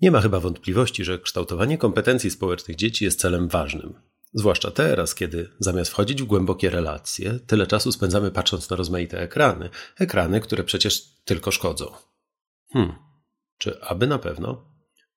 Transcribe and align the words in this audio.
Nie 0.00 0.10
ma 0.10 0.20
chyba 0.20 0.40
wątpliwości, 0.40 1.04
że 1.04 1.18
kształtowanie 1.18 1.78
kompetencji 1.78 2.30
społecznych 2.30 2.76
dzieci 2.76 3.04
jest 3.04 3.20
celem 3.20 3.48
ważnym. 3.48 3.94
Zwłaszcza 4.34 4.70
teraz, 4.70 5.14
kiedy 5.14 5.48
zamiast 5.58 5.90
wchodzić 5.90 6.22
w 6.22 6.26
głębokie 6.26 6.70
relacje, 6.70 7.38
tyle 7.46 7.66
czasu 7.66 7.92
spędzamy 7.92 8.30
patrząc 8.30 8.70
na 8.70 8.76
rozmaite 8.76 9.20
ekrany, 9.20 9.70
ekrany, 9.98 10.40
które 10.40 10.64
przecież 10.64 11.02
tylko 11.24 11.50
szkodzą. 11.50 11.92
Hmm, 12.72 12.92
czy 13.58 13.80
aby 13.82 14.06
na 14.06 14.18
pewno? 14.18 14.64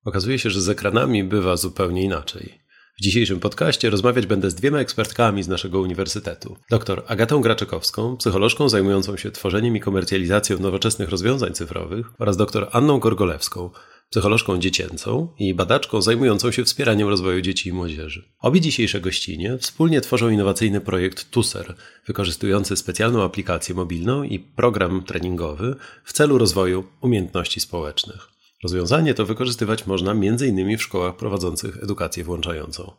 Okazuje 0.05 0.39
się, 0.39 0.49
że 0.49 0.61
z 0.61 0.69
ekranami 0.69 1.23
bywa 1.23 1.57
zupełnie 1.57 2.03
inaczej. 2.03 2.63
W 2.99 3.01
dzisiejszym 3.01 3.39
podcaście 3.39 3.89
rozmawiać 3.89 4.25
będę 4.25 4.49
z 4.49 4.55
dwiema 4.55 4.79
ekspertkami 4.79 5.43
z 5.43 5.47
naszego 5.47 5.81
uniwersytetu. 5.81 6.57
Dr 6.69 7.03
Agatą 7.07 7.41
Graczykowską, 7.41 8.17
psycholożką 8.17 8.69
zajmującą 8.69 9.17
się 9.17 9.31
tworzeniem 9.31 9.75
i 9.75 9.79
komercjalizacją 9.79 10.59
nowoczesnych 10.59 11.09
rozwiązań 11.09 11.53
cyfrowych 11.53 12.07
oraz 12.19 12.37
dr 12.37 12.67
Anną 12.71 12.99
Gorgolewską, 12.99 13.69
psycholożką 14.13 14.59
dziecięcą 14.59 15.27
i 15.39 15.53
badaczką 15.53 16.01
zajmującą 16.01 16.51
się 16.51 16.63
wspieraniem 16.63 17.07
rozwoju 17.07 17.41
dzieci 17.41 17.69
i 17.69 17.73
młodzieży. 17.73 18.23
Obie 18.39 18.61
dzisiejsze 18.61 19.01
gościnie 19.01 19.57
wspólnie 19.57 20.01
tworzą 20.01 20.29
innowacyjny 20.29 20.81
projekt 20.81 21.31
TUSER, 21.31 21.75
wykorzystujący 22.07 22.75
specjalną 22.75 23.23
aplikację 23.23 23.75
mobilną 23.75 24.23
i 24.23 24.39
program 24.39 25.03
treningowy 25.03 25.75
w 26.03 26.13
celu 26.13 26.37
rozwoju 26.37 26.83
umiejętności 27.01 27.59
społecznych. 27.59 28.27
Rozwiązanie 28.63 29.13
to 29.13 29.25
wykorzystywać 29.25 29.87
można 29.87 30.11
m.in. 30.11 30.77
w 30.77 30.83
szkołach 30.83 31.15
prowadzących 31.15 31.83
edukację 31.83 32.23
włączającą. 32.23 32.91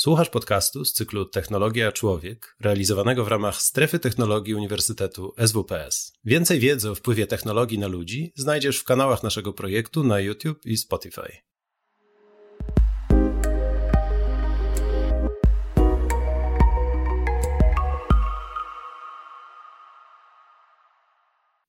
Słuchasz 0.00 0.30
podcastu 0.30 0.84
z 0.84 0.92
cyklu 0.92 1.24
Technologia 1.24 1.92
Człowiek, 1.92 2.56
realizowanego 2.60 3.24
w 3.24 3.28
ramach 3.28 3.62
Strefy 3.62 3.98
Technologii 3.98 4.54
Uniwersytetu 4.54 5.34
SWPS. 5.46 6.12
Więcej 6.24 6.60
wiedzy 6.60 6.90
o 6.90 6.94
wpływie 6.94 7.26
technologii 7.26 7.78
na 7.78 7.86
ludzi 7.86 8.32
znajdziesz 8.36 8.78
w 8.78 8.84
kanałach 8.84 9.22
naszego 9.22 9.52
projektu 9.52 10.04
na 10.04 10.20
YouTube 10.20 10.66
i 10.66 10.76
Spotify. 10.76 11.32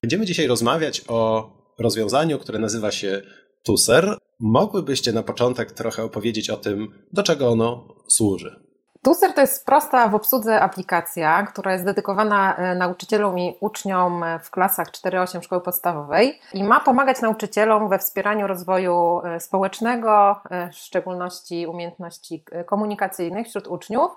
Będziemy 0.04 0.26
dzisiaj 0.26 0.48
rozmawiać 0.48 1.02
o 1.08 1.52
rozwiązaniu, 1.80 2.40
które 2.40 2.60
nazywa 2.60 2.92
się 2.92 3.22
TUSER. 3.64 4.18
Mogłybyście 4.40 5.12
na 5.12 5.24
początek 5.24 5.72
trochę 5.72 6.04
opowiedzieć 6.04 6.50
o 6.50 6.58
tym, 6.58 6.88
do 7.14 7.24
czego 7.24 7.50
ono 7.50 7.84
służy? 8.08 8.70
TUSER 9.02 9.34
to 9.34 9.42
jest 9.42 9.66
prosta 9.66 10.08
w 10.08 10.16
obsłudze 10.16 10.62
aplikacja, 10.62 11.44
która 11.44 11.74
jest 11.74 11.86
dedykowana 11.86 12.56
e, 12.56 12.76
nauczycielom 12.76 13.40
i 13.40 13.58
uczniom 13.60 14.26
w 14.44 14.52
klasach 14.52 14.92
4-8 14.92 15.42
szkoły 15.42 15.62
podstawowej 15.62 16.40
i 16.54 16.64
ma 16.64 16.80
pomagać 16.80 17.22
nauczycielom 17.22 17.90
we 17.90 18.00
wspieraniu 18.00 18.48
rozwoju 18.48 19.22
e, 19.24 19.40
społecznego, 19.40 20.42
e, 20.50 20.70
w 20.70 20.76
szczególności 20.76 21.68
umiejętności 21.68 22.44
komunikacyjnych 22.66 23.48
wśród 23.48 23.68
uczniów 23.68 24.12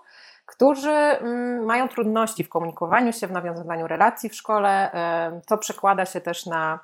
którzy 0.46 0.90
mm, 0.90 1.64
mają 1.64 1.88
trudności 1.88 2.44
w 2.44 2.48
komunikowaniu 2.48 3.12
się, 3.12 3.26
w 3.26 3.32
nawiązywaniu 3.32 3.86
relacji 3.86 4.28
w 4.28 4.34
szkole, 4.34 4.90
co 5.46 5.58
przekłada 5.58 6.06
się 6.06 6.20
też 6.20 6.46
na 6.46 6.78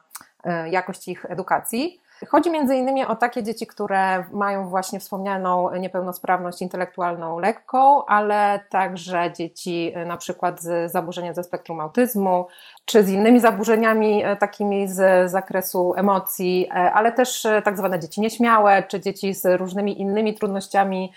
jakość 0.71 1.09
ich 1.09 1.25
edukacji. 1.29 2.01
Chodzi 2.27 2.51
między 2.51 2.77
innymi 2.77 3.05
o 3.05 3.17
takie 3.17 3.43
dzieci, 3.43 3.67
które 3.67 4.25
mają 4.33 4.69
właśnie 4.69 5.01
wspomnianą 5.01 5.75
niepełnosprawność 5.75 6.63
intelektualną 6.63 7.39
lekką, 7.39 8.05
ale 8.05 8.61
także 8.71 9.33
dzieci 9.33 9.93
e, 9.95 10.05
na 10.05 10.17
przykład 10.17 10.61
z 10.61 10.93
zaburzeniem 10.93 11.35
ze 11.35 11.45
spektrum 11.45 11.81
autyzmu, 11.81 12.47
czy 12.85 13.03
z 13.03 13.09
innymi 13.09 13.41
zaburzeniami 13.41 14.25
e, 14.25 14.37
takimi 14.37 14.89
z 14.89 15.31
zakresu 15.31 15.95
emocji, 15.97 16.69
e, 16.71 16.93
ale 16.93 17.13
też 17.13 17.47
tak 17.65 17.77
zwane 17.77 17.99
dzieci 17.99 18.21
nieśmiałe, 18.21 18.83
czy 18.83 19.01
dzieci 19.01 19.35
z 19.35 19.59
różnymi 19.59 20.01
innymi 20.01 20.35
trudnościami, 20.35 21.13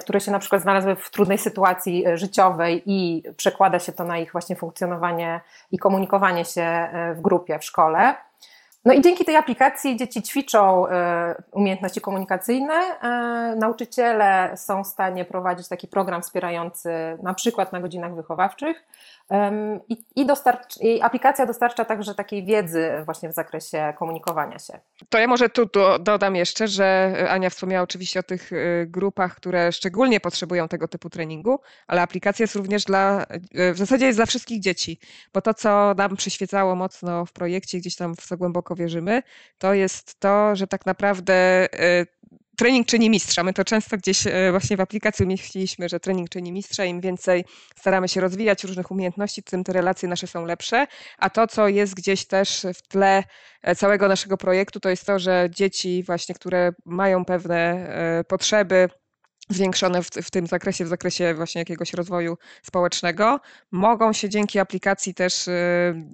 które 0.00 0.20
się 0.20 0.30
na 0.30 0.38
przykład 0.38 0.62
znalazły 0.62 0.96
w 0.96 1.10
trudnej 1.10 1.38
sytuacji 1.38 2.04
życiowej 2.14 2.82
i 2.86 3.22
przekłada 3.36 3.78
się 3.78 3.92
to 3.92 4.04
na 4.04 4.18
ich 4.18 4.32
właśnie 4.32 4.56
funkcjonowanie 4.56 5.40
i 5.72 5.78
komunikowanie 5.78 6.44
się 6.44 6.88
w 7.14 7.20
grupie, 7.20 7.58
w 7.58 7.64
szkole. 7.64 8.14
No 8.86 8.92
i 8.92 9.00
dzięki 9.00 9.24
tej 9.24 9.36
aplikacji 9.36 9.96
dzieci 9.96 10.22
ćwiczą 10.22 10.88
e, 10.88 11.34
umiejętności 11.52 12.00
komunikacyjne. 12.00 12.74
E, 12.74 13.08
nauczyciele 13.56 14.52
są 14.56 14.84
w 14.84 14.86
stanie 14.86 15.24
prowadzić 15.24 15.68
taki 15.68 15.88
program 15.88 16.22
wspierający 16.22 16.90
na 17.22 17.34
przykład 17.34 17.72
na 17.72 17.80
godzinach 17.80 18.14
wychowawczych, 18.14 18.84
i, 19.88 19.96
i, 20.16 20.26
dostarcz, 20.26 20.76
i 20.80 21.02
aplikacja 21.02 21.46
dostarcza 21.46 21.84
także 21.84 22.14
takiej 22.14 22.44
wiedzy 22.44 22.90
właśnie 23.04 23.28
w 23.28 23.34
zakresie 23.34 23.94
komunikowania 23.98 24.58
się. 24.58 24.80
To 25.08 25.18
ja 25.18 25.26
może 25.26 25.48
tu 25.48 25.66
do, 25.66 25.98
dodam 25.98 26.36
jeszcze, 26.36 26.68
że 26.68 27.14
Ania 27.30 27.50
wspomniała 27.50 27.82
oczywiście 27.82 28.20
o 28.20 28.22
tych 28.22 28.52
y, 28.52 28.86
grupach, 28.88 29.34
które 29.34 29.72
szczególnie 29.72 30.20
potrzebują 30.20 30.68
tego 30.68 30.88
typu 30.88 31.10
treningu, 31.10 31.60
ale 31.86 32.02
aplikacja 32.02 32.42
jest 32.42 32.54
również 32.54 32.84
dla, 32.84 33.26
y, 33.58 33.74
w 33.74 33.78
zasadzie 33.78 34.06
jest 34.06 34.18
dla 34.18 34.26
wszystkich 34.26 34.60
dzieci, 34.60 34.98
bo 35.34 35.42
to, 35.42 35.54
co 35.54 35.94
nam 35.96 36.16
przyświecało 36.16 36.74
mocno 36.74 37.26
w 37.26 37.32
projekcie, 37.32 37.78
gdzieś 37.78 37.96
tam 37.96 38.16
w 38.16 38.26
co 38.26 38.36
głęboko 38.36 38.74
wierzymy, 38.74 39.22
to 39.58 39.74
jest 39.74 40.20
to, 40.20 40.56
że 40.56 40.66
tak 40.66 40.86
naprawdę 40.86 41.66
y, 41.74 42.06
trening 42.56 42.86
czyni 42.86 43.10
mistrza. 43.10 43.42
My 43.42 43.52
to 43.52 43.64
często 43.64 43.96
gdzieś 43.96 44.26
e, 44.26 44.50
właśnie 44.50 44.76
w 44.76 44.80
aplikacji 44.80 45.24
umieściliśmy, 45.24 45.88
że 45.88 46.00
trening 46.00 46.28
czyni 46.28 46.52
mistrza. 46.52 46.84
Im 46.84 47.00
więcej 47.00 47.44
staramy 47.76 48.08
się 48.08 48.20
rozwijać 48.20 48.64
różnych 48.64 48.90
umiejętności, 48.90 49.42
tym 49.42 49.64
te 49.64 49.72
relacje 49.72 50.08
nasze 50.08 50.26
są 50.26 50.44
lepsze. 50.44 50.86
A 51.18 51.30
to, 51.30 51.46
co 51.46 51.68
jest 51.68 51.94
gdzieś 51.94 52.26
też 52.26 52.66
w 52.74 52.88
tle 52.88 53.24
e, 53.62 53.74
całego 53.74 54.08
naszego 54.08 54.36
projektu, 54.36 54.80
to 54.80 54.88
jest 54.88 55.06
to, 55.06 55.18
że 55.18 55.48
dzieci 55.50 56.02
właśnie, 56.06 56.34
które 56.34 56.72
mają 56.84 57.24
pewne 57.24 57.56
e, 57.58 58.24
potrzeby, 58.24 58.88
zwiększone 59.48 60.02
w, 60.02 60.08
w, 60.08 60.30
tym 60.30 60.46
zakresie, 60.46 60.84
w 60.84 60.88
zakresie 60.88 61.34
właśnie 61.34 61.58
jakiegoś 61.58 61.92
rozwoju 61.92 62.38
społecznego, 62.62 63.40
mogą 63.72 64.12
się 64.12 64.28
dzięki 64.28 64.58
aplikacji 64.58 65.14
też 65.14 65.48
y, 65.48 65.52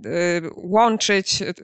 y, 0.07 0.51
łączyć 0.55 1.43
y, 1.43 1.55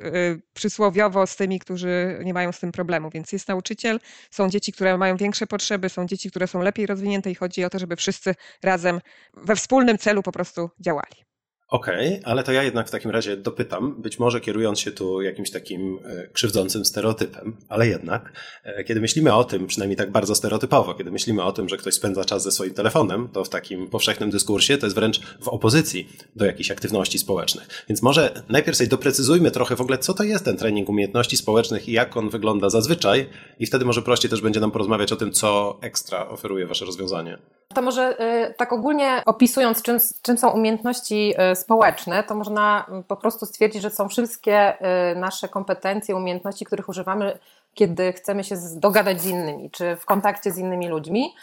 przysłowiowo 0.52 1.26
z 1.26 1.36
tymi, 1.36 1.58
którzy 1.58 2.20
nie 2.24 2.34
mają 2.34 2.52
z 2.52 2.60
tym 2.60 2.72
problemu. 2.72 3.10
Więc 3.10 3.32
jest 3.32 3.48
nauczyciel, 3.48 4.00
są 4.30 4.50
dzieci, 4.50 4.72
które 4.72 4.98
mają 4.98 5.16
większe 5.16 5.46
potrzeby, 5.46 5.88
są 5.88 6.06
dzieci, 6.06 6.30
które 6.30 6.46
są 6.46 6.62
lepiej 6.62 6.86
rozwinięte 6.86 7.30
i 7.30 7.34
chodzi 7.34 7.64
o 7.64 7.70
to, 7.70 7.78
żeby 7.78 7.96
wszyscy 7.96 8.34
razem 8.62 9.00
we 9.34 9.56
wspólnym 9.56 9.98
celu 9.98 10.22
po 10.22 10.32
prostu 10.32 10.70
działali. 10.80 11.27
Okej, 11.68 12.08
okay, 12.08 12.20
ale 12.24 12.42
to 12.42 12.52
ja 12.52 12.62
jednak 12.62 12.88
w 12.88 12.90
takim 12.90 13.10
razie 13.10 13.36
dopytam, 13.36 14.02
być 14.02 14.18
może 14.18 14.40
kierując 14.40 14.80
się 14.80 14.92
tu 14.92 15.22
jakimś 15.22 15.50
takim 15.50 15.98
e, 16.04 16.28
krzywdzącym 16.28 16.84
stereotypem, 16.84 17.56
ale 17.68 17.88
jednak, 17.88 18.32
e, 18.64 18.84
kiedy 18.84 19.00
myślimy 19.00 19.34
o 19.34 19.44
tym, 19.44 19.66
przynajmniej 19.66 19.96
tak 19.96 20.10
bardzo 20.10 20.34
stereotypowo, 20.34 20.94
kiedy 20.94 21.10
myślimy 21.10 21.42
o 21.42 21.52
tym, 21.52 21.68
że 21.68 21.76
ktoś 21.76 21.94
spędza 21.94 22.24
czas 22.24 22.42
ze 22.42 22.52
swoim 22.52 22.74
telefonem, 22.74 23.28
to 23.32 23.44
w 23.44 23.48
takim 23.48 23.90
powszechnym 23.90 24.30
dyskursie 24.30 24.78
to 24.78 24.86
jest 24.86 24.96
wręcz 24.96 25.20
w 25.40 25.48
opozycji 25.48 26.08
do 26.36 26.44
jakichś 26.44 26.70
aktywności 26.70 27.18
społecznych. 27.18 27.84
Więc 27.88 28.02
może 28.02 28.42
najpierw 28.48 28.76
sobie 28.76 28.88
doprecyzujmy 28.88 29.50
trochę 29.50 29.76
w 29.76 29.80
ogóle, 29.80 29.98
co 29.98 30.14
to 30.14 30.24
jest 30.24 30.44
ten 30.44 30.56
trening 30.56 30.88
umiejętności 30.88 31.36
społecznych 31.36 31.88
i 31.88 31.92
jak 31.92 32.16
on 32.16 32.30
wygląda 32.30 32.70
zazwyczaj, 32.70 33.28
i 33.58 33.66
wtedy 33.66 33.84
może 33.84 34.02
prościej 34.02 34.30
też 34.30 34.40
będzie 34.40 34.60
nam 34.60 34.70
porozmawiać 34.70 35.12
o 35.12 35.16
tym, 35.16 35.32
co 35.32 35.78
ekstra 35.80 36.28
oferuje 36.28 36.66
Wasze 36.66 36.84
rozwiązanie. 36.84 37.38
To 37.74 37.82
może 37.82 38.20
y, 38.50 38.54
tak 38.54 38.72
ogólnie 38.72 39.22
opisując, 39.26 39.82
czym, 39.82 39.98
czym 40.22 40.38
są 40.38 40.50
umiejętności 40.50 41.34
y, 41.52 41.56
społeczne, 41.56 42.22
to 42.22 42.34
można 42.34 42.84
mm, 42.88 43.04
po 43.04 43.16
prostu 43.16 43.46
stwierdzić, 43.46 43.82
że 43.82 43.90
są 43.90 44.08
wszystkie 44.08 44.74
y, 45.12 45.16
nasze 45.16 45.48
kompetencje, 45.48 46.16
umiejętności, 46.16 46.64
których 46.64 46.88
używamy, 46.88 47.38
kiedy 47.74 48.12
chcemy 48.12 48.44
się 48.44 48.56
dogadać 48.76 49.20
z 49.20 49.26
innymi, 49.26 49.70
czy 49.70 49.96
w 49.96 50.04
kontakcie 50.04 50.50
z 50.50 50.58
innymi 50.58 50.88
ludźmi. 50.88 51.34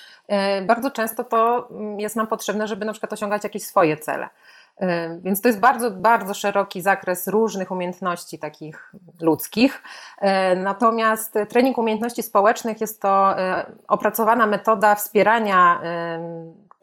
Bardzo 0.67 0.91
często 0.91 1.23
to 1.23 1.67
mm, 1.71 1.99
jest 1.99 2.15
nam 2.15 2.27
potrzebne, 2.27 2.67
żeby 2.67 2.85
na 2.85 2.91
przykład 2.91 3.13
osiągać 3.13 3.43
jakieś 3.43 3.63
swoje 3.63 3.97
cele. 3.97 4.29
Więc 5.21 5.41
to 5.41 5.47
jest 5.47 5.59
bardzo, 5.59 5.91
bardzo 5.91 6.33
szeroki 6.33 6.81
zakres 6.81 7.27
różnych 7.27 7.71
umiejętności 7.71 8.39
takich 8.39 8.93
ludzkich. 9.21 9.83
Natomiast 10.57 11.33
trening 11.49 11.77
umiejętności 11.77 12.23
społecznych 12.23 12.81
jest 12.81 13.01
to 13.01 13.35
opracowana 13.87 14.47
metoda 14.47 14.95
wspierania 14.95 15.81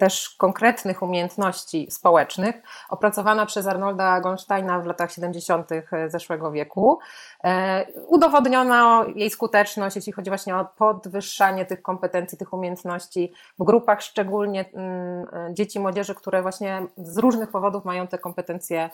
też 0.03 0.35
konkretnych 0.39 1.03
umiejętności 1.03 1.91
społecznych, 1.91 2.63
opracowana 2.89 3.47
przez 3.47 3.67
Arnolda 3.67 4.21
Goldsteina 4.21 4.81
w 4.81 4.87
latach 4.87 5.13
70. 5.13 5.71
zeszłego 6.07 6.53
wieku. 6.53 6.99
E, 7.45 7.87
udowodniono 8.07 9.05
jej 9.15 9.31
skuteczność, 9.31 9.97
jeśli 9.97 10.13
chodzi 10.13 10.31
właśnie 10.31 10.57
o 10.57 10.65
podwyższanie 10.65 11.67
tych 11.67 11.83
kompetencji, 11.83 12.39
tych 12.39 12.53
umiejętności 12.53 13.33
w 13.59 13.65
grupach, 13.65 14.03
szczególnie 14.03 14.65
mm, 14.75 15.55
dzieci 15.55 15.79
i 15.79 15.83
młodzieży, 15.83 16.15
które 16.15 16.43
właśnie 16.43 16.87
z 16.97 17.19
różnych 17.19 17.51
powodów 17.51 17.85
mają 17.85 18.07
te 18.07 18.19
kompetencje 18.19 18.91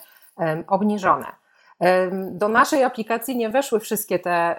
obniżone. 0.67 1.25
Do 2.31 2.47
naszej 2.47 2.83
aplikacji 2.83 3.37
nie 3.37 3.49
weszły 3.49 3.79
wszystkie 3.79 4.19
te 4.19 4.55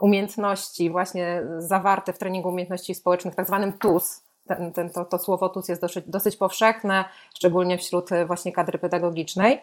umiejętności 0.00 0.90
właśnie 0.90 1.42
zawarte 1.58 2.12
w 2.12 2.18
treningu 2.18 2.48
umiejętności 2.48 2.94
społecznych, 2.94 3.34
tak 3.34 3.46
zwanym 3.46 3.72
TUS, 3.72 4.29
ten, 4.56 4.72
ten, 4.72 4.90
to, 4.90 5.04
to 5.04 5.18
słowo 5.18 5.48
TUS 5.48 5.68
jest 5.68 5.80
dosyć, 5.80 6.04
dosyć 6.08 6.36
powszechne, 6.36 7.04
szczególnie 7.34 7.78
wśród 7.78 8.10
właśnie 8.26 8.52
kadry 8.52 8.78
pedagogicznej. 8.78 9.60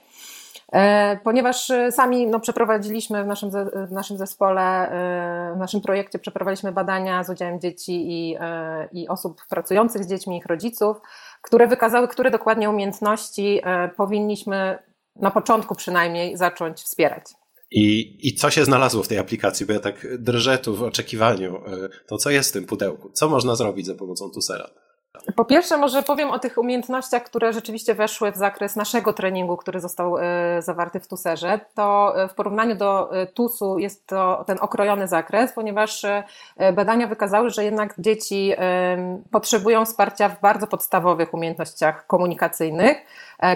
E, 0.71 1.19
ponieważ 1.23 1.69
e, 1.69 1.91
sami 1.91 2.27
no, 2.27 2.39
przeprowadziliśmy 2.39 3.23
w 3.23 3.27
naszym, 3.27 3.51
w 3.87 3.91
naszym 3.91 4.17
zespole, 4.17 4.61
e, 4.61 5.53
w 5.55 5.57
naszym 5.57 5.81
projekcie 5.81 6.19
przeprowadziliśmy 6.19 6.71
badania 6.71 7.23
z 7.23 7.29
udziałem 7.29 7.59
dzieci 7.59 8.11
i, 8.11 8.37
i 8.91 9.07
osób 9.07 9.41
pracujących 9.49 10.03
z 10.03 10.09
dziećmi, 10.09 10.37
ich 10.37 10.45
rodziców, 10.45 10.97
które 11.41 11.67
wykazały, 11.67 12.07
które 12.07 12.31
dokładnie 12.31 12.69
umiejętności 12.69 13.61
powinniśmy 13.97 14.79
na 15.15 15.31
początku 15.31 15.75
przynajmniej 15.75 16.37
zacząć 16.37 16.81
wspierać. 16.81 17.23
I, 17.71 18.17
I 18.27 18.35
co 18.35 18.49
się 18.49 18.65
znalazło 18.65 19.03
w 19.03 19.07
tej 19.07 19.17
aplikacji? 19.17 19.65
Bo 19.65 19.73
ja 19.73 19.79
tak 19.79 20.07
drżę 20.19 20.57
tu 20.57 20.75
w 20.75 20.83
oczekiwaniu. 20.83 21.61
To 22.07 22.17
co 22.17 22.29
jest 22.29 22.49
w 22.49 22.53
tym 22.53 22.65
pudełku? 22.65 23.09
Co 23.13 23.29
można 23.29 23.55
zrobić 23.55 23.85
za 23.85 23.95
pomocą 23.95 24.29
Tusera? 24.29 24.69
Po 25.35 25.45
pierwsze, 25.45 25.77
może 25.77 26.03
powiem 26.03 26.31
o 26.31 26.39
tych 26.39 26.57
umiejętnościach, 26.57 27.23
które 27.23 27.53
rzeczywiście 27.53 27.95
weszły 27.95 28.31
w 28.31 28.37
zakres 28.37 28.75
naszego 28.75 29.13
treningu, 29.13 29.57
który 29.57 29.79
został 29.79 30.17
e, 30.17 30.21
zawarty 30.61 30.99
w 30.99 31.07
TUSerze. 31.07 31.59
To 31.75 32.13
e, 32.23 32.27
w 32.27 32.33
porównaniu 32.33 32.75
do 32.75 33.21
e, 33.21 33.27
TUSu 33.27 33.79
jest 33.79 34.07
to 34.07 34.43
ten 34.47 34.57
okrojony 34.61 35.07
zakres, 35.07 35.53
ponieważ 35.53 36.05
badania 36.73 37.07
wykazały, 37.07 37.49
że 37.49 37.63
jednak 37.63 37.93
dzieci 37.97 38.53
potrzebują 39.31 39.85
wsparcia 39.85 40.29
w 40.29 40.41
bardzo 40.41 40.67
podstawowych 40.67 41.33
umiejętnościach 41.33 42.07
komunikacyjnych, 42.07 42.97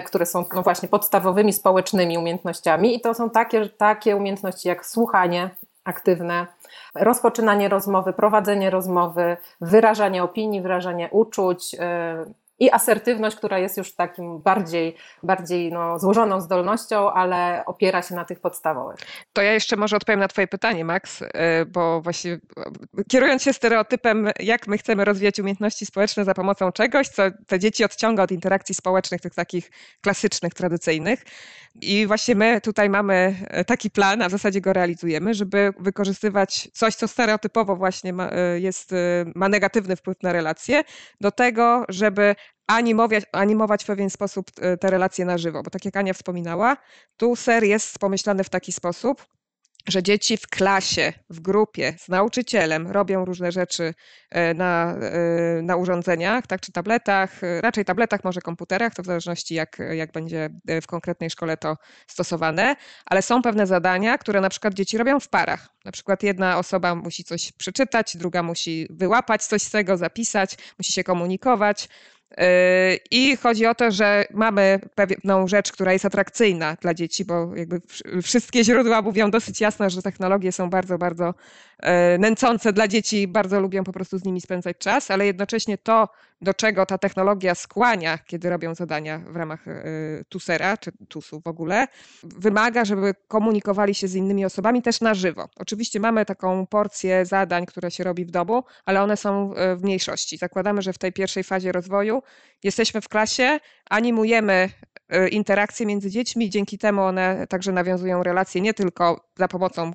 które 0.06 0.26
są 0.26 0.44
no 0.54 0.62
właśnie 0.62 0.88
podstawowymi 0.88 1.52
społecznymi 1.52 2.18
umiejętnościami 2.18 2.96
i 2.96 3.00
to 3.00 3.14
są 3.14 3.30
takie, 3.30 3.68
takie 3.68 4.16
umiejętności 4.16 4.68
jak 4.68 4.86
słuchanie 4.86 5.50
aktywne, 5.84 6.46
rozpoczynanie 6.94 7.68
rozmowy, 7.68 8.12
prowadzenie 8.12 8.70
rozmowy, 8.70 9.36
wyrażanie 9.60 10.22
opinii, 10.22 10.62
wyrażanie 10.62 11.08
uczuć, 11.10 11.74
y, 11.74 11.78
i 12.62 12.70
asertywność, 12.70 13.36
która 13.36 13.58
jest 13.58 13.76
już 13.76 13.94
takim 13.94 14.38
bardziej, 14.38 14.96
bardziej 15.22 15.72
no, 15.72 15.98
złożoną 15.98 16.40
zdolnością, 16.40 17.12
ale 17.12 17.62
opiera 17.66 18.02
się 18.02 18.14
na 18.14 18.24
tych 18.24 18.40
podstawowych. 18.40 18.96
To 19.32 19.42
ja 19.42 19.52
jeszcze 19.52 19.76
może 19.76 19.96
odpowiem 19.96 20.20
na 20.20 20.28
Twoje 20.28 20.46
pytanie, 20.46 20.84
Max, 20.84 21.22
y, 21.22 21.28
bo 21.66 22.00
właśnie 22.00 22.32
y, 22.32 22.40
kierując 23.08 23.42
się 23.42 23.52
stereotypem, 23.52 24.30
jak 24.40 24.66
my 24.66 24.78
chcemy 24.78 25.04
rozwijać 25.04 25.40
umiejętności 25.40 25.86
społeczne 25.86 26.24
za 26.24 26.34
pomocą 26.34 26.72
czegoś, 26.72 27.08
co 27.08 27.22
te 27.46 27.58
dzieci 27.58 27.84
odciąga 27.84 28.22
od 28.22 28.30
interakcji 28.30 28.74
społecznych, 28.74 29.20
tych 29.20 29.34
takich 29.34 29.70
klasycznych, 30.00 30.54
tradycyjnych. 30.54 31.24
I 31.74 32.06
właśnie 32.06 32.34
my 32.34 32.60
tutaj 32.60 32.90
mamy 32.90 33.34
e, 33.48 33.64
taki 33.64 33.90
plan, 33.90 34.22
a 34.22 34.28
w 34.28 34.32
zasadzie 34.32 34.60
go 34.60 34.72
realizujemy, 34.72 35.34
żeby 35.34 35.72
wykorzystywać 35.78 36.68
coś, 36.72 36.94
co 36.94 37.08
stereotypowo 37.08 37.76
właśnie 37.76 38.12
ma, 38.12 38.30
jest, 38.54 38.94
ma 39.34 39.48
negatywny 39.48 39.96
wpływ 39.96 40.22
na 40.22 40.32
relacje, 40.32 40.82
do 41.20 41.30
tego, 41.30 41.84
żeby 41.88 42.34
animować, 42.72 43.24
animować 43.32 43.82
w 43.82 43.86
pewien 43.86 44.10
sposób 44.10 44.50
te 44.80 44.90
relacje 44.90 45.24
na 45.24 45.38
żywo. 45.38 45.62
Bo 45.62 45.70
tak 45.70 45.84
jak 45.84 45.96
Ania 45.96 46.12
wspominała, 46.12 46.76
tu 47.16 47.36
ser 47.36 47.64
jest 47.64 47.98
pomyślany 47.98 48.44
w 48.44 48.48
taki 48.48 48.72
sposób, 48.72 49.26
że 49.88 50.02
dzieci 50.02 50.36
w 50.36 50.46
klasie, 50.46 51.12
w 51.30 51.40
grupie 51.40 51.94
z 51.98 52.08
nauczycielem 52.08 52.90
robią 52.90 53.24
różne 53.24 53.52
rzeczy 53.52 53.94
e, 54.30 54.54
na, 54.54 54.94
e, 54.94 55.62
na 55.62 55.76
urządzeniach, 55.76 56.46
tak, 56.46 56.60
czy 56.60 56.72
tabletach, 56.72 57.44
e, 57.44 57.60
raczej 57.60 57.84
tabletach, 57.84 58.24
może 58.24 58.40
komputerach, 58.40 58.94
to 58.94 59.02
w 59.02 59.06
zależności 59.06 59.54
jak, 59.54 59.78
jak 59.90 60.12
będzie 60.12 60.50
w 60.82 60.86
konkretnej 60.86 61.30
szkole 61.30 61.56
to 61.56 61.76
stosowane, 62.06 62.76
ale 63.06 63.22
są 63.22 63.42
pewne 63.42 63.66
zadania, 63.66 64.18
które 64.18 64.40
na 64.40 64.48
przykład 64.48 64.74
dzieci 64.74 64.98
robią 64.98 65.20
w 65.20 65.28
parach. 65.28 65.68
Na 65.84 65.92
przykład 65.92 66.22
jedna 66.22 66.58
osoba 66.58 66.94
musi 66.94 67.24
coś 67.24 67.52
przeczytać, 67.52 68.16
druga 68.16 68.42
musi 68.42 68.86
wyłapać 68.90 69.44
coś 69.44 69.62
z 69.62 69.70
tego, 69.70 69.96
zapisać, 69.96 70.56
musi 70.78 70.92
się 70.92 71.04
komunikować. 71.04 71.88
I 73.10 73.36
chodzi 73.36 73.66
o 73.66 73.74
to, 73.74 73.90
że 73.90 74.24
mamy 74.34 74.80
pewną 74.94 75.48
rzecz, 75.48 75.72
która 75.72 75.92
jest 75.92 76.04
atrakcyjna 76.04 76.76
dla 76.80 76.94
dzieci, 76.94 77.24
bo 77.24 77.56
jakby 77.56 77.80
wszystkie 78.22 78.64
źródła 78.64 79.02
mówią 79.02 79.30
dosyć 79.30 79.60
jasno, 79.60 79.90
że 79.90 80.02
technologie 80.02 80.52
są 80.52 80.70
bardzo, 80.70 80.98
bardzo 80.98 81.34
nęcące 82.18 82.72
dla 82.72 82.88
dzieci, 82.88 83.28
bardzo 83.28 83.60
lubią 83.60 83.84
po 83.84 83.92
prostu 83.92 84.18
z 84.18 84.24
nimi 84.24 84.40
spędzać 84.40 84.78
czas, 84.78 85.10
ale 85.10 85.26
jednocześnie 85.26 85.78
to, 85.78 86.08
do 86.42 86.54
czego 86.54 86.86
ta 86.86 86.98
technologia 86.98 87.54
skłania, 87.54 88.18
kiedy 88.18 88.50
robią 88.50 88.74
zadania 88.74 89.18
w 89.18 89.36
ramach 89.36 89.68
e, 89.68 89.74
TUSera, 90.28 90.76
czy 90.76 90.92
TUSu 91.08 91.40
w 91.40 91.46
ogóle, 91.46 91.86
wymaga, 92.22 92.84
żeby 92.84 93.14
komunikowali 93.28 93.94
się 93.94 94.08
z 94.08 94.14
innymi 94.14 94.44
osobami 94.44 94.82
też 94.82 95.00
na 95.00 95.14
żywo. 95.14 95.48
Oczywiście 95.56 96.00
mamy 96.00 96.24
taką 96.24 96.66
porcję 96.66 97.26
zadań, 97.26 97.66
które 97.66 97.90
się 97.90 98.04
robi 98.04 98.24
w 98.24 98.30
domu, 98.30 98.64
ale 98.84 99.02
one 99.02 99.16
są 99.16 99.54
e, 99.54 99.76
w 99.76 99.82
mniejszości. 99.82 100.38
Zakładamy, 100.38 100.82
że 100.82 100.92
w 100.92 100.98
tej 100.98 101.12
pierwszej 101.12 101.44
fazie 101.44 101.72
rozwoju 101.72 102.22
jesteśmy 102.62 103.00
w 103.00 103.08
klasie, 103.08 103.60
animujemy 103.90 104.52
e, 104.52 104.91
interakcje 105.30 105.86
między 105.86 106.10
dziećmi, 106.10 106.50
dzięki 106.50 106.78
temu 106.78 107.02
one 107.02 107.46
także 107.48 107.72
nawiązują 107.72 108.22
relacje 108.22 108.60
nie 108.60 108.74
tylko 108.74 109.28
za 109.36 109.48
pomocą 109.48 109.92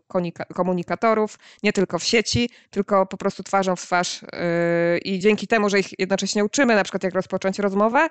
komunikatorów, 0.53 1.39
nie 1.63 1.73
tylko 1.73 1.99
w 1.99 2.03
sieci, 2.03 2.49
tylko 2.69 3.05
po 3.05 3.17
prostu 3.17 3.43
twarzą 3.43 3.75
w 3.75 3.81
twarz 3.81 4.25
i 5.05 5.19
dzięki 5.19 5.47
temu, 5.47 5.69
że 5.69 5.79
ich 5.79 5.99
jednocześnie 5.99 6.45
uczymy, 6.45 6.75
na 6.75 6.83
przykład 6.83 7.03
jak 7.03 7.13
rozpocząć 7.13 7.59
rozmowę, 7.59 8.07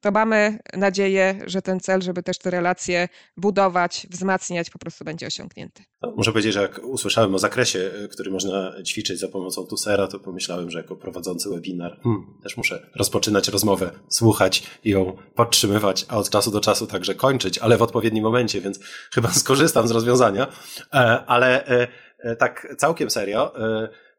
to 0.00 0.10
mamy 0.10 0.58
nadzieję, 0.76 1.40
że 1.46 1.62
ten 1.62 1.80
cel, 1.80 2.02
żeby 2.02 2.22
też 2.22 2.38
te 2.38 2.50
relacje 2.50 3.08
budować, 3.36 4.06
wzmacniać, 4.10 4.70
po 4.70 4.78
prostu 4.78 5.04
będzie 5.04 5.26
osiągnięty. 5.26 5.82
No, 6.02 6.12
muszę 6.16 6.32
powiedzieć, 6.32 6.54
że 6.54 6.62
jak 6.62 6.84
usłyszałem 6.84 7.34
o 7.34 7.38
zakresie, 7.38 7.90
y, 8.04 8.08
który 8.08 8.30
można 8.30 8.72
ćwiczyć 8.86 9.20
za 9.20 9.28
pomocą 9.28 9.66
Tusera, 9.66 10.08
to 10.08 10.20
pomyślałem, 10.20 10.70
że 10.70 10.78
jako 10.78 10.96
prowadzący 10.96 11.50
webinar 11.50 12.00
hmm, 12.02 12.26
też 12.42 12.56
muszę 12.56 12.90
rozpoczynać 12.94 13.48
rozmowę, 13.48 13.90
słuchać 14.08 14.62
i 14.84 14.90
ją 14.90 15.16
podtrzymywać, 15.34 16.06
a 16.08 16.18
od 16.18 16.30
czasu 16.30 16.50
do 16.50 16.60
czasu 16.60 16.86
także 16.86 17.14
kończyć, 17.14 17.58
ale 17.58 17.76
w 17.76 17.82
odpowiednim 17.82 18.24
momencie, 18.24 18.60
więc 18.60 18.80
chyba 19.14 19.28
skorzystam 19.32 19.88
z 19.88 19.90
rozwiązania. 19.90 20.46
E, 20.94 20.96
ale 21.26 21.66
e, 21.66 21.88
e, 22.18 22.36
tak 22.36 22.74
całkiem 22.78 23.10
serio 23.10 23.52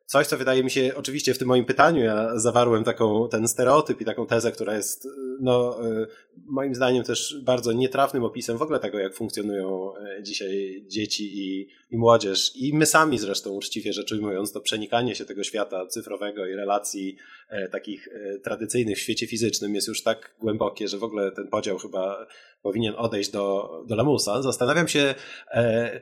coś, 0.10 0.28
co 0.28 0.38
wydaje 0.38 0.64
mi 0.64 0.72
się, 0.72 0.92
oczywiście 0.96 1.34
w 1.34 1.38
tym 1.38 1.48
moim 1.48 1.66
pytaniu 1.66 2.04
ja 2.04 2.40
zawarłem 2.40 2.84
taką, 2.84 3.30
ten 3.32 3.48
stereotyp 3.48 4.02
i 4.02 4.06
taką 4.06 4.26
tezę, 4.26 4.52
która 4.52 4.76
jest, 4.76 5.08
no, 5.42 5.86
e, 5.88 6.08
moim 6.46 6.76
zdaniem 6.76 7.04
też 7.04 7.42
bardzo 7.44 7.72
nietrafnym 7.72 8.24
opisem 8.24 8.58
w 8.58 8.62
ogóle 8.62 8.80
tego, 8.80 9.00
jak 9.00 9.16
funkcjonują 9.16 9.96
e, 9.98 10.24
dzisiaj 10.24 10.86
dzieci 10.88 11.24
i, 11.38 11.68
i 11.92 11.98
młodzież. 11.98 12.52
I 12.56 12.74
my 12.74 12.86
sami 12.86 13.20
zresztą, 13.20 13.50
uczciwie 13.50 13.94
rzecz 13.94 14.12
ujmując, 14.12 14.52
to 14.52 14.62
przenikanie 14.62 15.16
się 15.16 15.26
tego 15.26 15.44
świata 15.44 15.86
cyfrowego 15.86 16.46
i 16.46 16.56
relacji 16.56 17.16
e, 17.50 17.68
takich 17.68 18.08
e, 18.08 18.40
tradycyjnych 18.40 18.98
w 18.98 19.02
świecie 19.02 19.28
fizycznym 19.28 19.76
jest 19.76 19.88
już 19.88 20.04
tak 20.04 20.36
głębokie, 20.40 20.88
że 20.88 20.98
w 20.98 21.04
ogóle 21.04 21.32
ten 21.32 21.48
podział 21.48 21.78
chyba 21.78 22.28
powinien 22.62 22.94
odejść 22.98 23.32
do, 23.32 23.70
do 23.88 23.96
lamusa. 23.96 24.42
Zastanawiam 24.42 24.88
się, 24.88 25.16
e, 25.52 26.02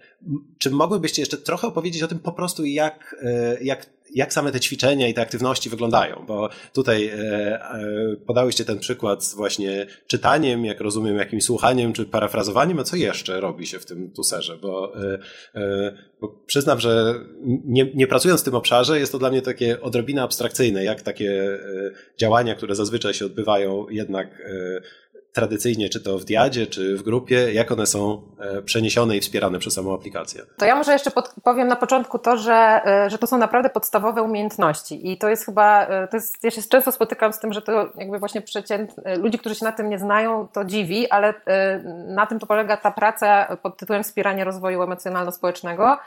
czy 0.60 0.70
mogłybyście 0.70 1.22
jeszcze 1.22 1.38
trochę 1.38 1.68
opowiedzieć 1.68 2.04
o 2.04 2.08
tym 2.08 2.20
po 2.20 2.32
prostu, 2.32 2.66
jak, 2.66 3.16
e, 3.24 3.64
jak 3.64 3.98
jak 4.16 4.34
same 4.34 4.52
te 4.52 4.60
ćwiczenia 4.60 5.08
i 5.08 5.14
te 5.14 5.22
aktywności 5.22 5.70
wyglądają, 5.70 6.26
bo 6.28 6.50
tutaj 6.74 7.08
e, 7.08 7.14
e, 7.14 8.16
podałyście 8.28 8.66
ten 8.66 8.80
przykład 8.80 9.24
z 9.24 9.36
właśnie 9.36 9.86
czytaniem, 10.08 10.66
jak 10.66 10.82
rozumiem, 10.82 11.18
jakimś 11.18 11.44
słuchaniem 11.44 11.94
czy 11.94 12.06
parafrazowaniem, 12.06 12.80
a 12.80 12.84
co 12.84 12.96
jeszcze 12.96 13.40
robi 13.40 13.68
się 13.68 13.80
w 13.80 13.86
tym 13.86 14.12
tuserze, 14.12 14.58
bo, 14.58 14.94
e, 15.56 15.94
bo 16.22 16.28
przyznam, 16.46 16.80
że 16.80 17.14
nie, 17.66 17.92
nie 17.96 18.08
pracując 18.08 18.42
w 18.42 18.46
tym 18.46 18.56
obszarze 18.56 19.00
jest 19.00 19.12
to 19.12 19.20
dla 19.20 19.30
mnie 19.30 19.42
takie 19.42 19.82
odrobinę 19.82 20.22
abstrakcyjne, 20.24 20.84
jak 20.84 21.02
takie 21.02 21.60
działania, 22.20 22.56
które 22.56 22.76
zazwyczaj 22.76 23.14
się 23.14 23.26
odbywają 23.26 23.86
jednak 23.90 24.42
tradycyjnie, 25.34 25.90
czy 25.90 26.04
to 26.04 26.18
w 26.18 26.26
diadzie, 26.26 26.68
czy 26.68 26.98
w 26.98 27.04
grupie, 27.04 27.54
jak 27.54 27.72
one 27.72 27.86
są 27.86 28.22
e, 28.40 28.62
przeniesione 28.62 29.18
i 29.18 29.22
wspierane 29.22 29.60
przez 29.60 29.74
samą 29.74 29.94
aplikację? 29.94 30.42
To 30.58 30.66
ja 30.66 30.76
może 30.76 30.94
jeszcze 30.94 31.12
powiem 31.44 31.68
na 31.68 31.76
początku 31.76 32.20
to, 32.20 32.38
że, 32.38 32.82
e, 32.86 33.10
że 33.10 33.18
to 33.18 33.28
są 33.28 33.38
naprawdę 33.38 33.70
podstawowe 33.70 34.24
umiejętności 34.24 35.12
i 35.12 35.18
to 35.18 35.30
jest 35.30 35.46
chyba, 35.46 35.86
e, 35.88 36.08
to 36.08 36.18
jest, 36.18 36.44
ja 36.44 36.52
się 36.52 36.62
często 36.70 36.92
spotykam 36.92 37.34
z 37.34 37.40
tym, 37.40 37.54
że 37.54 37.62
to 37.62 37.90
jakby 37.98 38.20
właśnie 38.20 38.42
przeciętne, 38.42 39.16
ludzi, 39.16 39.40
którzy 39.40 39.56
się 39.56 39.66
na 39.66 39.72
tym 39.72 39.90
nie 39.90 40.00
znają, 40.00 40.48
to 40.48 40.66
dziwi, 40.66 41.10
ale 41.10 41.34
na 42.08 42.26
tym 42.26 42.40
to 42.40 42.48
polega 42.48 42.78
ta 42.78 42.92
praca 42.92 43.58
pod 43.62 43.78
tytułem 43.78 44.04
wspieranie 44.04 44.44
rozwoju 44.44 44.82
emocjonalno-społecznego, 44.82 45.98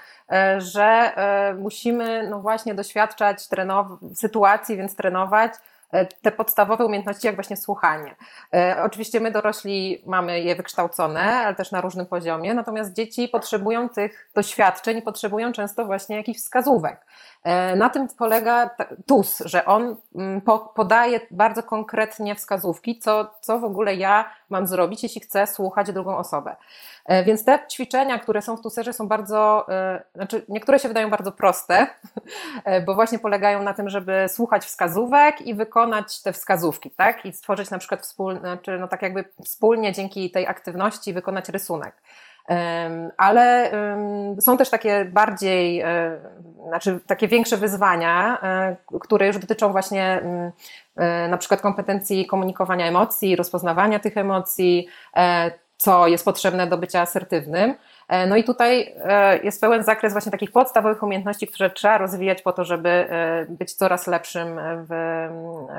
że 0.58 1.12
musimy 1.58 2.28
no 2.30 2.40
właśnie 2.40 2.74
doświadczać 2.74 3.38
trenow- 3.38 3.96
sytuacji, 4.14 4.76
więc 4.76 4.96
trenować, 4.96 5.52
te 6.22 6.32
podstawowe 6.32 6.86
umiejętności, 6.86 7.26
jak 7.26 7.36
właśnie 7.36 7.56
słuchanie. 7.56 8.16
E, 8.54 8.76
oczywiście 8.82 9.20
my 9.20 9.30
dorośli 9.30 10.02
mamy 10.06 10.40
je 10.40 10.54
wykształcone, 10.54 11.20
ale 11.20 11.54
też 11.54 11.72
na 11.72 11.80
różnym 11.80 12.06
poziomie, 12.06 12.54
natomiast 12.54 12.92
dzieci 12.92 13.28
potrzebują 13.28 13.88
tych 13.88 14.30
doświadczeń 14.34 14.98
i 14.98 15.02
potrzebują 15.02 15.52
często 15.52 15.84
właśnie 15.84 16.16
jakichś 16.16 16.40
wskazówek. 16.40 17.06
E, 17.44 17.76
na 17.76 17.90
tym 17.90 18.08
polega 18.18 18.70
TUS, 19.06 19.42
że 19.44 19.64
on 19.64 19.96
mm, 20.14 20.40
podaje 20.74 21.20
bardzo 21.30 21.62
konkretnie 21.62 22.34
wskazówki, 22.34 22.98
co, 22.98 23.30
co 23.40 23.58
w 23.58 23.64
ogóle 23.64 23.94
ja 23.94 24.30
mam 24.50 24.66
zrobić, 24.66 25.02
jeśli 25.02 25.20
chcę 25.20 25.46
słuchać 25.46 25.92
drugą 25.92 26.16
osobę. 26.16 26.56
E, 27.06 27.24
więc 27.24 27.44
te 27.44 27.58
ćwiczenia, 27.72 28.18
które 28.18 28.42
są 28.42 28.56
w 28.56 28.62
tuserze, 28.62 28.92
są 28.92 29.08
bardzo, 29.08 29.66
e, 29.68 30.02
znaczy 30.14 30.44
niektóre 30.48 30.78
się 30.78 30.88
wydają 30.88 31.10
bardzo 31.10 31.32
proste, 31.32 31.86
bo 32.86 32.94
właśnie 32.94 33.18
polegają 33.18 33.62
na 33.62 33.74
tym, 33.74 33.88
żeby 33.88 34.26
słuchać 34.28 34.64
wskazówek 34.64 35.40
i 35.40 35.54
wykonać 35.54 36.22
te 36.22 36.32
wskazówki, 36.32 36.90
tak? 36.90 37.26
I 37.26 37.32
stworzyć 37.32 37.70
na 37.70 37.78
przykład 37.78 38.00
wspólnie, 38.00 38.40
znaczy 38.40 38.78
no 38.78 38.88
tak 38.88 39.02
jakby 39.02 39.24
wspólnie 39.44 39.92
dzięki 39.92 40.30
tej 40.30 40.46
aktywności 40.46 41.12
wykonać 41.12 41.48
rysunek. 41.48 41.94
Ale 43.16 43.70
są 44.40 44.56
też 44.56 44.70
takie 44.70 45.04
bardziej, 45.04 45.84
znaczy 46.68 47.00
takie 47.06 47.28
większe 47.28 47.56
wyzwania, 47.56 48.38
które 49.00 49.26
już 49.26 49.38
dotyczą 49.38 49.72
właśnie 49.72 50.22
na 51.28 51.38
przykład 51.38 51.60
kompetencji 51.60 52.26
komunikowania 52.26 52.86
emocji, 52.86 53.36
rozpoznawania 53.36 53.98
tych 53.98 54.16
emocji, 54.16 54.88
co 55.76 56.06
jest 56.06 56.24
potrzebne 56.24 56.66
do 56.66 56.78
bycia 56.78 57.00
asertywnym. 57.00 57.74
E, 58.10 58.26
no 58.26 58.36
i 58.36 58.44
tutaj 58.44 58.94
e, 59.04 59.38
jest 59.38 59.60
pełen 59.60 59.82
zakres 59.82 60.12
właśnie 60.12 60.32
takich 60.32 60.52
podstawowych 60.52 61.02
umiejętności, 61.02 61.46
które 61.46 61.70
trzeba 61.70 61.98
rozwijać 61.98 62.42
po 62.42 62.52
to, 62.52 62.64
żeby 62.64 62.88
e, 62.88 63.46
być 63.48 63.72
coraz 63.72 64.06
lepszym 64.06 64.60
w, 64.88 65.28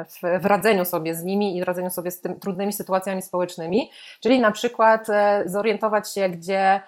w, 0.10 0.42
w 0.42 0.46
radzeniu 0.46 0.86
sobie 0.86 1.16
z 1.16 1.24
nimi 1.24 1.58
i 1.58 1.64
radzeniu 1.64 1.90
sobie 1.90 2.12
z 2.12 2.22
tym 2.22 2.40
trudnymi 2.40 2.74
sytuacjami 2.74 3.22
społecznymi, 3.22 3.92
czyli 4.20 4.40
na 4.40 4.52
przykład 4.52 5.08
zorientować 5.46 6.14
się, 6.14 6.30
gdzie 6.30 6.82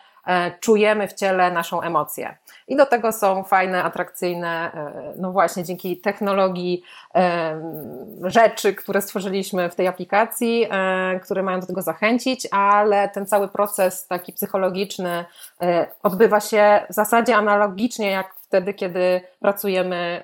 czujemy 0.59 1.07
w 1.07 1.13
ciele 1.13 1.51
naszą 1.51 1.81
emocję. 1.81 2.37
I 2.67 2.75
do 2.75 2.85
tego 2.85 3.11
są 3.11 3.43
fajne, 3.43 3.83
atrakcyjne, 3.83 4.71
e, 4.73 5.13
no 5.17 5.31
właśnie 5.31 5.63
dzięki 5.63 5.97
technologii 5.97 6.83
e, 7.15 7.61
rzeczy, 8.23 8.73
które 8.73 9.01
stworzyliśmy 9.01 9.69
w 9.69 9.75
tej 9.75 9.87
aplikacji, 9.87 10.67
które 11.23 11.43
mają 11.43 11.59
do 11.59 11.67
tego 11.67 11.81
zachęcić, 11.81 12.47
ale 12.51 13.09
ten 13.09 13.25
cały 13.25 13.47
proces 13.47 14.07
taki 14.07 14.33
psychologiczny 14.33 15.25
odbywa 16.03 16.39
się 16.39 16.85
w 16.89 16.93
zasadzie 16.93 17.35
analogicznie 17.35 18.11
jak 18.11 18.35
wtedy, 18.35 18.73
kiedy 18.73 19.21
pracujemy 19.39 20.23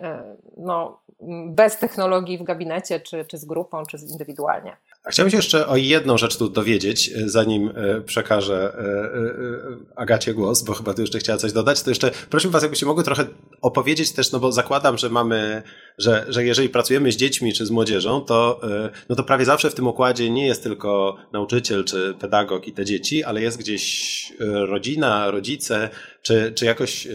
no, 0.57 0.99
bez 1.47 1.77
technologii 1.77 2.37
w 2.37 2.43
gabinecie, 2.43 2.99
czy, 2.99 3.25
czy 3.25 3.37
z 3.37 3.45
grupą, 3.45 3.85
czy 3.85 3.97
indywidualnie. 3.97 4.77
Chciałbym 5.07 5.31
się 5.31 5.37
jeszcze 5.37 5.67
o 5.67 5.77
jedną 5.77 6.17
rzecz 6.17 6.37
tu 6.37 6.49
dowiedzieć, 6.49 7.09
e, 7.09 7.29
zanim 7.29 7.71
e, 7.75 8.01
przekażę 8.01 8.73
e, 8.77 9.95
Agacie 9.95 10.33
głos, 10.33 10.63
bo 10.63 10.73
chyba 10.73 10.93
tu 10.93 11.01
jeszcze 11.01 11.19
chciała 11.19 11.37
coś 11.37 11.53
dodać, 11.53 11.83
to 11.83 11.91
jeszcze 11.91 12.11
prosiłbym 12.29 12.53
Was, 12.53 12.61
jakbyście 12.61 12.85
mogły 12.85 13.03
trochę 13.03 13.27
opowiedzieć 13.61 14.11
też, 14.11 14.31
no 14.31 14.39
bo 14.39 14.51
zakładam, 14.51 14.97
że 14.97 15.09
mamy, 15.09 15.63
że, 15.97 16.25
że 16.29 16.43
jeżeli 16.43 16.69
pracujemy 16.69 17.11
z 17.11 17.15
dziećmi 17.15 17.53
czy 17.53 17.65
z 17.65 17.71
młodzieżą, 17.71 18.21
to, 18.21 18.61
no 19.09 19.15
to 19.15 19.23
prawie 19.23 19.45
zawsze 19.45 19.69
w 19.69 19.75
tym 19.75 19.87
układzie 19.87 20.29
nie 20.29 20.47
jest 20.47 20.63
tylko 20.63 21.17
nauczyciel 21.33 21.85
czy 21.85 22.15
pedagog 22.19 22.67
i 22.67 22.73
te 22.73 22.85
dzieci, 22.85 23.23
ale 23.23 23.41
jest 23.41 23.57
gdzieś 23.57 24.33
rodzina, 24.39 25.31
rodzice, 25.31 25.89
czy, 26.21 26.53
czy 26.55 26.65
jakoś 26.65 27.07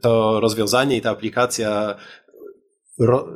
to 0.00 0.40
rozwiązanie 0.40 0.96
i 0.96 1.00
ta 1.00 1.10
aplikacja 1.10 1.96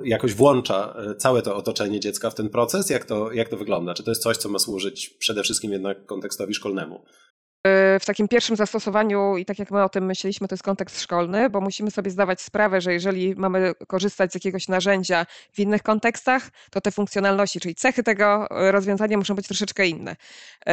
jakoś 0.04 0.34
włącza 0.34 0.94
e, 0.96 1.14
całe 1.14 1.42
to 1.42 1.56
otoczenie 1.56 2.00
dziecka 2.00 2.30
w 2.30 2.34
ten 2.34 2.48
proces? 2.48 2.90
Jak 2.90 3.04
to, 3.04 3.32
jak 3.32 3.48
to 3.48 3.56
wygląda? 3.56 3.94
Czy 3.94 4.02
to 4.02 4.10
jest 4.10 4.22
coś, 4.22 4.36
co 4.36 4.48
ma 4.48 4.58
służyć 4.58 5.10
przede 5.10 5.42
wszystkim 5.42 5.72
jednak 5.72 6.06
kontekstowi 6.06 6.54
szkolnemu? 6.54 7.04
E, 7.66 7.98
w 8.00 8.04
takim 8.04 8.28
pierwszym 8.28 8.56
zastosowaniu, 8.56 9.36
i 9.36 9.44
tak 9.44 9.58
jak 9.58 9.70
my 9.70 9.84
o 9.84 9.88
tym 9.88 10.06
myśleliśmy, 10.06 10.48
to 10.48 10.54
jest 10.54 10.62
kontekst 10.62 11.00
szkolny, 11.00 11.50
bo 11.50 11.60
musimy 11.60 11.90
sobie 11.90 12.10
zdawać 12.10 12.40
sprawę, 12.40 12.80
że 12.80 12.92
jeżeli 12.92 13.34
mamy 13.36 13.72
korzystać 13.86 14.32
z 14.32 14.34
jakiegoś 14.34 14.68
narzędzia 14.68 15.26
w 15.52 15.58
innych 15.58 15.82
kontekstach, 15.82 16.48
to 16.70 16.80
te 16.80 16.90
funkcjonalności, 16.90 17.60
czyli 17.60 17.74
cechy 17.74 18.02
tego 18.02 18.46
e, 18.50 18.72
rozwiązania 18.72 19.16
muszą 19.16 19.34
być 19.34 19.46
troszeczkę 19.46 19.86
inne. 19.86 20.16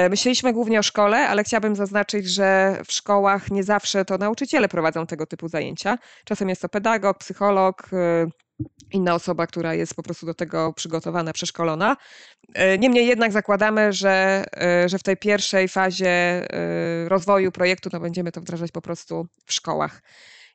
Myśleliśmy 0.10 0.54
głównie 0.54 0.80
o 0.80 0.84
szkole, 0.84 1.18
ale 1.18 1.44
chciałabym 1.44 1.76
zaznaczyć, 1.76 2.30
że 2.30 2.82
w 2.88 2.92
szkołach 2.92 3.52
nie 3.52 3.64
zawsze 3.64 4.06
to 4.06 4.18
nauczyciele 4.18 4.68
prowadzą 4.68 5.08
tego 5.08 5.26
typu 5.26 5.48
zajęcia. 5.48 5.98
Czasem 6.26 6.50
jest 6.50 6.62
to 6.62 6.70
pedagog, 6.70 7.18
psycholog, 7.18 7.90
inna 8.92 9.16
osoba, 9.16 9.48
która 9.48 9.74
jest 9.74 9.96
po 9.96 10.04
prostu 10.04 10.26
do 10.26 10.34
tego 10.34 10.74
przygotowana, 10.74 11.34
przeszkolona. 11.34 11.98
E, 12.54 12.78
niemniej 12.78 13.08
jednak 13.08 13.32
zakładamy, 13.32 13.94
że, 13.94 14.46
e, 14.58 14.90
że 14.90 15.00
w 15.00 15.04
tej 15.04 15.18
pierwszej 15.18 15.68
fazie 15.68 16.10
e, 16.10 17.10
rozwoju 17.10 17.52
projektu 17.52 17.90
no 17.94 18.00
będziemy 18.00 18.32
to 18.32 18.42
wdrażać 18.42 18.72
po 18.72 18.82
prostu 18.82 19.28
w 19.46 19.54
szkołach. 19.54 20.02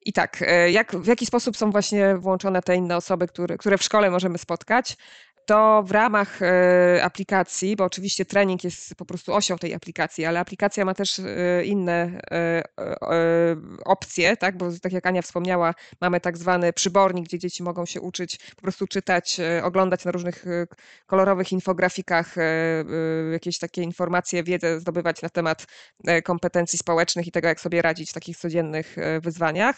I 0.07 0.13
tak, 0.13 0.45
jak, 0.71 0.97
w 0.97 1.07
jaki 1.07 1.27
sposób 1.27 1.57
są 1.57 1.71
właśnie 1.71 2.17
włączone 2.17 2.63
te 2.63 2.77
inne 2.77 2.97
osoby, 2.97 3.27
które, 3.27 3.59
które 3.59 3.79
w 3.79 3.83
szkole 3.83 4.11
możemy 4.11 4.39
spotkać? 4.39 4.97
To 5.47 5.83
w 5.83 5.91
ramach 5.91 6.43
e, 6.43 7.01
aplikacji, 7.05 7.77
bo 7.77 7.85
oczywiście 7.85 8.25
trening 8.25 8.65
jest 8.65 8.95
po 8.95 9.05
prostu 9.05 9.35
osią 9.35 9.59
tej 9.59 9.75
aplikacji, 9.75 10.25
ale 10.25 10.41
aplikacja 10.41 10.85
ma 10.85 10.95
też 10.95 11.19
e, 11.19 11.65
inne 11.65 12.21
e, 12.31 12.63
opcje, 13.85 14.37
tak? 14.37 14.57
bo 14.57 14.67
tak 14.83 14.93
jak 14.93 15.07
Ania 15.07 15.23
wspomniała, 15.23 15.75
mamy 16.01 16.21
tak 16.21 16.39
zwany 16.39 16.73
przybornik, 16.73 17.25
gdzie 17.25 17.39
dzieci 17.39 17.63
mogą 17.63 17.87
się 17.87 18.01
uczyć, 18.01 18.39
po 18.57 18.63
prostu 18.63 18.87
czytać, 18.87 19.41
oglądać 19.63 20.05
na 20.05 20.11
różnych 20.11 20.45
kolorowych 21.07 21.53
infografikach 21.53 22.35
jakieś 23.33 23.59
takie 23.59 23.83
informacje, 23.83 24.43
wiedzę 24.43 24.81
zdobywać 24.81 25.23
na 25.23 25.29
temat 25.29 25.67
kompetencji 26.25 26.79
społecznych 26.79 27.27
i 27.27 27.33
tego, 27.33 27.49
jak 27.49 27.61
sobie 27.61 27.83
radzić 27.83 28.11
w 28.11 28.15
takich 28.15 28.37
codziennych 28.37 28.97
wyzwaniach, 29.23 29.77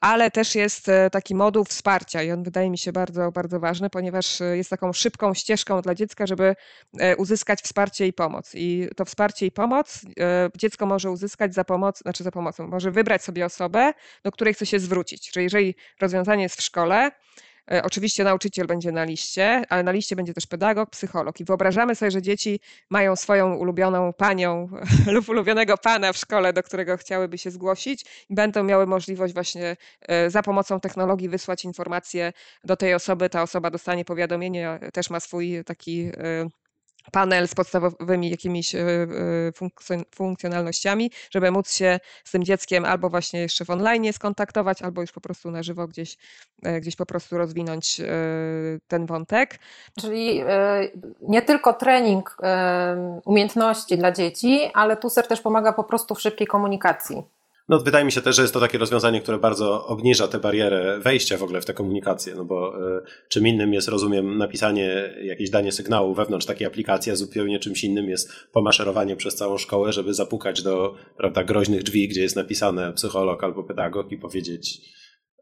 ale 0.00 0.30
też 0.30 0.54
jest 0.54 0.90
taki 1.12 1.34
moduł 1.34 1.64
wsparcia 1.64 2.22
i 2.22 2.30
on 2.30 2.42
wydaje 2.42 2.70
mi 2.70 2.78
się 2.78 2.92
bardzo, 2.92 3.32
bardzo 3.32 3.60
ważny, 3.60 3.90
ponieważ 3.90 4.40
jest 4.54 4.70
taką 4.70 4.92
szybką 4.92 5.09
ścieżką 5.34 5.82
dla 5.82 5.94
dziecka, 5.94 6.26
żeby 6.26 6.56
e, 6.98 7.16
uzyskać 7.16 7.62
wsparcie 7.62 8.06
i 8.06 8.12
pomoc. 8.12 8.50
I 8.54 8.88
to 8.96 9.04
wsparcie 9.04 9.46
i 9.46 9.50
pomoc 9.50 10.00
e, 10.20 10.50
dziecko 10.56 10.86
może 10.86 11.10
uzyskać 11.10 11.54
za 11.54 11.64
pomoc, 11.64 11.98
znaczy 11.98 12.24
za 12.24 12.30
pomocą, 12.30 12.66
może 12.66 12.90
wybrać 12.90 13.24
sobie 13.24 13.44
osobę, 13.44 13.92
do 14.24 14.32
której 14.32 14.54
chce 14.54 14.66
się 14.66 14.78
zwrócić. 14.78 15.30
Czyli 15.30 15.44
jeżeli 15.44 15.74
rozwiązanie 16.00 16.42
jest 16.42 16.56
w 16.56 16.62
szkole, 16.62 17.10
oczywiście 17.82 18.24
nauczyciel 18.24 18.66
będzie 18.66 18.92
na 18.92 19.04
liście, 19.04 19.64
ale 19.68 19.82
na 19.82 19.92
liście 19.92 20.16
będzie 20.16 20.34
też 20.34 20.46
pedagog, 20.46 20.90
psycholog. 20.90 21.40
I 21.40 21.44
wyobrażamy 21.44 21.94
sobie, 21.94 22.10
że 22.10 22.22
dzieci 22.22 22.60
mają 22.90 23.16
swoją 23.16 23.54
ulubioną 23.54 24.12
panią 24.12 24.68
lub 25.14 25.28
ulubionego 25.28 25.78
pana 25.78 26.12
w 26.12 26.16
szkole, 26.16 26.52
do 26.52 26.62
którego 26.62 26.96
chciałyby 26.96 27.38
się 27.38 27.50
zgłosić 27.50 28.04
i 28.28 28.34
będą 28.34 28.64
miały 28.64 28.86
możliwość 28.86 29.34
właśnie 29.34 29.76
e, 30.00 30.30
za 30.30 30.42
pomocą 30.42 30.80
technologii 30.80 31.28
wysłać 31.28 31.64
informacje 31.64 32.32
do 32.64 32.76
tej 32.76 32.94
osoby. 32.94 33.30
Ta 33.30 33.42
osoba 33.42 33.70
dostanie 33.70 34.04
powiadomienie, 34.04 34.78
też 34.92 35.10
ma 35.10 35.20
swój 35.20 35.64
taki 35.64 36.10
e, 36.16 36.48
panel 37.12 37.48
z 37.48 37.54
podstawowymi 37.54 38.30
jakimiś 38.30 38.74
e, 38.74 38.78
e, 38.80 40.06
funkcjonalnościami, 40.14 41.10
żeby 41.30 41.50
móc 41.50 41.72
się 41.72 42.00
z 42.24 42.30
tym 42.30 42.44
dzieckiem 42.44 42.84
albo 42.84 43.10
właśnie 43.10 43.40
jeszcze 43.40 43.64
w 43.64 43.70
online 43.70 44.12
skontaktować, 44.12 44.82
albo 44.82 45.00
już 45.00 45.12
po 45.12 45.20
prostu 45.20 45.50
na 45.50 45.62
żywo 45.62 45.86
gdzieś, 45.86 46.16
e, 46.62 46.80
gdzieś 46.80 46.96
po 46.96 47.06
prostu 47.06 47.38
rozwinąć 47.38 48.00
ten 48.88 49.06
wątek. 49.06 49.58
Czyli 50.00 50.42
nie 51.20 51.42
tylko 51.42 51.72
trening 51.72 52.36
umiejętności 53.24 53.98
dla 53.98 54.12
dzieci, 54.12 54.70
ale 54.74 54.96
TUSER 54.96 55.26
też 55.26 55.40
pomaga 55.40 55.72
po 55.72 55.84
prostu 55.84 56.14
w 56.14 56.20
szybkiej 56.20 56.46
komunikacji. 56.46 57.22
No, 57.70 57.78
wydaje 57.78 58.04
mi 58.04 58.12
się 58.12 58.20
też, 58.20 58.36
że 58.36 58.42
jest 58.42 58.54
to 58.54 58.60
takie 58.60 58.78
rozwiązanie, 58.78 59.20
które 59.20 59.38
bardzo 59.38 59.86
obniża 59.86 60.28
tę 60.28 60.38
barierę 60.38 61.00
wejścia 61.00 61.36
w 61.36 61.42
ogóle 61.42 61.60
w 61.60 61.64
tę 61.64 61.74
komunikację, 61.74 62.34
no 62.34 62.44
bo 62.44 62.88
y, 62.98 63.02
czym 63.28 63.46
innym 63.46 63.74
jest, 63.74 63.88
rozumiem, 63.88 64.38
napisanie, 64.38 65.14
jakieś 65.22 65.50
danie 65.50 65.72
sygnału 65.72 66.14
wewnątrz 66.14 66.46
takiej 66.46 66.66
aplikacji, 66.66 67.12
a 67.12 67.16
zupełnie 67.16 67.58
czymś 67.58 67.84
innym 67.84 68.10
jest 68.10 68.32
pomaszerowanie 68.52 69.16
przez 69.16 69.34
całą 69.34 69.58
szkołę, 69.58 69.92
żeby 69.92 70.14
zapukać 70.14 70.62
do, 70.62 70.94
prawda, 71.16 71.44
groźnych 71.44 71.82
drzwi, 71.82 72.08
gdzie 72.08 72.22
jest 72.22 72.36
napisane 72.36 72.92
psycholog 72.92 73.44
albo 73.44 73.64
pedagog 73.64 74.12
i 74.12 74.16
powiedzieć, 74.16 74.80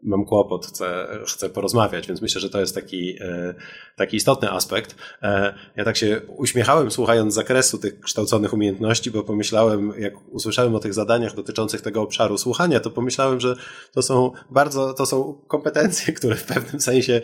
mam 0.02 0.24
kłopot, 0.24 0.66
chcę, 0.66 1.08
chcę 1.26 1.48
porozmawiać, 1.48 2.06
więc 2.06 2.22
myślę, 2.22 2.40
że 2.40 2.50
to 2.50 2.60
jest 2.60 2.74
taki, 2.74 3.16
e, 3.20 3.54
taki 3.96 4.16
istotny 4.16 4.50
aspekt. 4.50 4.94
E, 5.22 5.54
ja 5.76 5.84
tak 5.84 5.96
się 5.96 6.20
uśmiechałem 6.36 6.90
słuchając 6.90 7.34
zakresu 7.34 7.78
tych 7.78 8.00
kształconych 8.00 8.52
umiejętności, 8.52 9.10
bo 9.10 9.22
pomyślałem, 9.22 9.92
jak 9.98 10.14
usłyszałem 10.34 10.74
o 10.74 10.78
tych 10.78 10.94
zadaniach 10.94 11.34
dotyczących 11.34 11.80
tego 11.80 12.02
obszaru 12.02 12.38
słuchania, 12.38 12.80
to 12.80 12.90
pomyślałem, 12.90 13.40
że 13.40 13.56
to 13.92 14.02
są 14.02 14.30
bardzo, 14.50 14.94
to 14.94 15.06
są 15.06 15.40
kompetencje, 15.48 16.12
które 16.18 16.36
w 16.36 16.44
pewnym 16.44 16.80
sensie 16.80 17.20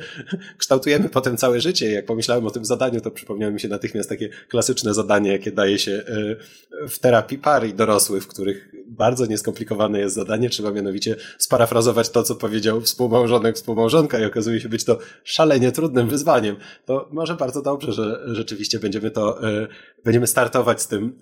kształtujemy 0.58 1.08
potem 1.08 1.36
całe 1.36 1.60
życie. 1.60 1.92
Jak 1.92 2.06
pomyślałem 2.06 2.46
o 2.46 2.50
tym 2.50 2.64
zadaniu, 2.64 3.00
to 3.00 3.10
przypomniało 3.10 3.52
mi 3.52 3.60
się 3.60 3.68
natychmiast 3.68 4.08
takie 4.08 4.28
klasyczne 4.48 4.94
zadanie, 4.94 5.32
jakie 5.32 5.52
daje 5.52 5.78
się 5.78 5.92
e, 5.92 6.88
w 6.88 6.98
terapii 6.98 7.38
par 7.38 7.66
i 7.66 7.74
dorosłych, 7.74 8.22
w 8.24 8.28
których 8.28 8.74
bardzo 8.86 9.26
nieskomplikowane 9.26 9.98
jest 9.98 10.14
zadanie, 10.14 10.50
trzeba 10.50 10.70
mianowicie 10.70 11.16
sparafrazować 11.38 12.10
to, 12.10 12.22
co 12.22 12.34
powiedział 12.34 12.63
powiedział 12.64 12.80
współmałżonek, 12.80 13.56
współmałżonka 13.56 14.18
i 14.18 14.24
okazuje 14.24 14.60
się 14.60 14.68
być 14.68 14.84
to 14.84 14.98
szalenie 15.24 15.72
trudnym 15.72 16.08
wyzwaniem, 16.08 16.56
to 16.84 17.08
może 17.12 17.34
bardzo 17.34 17.62
dobrze, 17.62 17.92
że 17.92 18.20
rzeczywiście 18.26 18.78
będziemy 18.78 19.10
to, 19.10 19.48
e, 19.48 19.68
będziemy 20.04 20.26
startować 20.26 20.82
z 20.82 20.88
tym 20.88 21.20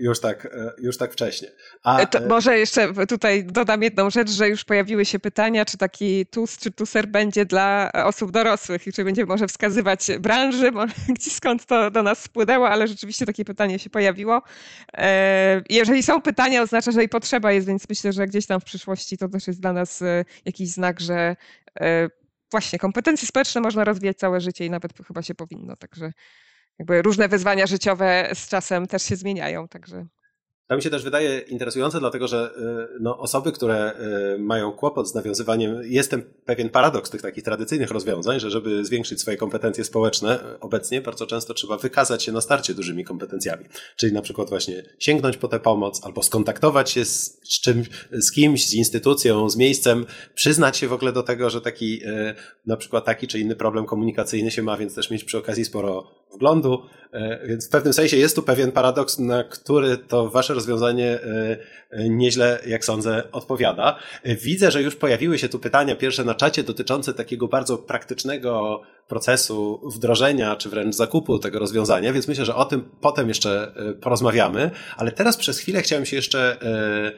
już 0.00 0.20
tak, 0.20 0.46
e, 0.46 0.72
już 0.78 0.98
tak 0.98 1.12
wcześnie. 1.12 1.48
A, 1.82 2.00
e, 2.00 2.26
może 2.28 2.58
jeszcze 2.58 3.06
tutaj 3.06 3.44
dodam 3.44 3.82
jedną 3.82 4.10
rzecz, 4.10 4.30
że 4.30 4.48
już 4.48 4.64
pojawiły 4.64 5.04
się 5.04 5.18
pytania, 5.18 5.64
czy 5.64 5.78
taki 5.78 6.26
TUS 6.26 6.58
czy 6.58 6.70
TUSER 6.70 7.06
będzie 7.06 7.44
dla 7.44 7.90
osób 7.92 8.30
dorosłych 8.30 8.86
i 8.86 8.92
czy 8.92 9.04
będzie 9.04 9.26
może 9.26 9.46
wskazywać 9.46 10.06
branży, 10.20 10.72
gdzie 11.16 11.30
skąd 11.30 11.66
to 11.66 11.90
do 11.90 12.02
nas 12.02 12.22
spłynęło, 12.22 12.68
ale 12.68 12.88
rzeczywiście 12.88 13.26
takie 13.26 13.44
pytanie 13.44 13.78
się 13.78 13.90
pojawiło. 13.90 14.42
Jeżeli 15.70 16.02
są 16.02 16.22
pytania, 16.22 16.62
oznacza, 16.62 16.90
że 16.92 17.04
i 17.04 17.08
potrzeba 17.08 17.52
jest, 17.52 17.66
więc 17.66 17.88
myślę, 17.88 18.12
że 18.12 18.26
gdzieś 18.26 18.46
tam 18.46 18.60
w 18.60 18.64
przyszłości 18.64 19.18
to 19.18 19.28
też 19.28 19.46
jest 19.46 19.60
dla 19.60 19.72
nas 19.72 20.02
jakiś 20.44 20.68
znak, 20.68 21.00
że 21.00 21.36
właśnie 22.50 22.78
kompetencje 22.78 23.28
społeczne 23.28 23.60
można 23.60 23.84
rozwijać 23.84 24.16
całe 24.16 24.40
życie 24.40 24.66
i 24.66 24.70
nawet 24.70 24.92
chyba 25.06 25.22
się 25.22 25.34
powinno, 25.34 25.76
także 25.76 26.12
jakby 26.78 27.02
różne 27.02 27.28
wyzwania 27.28 27.66
życiowe 27.66 28.30
z 28.34 28.48
czasem 28.48 28.86
też 28.86 29.02
się 29.02 29.16
zmieniają, 29.16 29.68
także 29.68 30.06
to 30.68 30.76
mi 30.76 30.82
się 30.82 30.90
też 30.90 31.04
wydaje 31.04 31.38
interesujące, 31.38 32.00
dlatego 32.00 32.28
że 32.28 32.50
y, 32.94 32.98
no, 33.00 33.18
osoby, 33.18 33.52
które 33.52 33.92
y, 34.34 34.38
mają 34.38 34.72
kłopot 34.72 35.08
z 35.08 35.14
nawiązywaniem, 35.14 35.80
jest 35.84 36.10
ten 36.10 36.22
pewien 36.44 36.68
paradoks 36.68 37.10
tych 37.10 37.22
takich 37.22 37.44
tradycyjnych 37.44 37.90
rozwiązań, 37.90 38.40
że 38.40 38.50
żeby 38.50 38.84
zwiększyć 38.84 39.20
swoje 39.20 39.36
kompetencje 39.36 39.84
społeczne, 39.84 40.54
y, 40.54 40.60
obecnie 40.60 41.00
bardzo 41.00 41.26
często 41.26 41.54
trzeba 41.54 41.76
wykazać 41.76 42.22
się 42.22 42.32
na 42.32 42.40
starcie 42.40 42.74
dużymi 42.74 43.04
kompetencjami. 43.04 43.64
Czyli 43.96 44.12
na 44.12 44.22
przykład 44.22 44.48
właśnie 44.48 44.82
sięgnąć 44.98 45.36
po 45.36 45.48
tę 45.48 45.60
pomoc, 45.60 46.04
albo 46.04 46.22
skontaktować 46.22 46.90
się 46.90 47.04
z, 47.04 47.40
czymś, 47.62 47.88
z 48.12 48.32
kimś, 48.32 48.66
z 48.66 48.74
instytucją, 48.74 49.50
z 49.50 49.56
miejscem, 49.56 50.06
przyznać 50.34 50.76
się 50.76 50.88
w 50.88 50.92
ogóle 50.92 51.12
do 51.12 51.22
tego, 51.22 51.50
że 51.50 51.60
taki 51.60 52.00
na 52.66 52.76
przykład 52.76 53.04
taki 53.04 53.26
czy 53.26 53.38
inny 53.40 53.56
problem 53.56 53.86
komunikacyjny 53.86 54.50
się 54.50 54.62
ma, 54.62 54.76
więc 54.76 54.94
też 54.94 55.10
mieć 55.10 55.24
przy 55.24 55.38
okazji 55.38 55.64
sporo 55.64 56.10
wglądu. 56.34 56.82
Więc 57.44 57.66
w 57.66 57.70
pewnym 57.70 57.92
sensie 57.92 58.16
jest 58.16 58.36
tu 58.36 58.42
pewien 58.42 58.72
paradoks, 58.72 59.18
na 59.18 59.44
który 59.44 59.96
to 59.96 60.30
wasze 60.30 60.54
rozwiązanie 60.54 61.06
e, 61.06 61.58
e, 61.90 62.08
nieźle, 62.08 62.60
jak 62.66 62.84
sądzę, 62.84 63.22
odpowiada. 63.32 63.98
E, 64.22 64.34
widzę, 64.34 64.70
że 64.70 64.82
już 64.82 64.96
pojawiły 64.96 65.38
się 65.38 65.48
tu 65.48 65.58
pytania 65.58 65.96
pierwsze 65.96 66.24
na 66.24 66.34
czacie 66.34 66.62
dotyczące 66.62 67.14
takiego 67.14 67.48
bardzo 67.48 67.78
praktycznego 67.78 68.82
procesu 69.08 69.80
wdrożenia, 69.94 70.56
czy 70.56 70.68
wręcz 70.68 70.94
zakupu 70.94 71.38
tego 71.38 71.58
rozwiązania, 71.58 72.12
więc 72.12 72.28
myślę, 72.28 72.44
że 72.44 72.54
o 72.54 72.64
tym 72.64 72.88
potem 73.00 73.28
jeszcze 73.28 73.72
porozmawiamy, 74.00 74.70
ale 74.96 75.12
teraz 75.12 75.36
przez 75.36 75.58
chwilę 75.58 75.82
chciałem 75.82 76.06
się 76.06 76.16
jeszcze 76.16 76.56
E, 76.62 77.12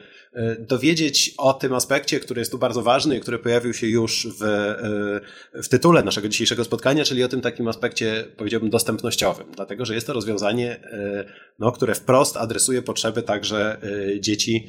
dowiedzieć 0.59 1.33
o 1.37 1.53
tym 1.53 1.73
aspekcie, 1.73 2.19
który 2.19 2.41
jest 2.41 2.51
tu 2.51 2.57
bardzo 2.57 2.81
ważny 2.81 3.17
i 3.17 3.19
który 3.19 3.39
pojawił 3.39 3.73
się 3.73 3.87
już 3.87 4.27
w, 4.39 4.43
e, 4.43 5.61
w 5.63 5.67
tytule 5.67 6.03
naszego 6.03 6.29
dzisiejszego 6.29 6.63
spotkania, 6.63 7.03
czyli 7.03 7.23
o 7.23 7.27
tym 7.27 7.41
takim 7.41 7.67
aspekcie, 7.67 8.25
powiedziałbym, 8.37 8.69
dostępnościowym, 8.69 9.47
dlatego 9.55 9.85
że 9.85 9.95
jest 9.95 10.07
to 10.07 10.13
rozwiązanie, 10.13 10.83
e, 10.83 11.25
no, 11.59 11.71
które 11.71 11.95
wprost 11.95 12.37
adresuje 12.37 12.81
potrzeby 12.81 13.21
także 13.21 13.77
dzieci, 14.19 14.67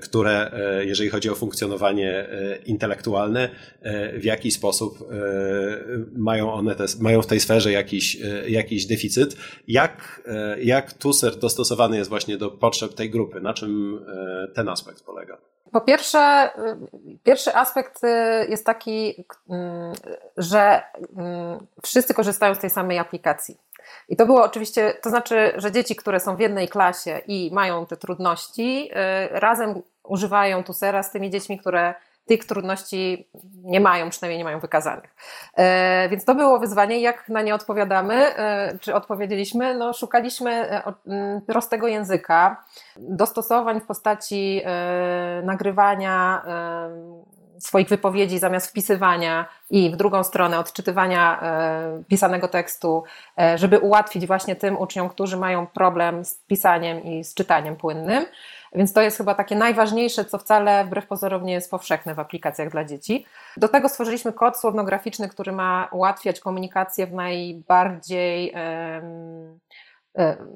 które, 0.00 0.50
jeżeli 0.86 1.10
chodzi 1.10 1.30
o 1.30 1.34
funkcjonowanie 1.34 2.28
intelektualne, 2.66 3.48
w 4.14 4.24
jakiś 4.24 4.54
sposób 4.54 4.98
mają 6.16 6.52
one 6.52 6.74
te, 6.74 6.84
mają 7.00 7.22
w 7.22 7.26
tej 7.26 7.40
sferze 7.40 7.72
jakiś, 7.72 8.18
jakiś 8.48 8.86
deficyt. 8.86 9.36
Jak, 9.68 10.22
jak 10.62 10.92
TUSER 10.92 11.38
dostosowany 11.38 11.96
jest 11.96 12.10
właśnie 12.10 12.36
do 12.36 12.50
potrzeb 12.50 12.94
tej 12.94 13.10
grupy? 13.10 13.40
Na 13.40 13.54
czym 13.54 14.00
ten 14.54 14.68
aspekt 14.68 14.81
aspekt 14.82 15.04
polega? 15.04 15.38
Po 15.72 15.80
pierwsze, 15.80 16.50
y, 16.58 17.18
pierwszy 17.24 17.54
aspekt 17.54 18.04
y, 18.04 18.08
jest 18.48 18.66
taki, 18.66 19.24
mm, 19.50 19.92
że 20.36 20.82
mm, 21.16 21.66
wszyscy 21.82 22.14
korzystają 22.14 22.54
z 22.54 22.58
tej 22.58 22.70
samej 22.70 22.98
aplikacji. 22.98 23.58
I 24.08 24.16
to 24.16 24.26
było 24.26 24.44
oczywiście, 24.44 24.94
to 25.02 25.10
znaczy, 25.10 25.52
że 25.56 25.72
dzieci, 25.72 25.96
które 25.96 26.20
są 26.20 26.36
w 26.36 26.40
jednej 26.40 26.68
klasie 26.68 27.20
i 27.26 27.50
mają 27.52 27.86
te 27.86 27.96
trudności, 27.96 28.90
y, 28.90 29.40
razem 29.40 29.82
używają 30.04 30.64
Tusera 30.64 31.02
z 31.02 31.10
tymi 31.10 31.30
dziećmi, 31.30 31.58
które 31.58 31.94
tych 32.26 32.44
trudności 32.44 33.28
nie 33.64 33.80
mają, 33.80 34.10
przynajmniej 34.10 34.38
nie 34.38 34.44
mają 34.44 34.60
wykazanych. 34.60 35.14
E, 35.56 36.08
więc 36.08 36.24
to 36.24 36.34
było 36.34 36.58
wyzwanie, 36.58 37.00
jak 37.00 37.28
na 37.28 37.42
nie 37.42 37.54
odpowiadamy, 37.54 38.14
e, 38.14 38.78
czy 38.80 38.94
odpowiedzieliśmy, 38.94 39.74
no 39.74 39.92
szukaliśmy 39.92 40.50
e, 40.52 40.82
prostego 41.46 41.86
języka, 41.86 42.64
dostosowań 42.96 43.80
w 43.80 43.86
postaci 43.86 44.62
nagrywania 45.42 46.42
swoich 47.58 47.88
wypowiedzi 47.88 48.38
zamiast 48.38 48.66
wpisywania 48.66 49.48
i 49.70 49.90
w 49.90 49.96
drugą 49.96 50.24
stronę 50.24 50.58
odczytywania 50.58 51.42
pisanego 52.08 52.48
tekstu, 52.48 53.04
żeby 53.54 53.78
ułatwić 53.78 54.26
właśnie 54.26 54.56
tym 54.56 54.78
uczniom, 54.78 55.08
którzy 55.08 55.36
mają 55.36 55.66
problem 55.66 56.24
z 56.24 56.34
pisaniem 56.34 57.02
i 57.04 57.24
z 57.24 57.34
czytaniem 57.34 57.76
płynnym. 57.76 58.24
Więc 58.74 58.92
to 58.92 59.00
jest 59.00 59.16
chyba 59.16 59.34
takie 59.34 59.56
najważniejsze, 59.56 60.24
co 60.24 60.38
wcale 60.38 60.84
wbrew 60.84 61.06
pozorom 61.06 61.44
nie 61.44 61.52
jest 61.52 61.70
powszechne 61.70 62.14
w 62.14 62.18
aplikacjach 62.18 62.70
dla 62.70 62.84
dzieci. 62.84 63.26
Do 63.56 63.68
tego 63.68 63.88
stworzyliśmy 63.88 64.32
kod 64.32 64.58
słownograficzny, 64.58 65.28
który 65.28 65.52
ma 65.52 65.88
ułatwiać 65.92 66.40
komunikację 66.40 67.06
w 67.06 67.12
najbardziej 67.12 68.52
e, 68.54 69.02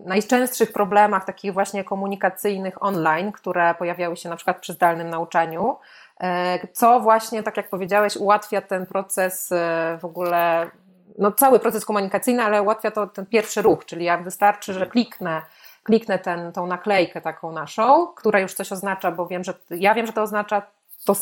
najczęstszych 0.05 0.73
problemach 0.73 1.25
takich 1.25 1.53
właśnie 1.53 1.85
komunikacyjnych 1.85 2.83
online, 2.83 3.33
które 3.33 3.75
pojawiały 3.75 4.17
się 4.17 4.29
na 4.29 4.37
przykład 4.37 4.61
przy 4.61 4.73
zdalnym 4.73 5.11
nauczaniu, 5.11 5.77
e, 6.21 6.69
co 6.73 7.01
właśnie, 7.01 7.43
tak 7.43 7.57
jak 7.57 7.69
powiedziałeś, 7.69 8.17
ułatwia 8.17 8.61
ten 8.61 8.87
proces 8.87 9.53
e, 9.53 9.99
w 10.01 10.05
ogóle, 10.05 10.71
no 11.19 11.33
cały 11.33 11.61
proces 11.61 11.85
komunikacyjny, 11.85 12.43
ale 12.43 12.63
ułatwia 12.63 12.91
to 12.91 13.07
ten 13.07 13.27
pierwszy 13.27 13.63
ruch, 13.63 13.85
czyli 13.85 14.05
jak 14.05 14.25
wystarczy, 14.25 14.73
że 14.73 14.87
kliknę 14.87 15.43
kliknę 15.87 16.19
ten, 16.19 16.53
tą 16.53 16.67
naklejkę 16.67 17.21
taką 17.21 17.53
naszą, 17.53 18.07
która 18.07 18.41
już 18.41 18.55
coś 18.55 18.73
oznacza, 18.73 19.13
bo 19.13 19.27
wiem, 19.27 19.45
że 19.45 19.55
ja 19.71 19.95
wiem, 19.95 20.07
że 20.07 20.13
to 20.13 20.23
oznacza 20.23 20.63
to, 21.07 21.15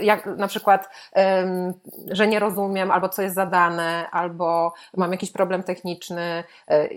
jak 0.00 0.26
na 0.26 0.48
przykład, 0.48 0.88
że 2.10 2.26
nie 2.26 2.38
rozumiem, 2.38 2.90
albo 2.90 3.08
co 3.08 3.22
jest 3.22 3.34
zadane, 3.34 4.10
albo 4.10 4.74
mam 4.96 5.12
jakiś 5.12 5.32
problem 5.32 5.62
techniczny 5.62 6.44
e, 6.68 6.88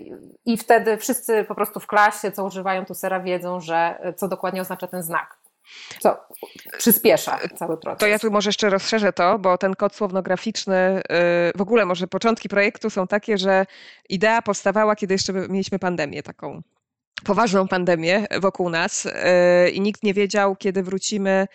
i 0.44 0.56
wtedy 0.56 0.96
wszyscy 0.96 1.44
po 1.44 1.54
prostu 1.54 1.80
w 1.80 1.86
klasie, 1.86 2.32
co 2.32 2.44
używają 2.44 2.84
Tusera 2.84 3.20
wiedzą, 3.20 3.60
że 3.60 3.98
e, 4.00 4.12
co 4.12 4.28
dokładnie 4.28 4.60
oznacza 4.60 4.86
ten 4.86 5.02
znak. 5.02 5.36
Co 6.00 6.16
przyspiesza 6.78 7.38
cały 7.56 7.76
proces. 7.76 8.00
To 8.00 8.06
ja 8.06 8.18
tu 8.18 8.30
może 8.30 8.48
jeszcze 8.48 8.70
rozszerzę 8.70 9.12
to, 9.12 9.38
bo 9.38 9.58
ten 9.58 9.74
kod 9.74 9.94
słownograficzny, 9.94 11.02
w 11.56 11.60
ogóle 11.60 11.86
może 11.86 12.06
początki 12.06 12.48
projektu 12.48 12.90
są 12.90 13.06
takie, 13.06 13.38
że 13.38 13.66
idea 14.08 14.42
powstawała, 14.42 14.96
kiedy 14.96 15.14
jeszcze 15.14 15.32
mieliśmy 15.32 15.78
pandemię 15.78 16.22
taką 16.22 16.62
poważną 17.24 17.68
pandemię 17.68 18.26
wokół 18.40 18.70
nas 18.70 19.06
e, 19.12 19.70
i 19.70 19.80
nikt 19.80 20.02
nie 20.02 20.14
wiedział, 20.14 20.56
kiedy 20.56 20.82
wrócimy, 20.82 21.46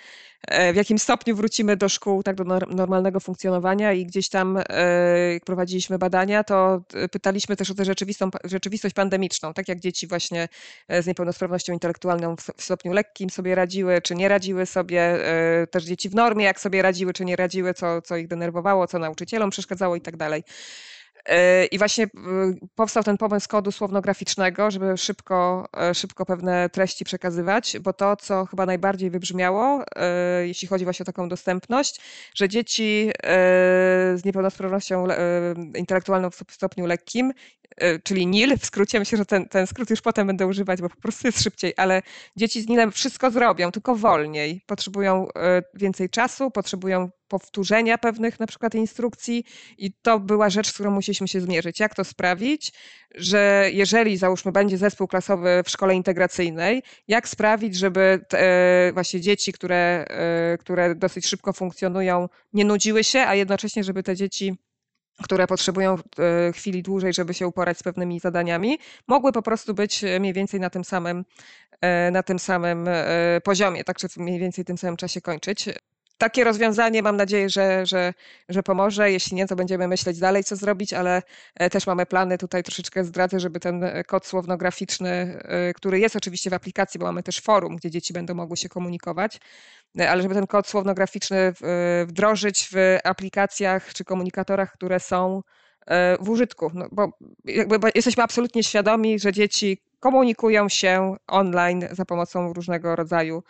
e, 0.47 0.74
w 0.74 0.76
jakim 0.76 1.00
stopniu 1.00 1.36
wrócimy 1.36 1.78
do 1.78 1.89
szkół, 1.89 2.24
tak 2.24 2.36
do 2.36 2.43
normalnego 2.67 3.19
funkcjonowania 3.19 3.93
i 3.93 4.06
gdzieś 4.06 4.30
tam 4.30 4.58
e, 4.58 4.63
jak 5.34 5.45
prowadziliśmy 5.45 5.97
badania, 5.97 6.43
to 6.43 6.82
pytaliśmy 7.12 7.56
też 7.56 7.71
o 7.71 7.74
tę 7.74 7.84
rzeczywistość 8.43 8.95
pandemiczną, 8.95 9.54
tak 9.54 9.67
jak 9.67 9.80
dzieci 9.80 10.08
właśnie 10.08 10.47
z 10.89 11.08
niepełnosprawnością 11.08 11.74
intelektualną 11.74 12.36
w 12.36 12.63
stopniu 12.63 12.93
lekkim 12.93 13.30
sobie 13.30 13.56
radziły, 13.56 14.02
czy 14.02 14.15
nie 14.15 14.28
radziły 14.28 14.65
sobie, 14.65 15.17
też 15.71 15.84
dzieci 15.84 16.10
w 16.10 16.15
normie, 16.15 16.45
jak 16.45 16.60
sobie 16.60 16.82
radziły, 16.82 17.13
czy 17.13 17.26
nie 17.26 17.36
radziły, 17.36 17.74
co, 17.74 18.02
co 18.02 18.17
ich 18.17 18.28
denerwowało, 18.28 18.88
co 18.88 19.00
nauczycielom 19.00 19.50
przeszkadzało 19.50 19.95
i 19.95 20.02
tak 20.02 20.17
dalej. 20.17 20.43
E, 21.25 21.65
I 21.65 21.77
właśnie 21.77 22.07
powstał 22.75 23.03
ten 23.03 23.17
pomysł 23.17 23.47
kodu 23.49 23.71
słownograficznego, 23.71 24.71
żeby 24.71 24.97
szybko, 24.97 25.69
e, 25.77 25.95
szybko 25.95 26.25
pewne 26.25 26.69
treści 26.69 27.05
przekazywać, 27.05 27.79
bo 27.79 27.93
to, 27.93 28.15
co 28.15 28.45
chyba 28.45 28.65
najbardziej 28.65 29.10
wybrzmiało, 29.10 29.84
e, 29.95 30.47
jeśli 30.47 30.67
chodzi 30.67 30.84
właśnie 30.84 31.03
o 31.03 31.05
taką 31.05 31.29
dostępność, 31.29 32.01
że 32.36 32.49
dzieci 32.49 33.12
z 34.15 34.25
niepełnosprawnością 34.25 35.07
intelektualną 35.75 36.29
w 36.29 36.36
stopniu 36.49 36.86
lekkim 36.86 37.34
czyli 38.03 38.27
NIL, 38.27 38.57
w 38.57 38.65
skrócie, 38.65 38.99
myślę, 38.99 39.17
że 39.17 39.25
ten, 39.25 39.49
ten 39.49 39.67
skrót 39.67 39.89
już 39.89 40.01
potem 40.01 40.27
będę 40.27 40.47
używać, 40.47 40.81
bo 40.81 40.89
po 40.89 40.95
prostu 40.95 41.27
jest 41.27 41.43
szybciej, 41.43 41.73
ale 41.77 42.01
dzieci 42.36 42.62
z 42.62 42.67
NIL-em 42.67 42.91
wszystko 42.91 43.31
zrobią, 43.31 43.71
tylko 43.71 43.95
wolniej. 43.95 44.62
Potrzebują 44.67 45.27
więcej 45.73 46.10
czasu, 46.10 46.51
potrzebują 46.51 47.10
powtórzenia 47.31 47.97
pewnych 47.97 48.39
na 48.39 48.47
przykład 48.47 48.75
instrukcji 48.75 49.43
i 49.77 49.91
to 50.01 50.19
była 50.19 50.49
rzecz, 50.49 50.67
z 50.67 50.73
którą 50.73 50.91
musieliśmy 50.91 51.27
się 51.27 51.41
zmierzyć. 51.41 51.79
Jak 51.79 51.95
to 51.95 52.03
sprawić, 52.03 52.71
że 53.15 53.69
jeżeli 53.73 54.17
załóżmy 54.17 54.51
będzie 54.51 54.77
zespół 54.77 55.07
klasowy 55.07 55.61
w 55.65 55.69
szkole 55.69 55.95
integracyjnej, 55.95 56.83
jak 57.07 57.27
sprawić, 57.27 57.75
żeby 57.75 58.25
te, 58.27 58.91
właśnie 58.93 59.21
dzieci, 59.21 59.53
które, 59.53 60.05
e, 60.07 60.57
które 60.57 60.95
dosyć 60.95 61.27
szybko 61.27 61.53
funkcjonują, 61.53 62.29
nie 62.53 62.65
nudziły 62.65 63.03
się, 63.03 63.19
a 63.19 63.35
jednocześnie, 63.35 63.83
żeby 63.83 64.03
te 64.03 64.15
dzieci 64.15 64.57
które 65.23 65.47
potrzebują 65.47 65.97
e, 65.97 66.53
chwili 66.53 66.83
dłużej, 66.83 67.13
żeby 67.13 67.33
się 67.33 67.47
uporać 67.47 67.77
z 67.77 67.83
pewnymi 67.83 68.19
zadaniami, 68.19 68.79
mogły 69.07 69.31
po 69.31 69.41
prostu 69.41 69.73
być 69.73 70.03
mniej 70.19 70.33
więcej 70.33 70.59
na 70.59 70.69
tym 70.69 70.83
samym, 70.83 71.25
e, 71.81 72.11
na 72.11 72.23
tym 72.23 72.39
samym 72.39 72.89
poziomie, 73.43 73.83
tak 73.83 73.97
czy 73.97 74.09
w 74.09 74.17
mniej 74.17 74.39
więcej 74.39 74.65
tym 74.65 74.77
samym 74.77 74.97
czasie 74.97 75.21
kończyć. 75.21 75.69
Takie 76.21 76.43
rozwiązanie 76.43 77.03
mam 77.03 77.17
nadzieję, 77.17 77.49
że, 77.49 77.86
że, 77.86 78.13
że 78.49 78.63
pomoże. 78.63 79.12
Jeśli 79.12 79.38
nie, 79.38 79.47
to 79.47 79.55
będziemy 79.55 79.88
myśleć 79.88 80.19
dalej, 80.19 80.43
co 80.43 80.55
zrobić, 80.55 80.93
ale 80.93 81.21
też 81.71 81.88
mamy 81.88 82.05
plany, 82.05 82.38
tutaj 82.38 82.63
troszeczkę 82.63 83.03
zdradzę, 83.03 83.39
żeby 83.39 83.60
ten 83.60 83.86
kod 84.07 84.25
słownograficzny, 84.25 85.41
który 85.75 85.99
jest 85.99 86.15
oczywiście 86.15 86.49
w 86.49 86.53
aplikacji, 86.53 86.99
bo 86.99 87.05
mamy 87.05 87.23
też 87.23 87.39
forum, 87.39 87.75
gdzie 87.75 87.91
dzieci 87.91 88.13
będą 88.13 88.34
mogły 88.34 88.57
się 88.57 88.69
komunikować, 88.69 89.39
ale 90.10 90.21
żeby 90.21 90.36
ten 90.36 90.47
kod 90.47 90.67
słownograficzny 90.67 91.53
wdrożyć 92.07 92.69
w 92.71 92.97
aplikacjach 93.03 93.93
czy 93.93 94.03
komunikatorach, 94.03 94.73
które 94.73 94.99
są 94.99 95.41
w 96.19 96.29
użytku. 96.29 96.71
No, 96.73 96.88
bo 96.91 97.12
jesteśmy 97.95 98.23
absolutnie 98.23 98.63
świadomi, 98.63 99.19
że 99.19 99.34
dzieci 99.34 99.81
komunikują 100.01 100.69
się 100.69 101.15
online 101.27 101.87
za 101.91 102.05
pomocą 102.05 102.53
różnego 102.53 102.95
rodzaju 102.95 103.43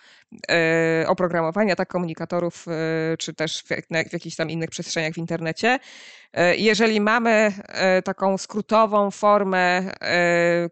e, 0.51 1.05
oprogramowania, 1.07 1.75
tak, 1.75 1.89
komunikatorów, 1.89 2.65
e, 2.67 3.17
czy 3.17 3.33
też 3.33 3.63
w, 3.63 3.69
jakichś 4.13 4.35
tam 4.35 4.49
innych 4.49 4.69
przestrzeniach 4.69 5.13
w 5.13 5.17
internecie. 5.17 5.79
E, 6.33 6.55
jeżeli 6.55 7.01
mamy 7.01 7.53
taką 8.03 8.37
skrótową 8.37 9.11
formę 9.11 9.91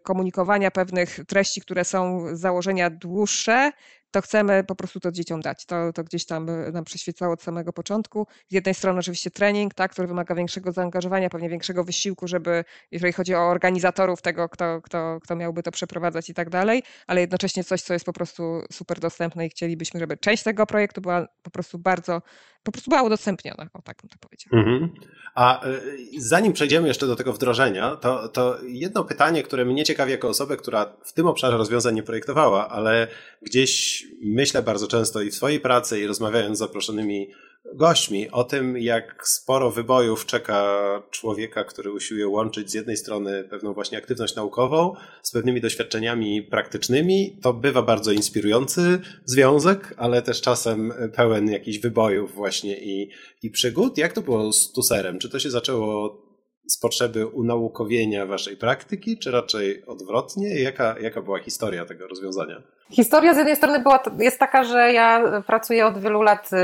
komunikowania 0.02 0.70
pewnych 0.70 1.20
treści, 1.28 1.60
które 1.60 1.84
są 1.84 2.26
z 2.36 2.40
założenia 2.40 2.90
dłuższe, 2.90 3.72
to 4.10 4.20
chcemy 4.22 4.64
po 4.64 4.74
prostu 4.74 5.00
to 5.00 5.12
dzieciom 5.12 5.40
dać. 5.40 5.66
To, 5.66 5.92
to 5.92 6.04
gdzieś 6.04 6.26
tam 6.26 6.48
e, 6.48 6.72
nam 6.72 6.84
przyświecało 6.84 7.32
od 7.32 7.42
samego 7.42 7.72
początku. 7.72 8.26
Z 8.48 8.52
jednej 8.52 8.74
strony 8.74 8.98
oczywiście 8.98 9.30
trening, 9.30 9.74
tak, 9.74 9.92
który 9.92 10.08
wymaga 10.08 10.34
większego 10.34 10.72
zaangażowania, 10.72 11.30
pewnie 11.30 11.48
większego 11.48 11.84
wysiłku, 11.84 12.28
żeby, 12.28 12.64
jeżeli 12.90 13.12
chodzi 13.12 13.34
o 13.34 13.40
organizatorów 13.40 14.22
tego, 14.22 14.48
kto, 14.48 14.82
kto, 14.82 15.18
kto 15.22 15.36
miałby 15.36 15.62
to 15.62 15.70
przeprowadzać 15.70 16.30
i 16.30 16.34
tak 16.34 16.50
dalej, 16.50 16.82
ale 17.06 17.20
jednocześnie 17.20 17.64
coś, 17.64 17.82
co 17.82 17.92
jest 17.92 18.06
po 18.06 18.12
prostu 18.12 18.62
super 18.72 19.00
dostępne 19.00 19.46
i 19.46 19.50
chcielibyśmy, 19.50 20.00
żeby 20.00 20.16
część 20.16 20.42
tego 20.42 20.66
projektu 20.66 21.00
była 21.00 21.26
po 21.42 21.50
prostu 21.50 21.78
bardzo, 21.78 22.22
po 22.62 22.72
prostu 22.72 22.90
była 22.90 23.02
udostępniona, 23.02 23.66
o 23.72 23.82
tak 23.82 23.96
bym 24.02 24.08
to 24.08 24.16
powiedział. 24.18 24.50
Mhm. 24.52 24.90
A 25.34 25.66
e, 25.66 25.80
zanim 26.18 26.52
przejdziemy 26.52 26.88
jeszcze 26.88 27.06
do 27.06 27.16
tego 27.16 27.32
wdrożenia, 27.32 27.96
to, 27.96 28.28
to 28.28 28.58
jedno 28.62 29.04
pytanie, 29.04 29.42
które 29.42 29.64
mnie 29.64 29.84
ciekawi 29.84 30.12
jako 30.12 30.28
osobę, 30.28 30.56
która 30.56 30.96
w 31.04 31.12
tym 31.12 31.26
obszarze 31.26 31.56
rozwiązań 31.56 31.94
nie 31.94 32.02
projektowała, 32.02 32.68
ale 32.68 33.08
gdzieś 33.42 33.99
myślę 34.22 34.62
bardzo 34.62 34.86
często 34.86 35.22
i 35.22 35.30
w 35.30 35.34
swojej 35.34 35.60
pracy, 35.60 36.00
i 36.00 36.06
rozmawiając 36.06 36.58
z 36.58 36.60
zaproszonymi 36.60 37.30
gośćmi 37.74 38.30
o 38.30 38.44
tym, 38.44 38.78
jak 38.78 39.28
sporo 39.28 39.70
wybojów 39.70 40.26
czeka 40.26 41.02
człowieka, 41.10 41.64
który 41.64 41.92
usiłuje 41.92 42.28
łączyć 42.28 42.70
z 42.70 42.74
jednej 42.74 42.96
strony 42.96 43.44
pewną 43.44 43.74
właśnie 43.74 43.98
aktywność 43.98 44.34
naukową 44.36 44.94
z 45.22 45.32
pewnymi 45.32 45.60
doświadczeniami 45.60 46.42
praktycznymi. 46.42 47.38
To 47.42 47.52
bywa 47.52 47.82
bardzo 47.82 48.12
inspirujący 48.12 49.00
związek, 49.24 49.94
ale 49.96 50.22
też 50.22 50.40
czasem 50.40 50.92
pełen 51.14 51.50
jakichś 51.50 51.78
wybojów 51.78 52.34
właśnie 52.34 52.76
i, 52.80 53.10
i 53.42 53.50
przygód. 53.50 53.98
Jak 53.98 54.12
to 54.12 54.22
było 54.22 54.52
z 54.52 54.72
tuserem? 54.72 55.18
Czy 55.18 55.28
to 55.28 55.38
się 55.38 55.50
zaczęło 55.50 56.22
z 56.68 56.78
potrzeby 56.78 57.26
unaukowienia 57.26 58.26
waszej 58.26 58.56
praktyki, 58.56 59.18
czy 59.18 59.30
raczej 59.30 59.84
odwrotnie? 59.84 60.60
Jaka, 60.60 60.98
jaka 61.00 61.22
była 61.22 61.38
historia 61.38 61.84
tego 61.84 62.08
rozwiązania? 62.08 62.62
Historia 62.90 63.34
z 63.34 63.36
jednej 63.36 63.56
strony 63.56 63.78
była, 63.78 64.02
jest 64.18 64.38
taka, 64.38 64.64
że 64.64 64.92
ja 64.92 65.22
pracuję 65.46 65.86
od 65.86 65.98
wielu 65.98 66.22
lat 66.22 66.46
y, 66.46 66.56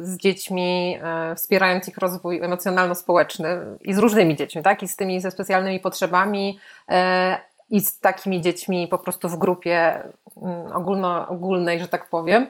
z 0.00 0.16
dziećmi, 0.16 0.98
y, 1.32 1.34
wspierając 1.34 1.88
ich 1.88 1.98
rozwój 1.98 2.40
emocjonalno-społeczny 2.42 3.48
i 3.80 3.94
z 3.94 3.98
różnymi 3.98 4.36
dziećmi, 4.36 4.62
tak? 4.62 4.82
I 4.82 4.88
z 4.88 4.96
tymi 4.96 5.20
ze 5.20 5.30
specjalnymi 5.30 5.80
potrzebami 5.80 6.58
y, 6.90 6.94
i 7.70 7.80
z 7.80 8.00
takimi 8.00 8.40
dziećmi 8.40 8.88
po 8.88 8.98
prostu 8.98 9.28
w 9.28 9.38
grupie 9.38 10.02
mm, 10.42 10.72
ogólno, 10.72 11.28
ogólnej, 11.28 11.80
że 11.80 11.88
tak 11.88 12.08
powiem. 12.08 12.46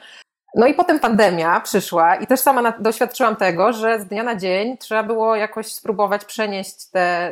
No 0.54 0.66
i 0.66 0.74
potem 0.74 1.00
pandemia 1.00 1.60
przyszła 1.60 2.16
i 2.16 2.26
też 2.26 2.40
sama 2.40 2.72
doświadczyłam 2.72 3.36
tego, 3.36 3.72
że 3.72 4.00
z 4.00 4.06
dnia 4.06 4.22
na 4.22 4.36
dzień 4.36 4.78
trzeba 4.78 5.02
było 5.02 5.36
jakoś 5.36 5.72
spróbować 5.72 6.24
przenieść 6.24 6.86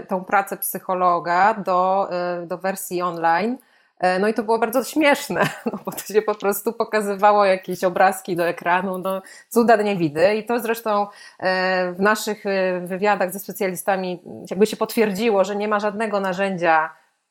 tę 0.09 0.25
pracę 0.27 0.57
psychologa 0.57 1.55
do, 1.55 2.09
do 2.47 2.59
wersji 2.59 3.03
online. 3.03 3.59
E, 3.99 4.19
no 4.19 4.29
i 4.29 4.35
to 4.35 4.43
było 4.43 4.59
bardzo 4.59 4.85
śmieszne, 4.85 5.41
no 5.73 5.79
bo 5.85 5.93
to 5.93 5.99
się 5.99 6.23
po 6.23 6.35
prostu 6.35 6.73
pokazywało 6.73 7.45
jakieś 7.45 7.85
obrazki 7.85 8.37
do 8.37 8.49
ekranu, 8.49 8.99
no 8.99 9.23
cuda 9.49 9.77
nie 9.77 9.97
widy. 9.97 10.35
I 10.35 10.47
to 10.47 10.61
zresztą 10.61 11.07
e, 11.39 11.93
w 11.93 12.01
naszych 12.01 12.47
y, 12.47 12.81
wywiadach 12.85 13.33
ze 13.33 13.39
specjalistami 13.39 14.23
jakby 14.51 14.67
się 14.67 14.77
potwierdziło, 14.77 15.45
że 15.45 15.57
nie 15.57 15.69
ma 15.69 15.81
żadnego 15.81 16.21
narzędzia 16.21 16.91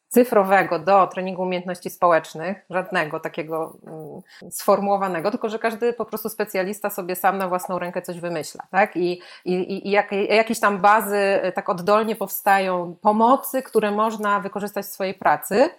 cyfrowego 0.10 0.80
do 0.80 1.08
treningu 1.08 1.42
umiejętności 1.42 1.90
społecznych, 1.90 2.58
żadnego 2.70 3.20
takiego 3.20 3.78
mm, 3.88 4.52
sformułowanego, 4.52 5.32
tylko 5.32 5.50
że 5.50 5.60
każdy 5.60 5.94
po 5.94 6.06
prostu 6.06 6.30
specjalista 6.30 6.90
sobie 6.90 7.16
sam 7.16 7.38
na 7.38 7.48
własną 7.48 7.80
rękę 7.80 8.02
coś 8.02 8.20
wymyśla, 8.20 8.64
tak? 8.72 8.98
I, 8.98 9.22
i, 9.46 9.88
i 9.88 9.92
jak, 9.92 10.12
jakieś 10.12 10.60
tam 10.60 10.78
bazy 10.78 11.18
e, 11.18 11.52
tak 11.52 11.70
oddolnie 11.70 12.16
powstają 12.16 12.96
pomocy, 13.02 13.62
które 13.62 13.92
można 13.92 14.40
wykorzystać 14.40 14.86
w 14.86 14.90
swojej 14.90 15.14
pracy. 15.14 15.70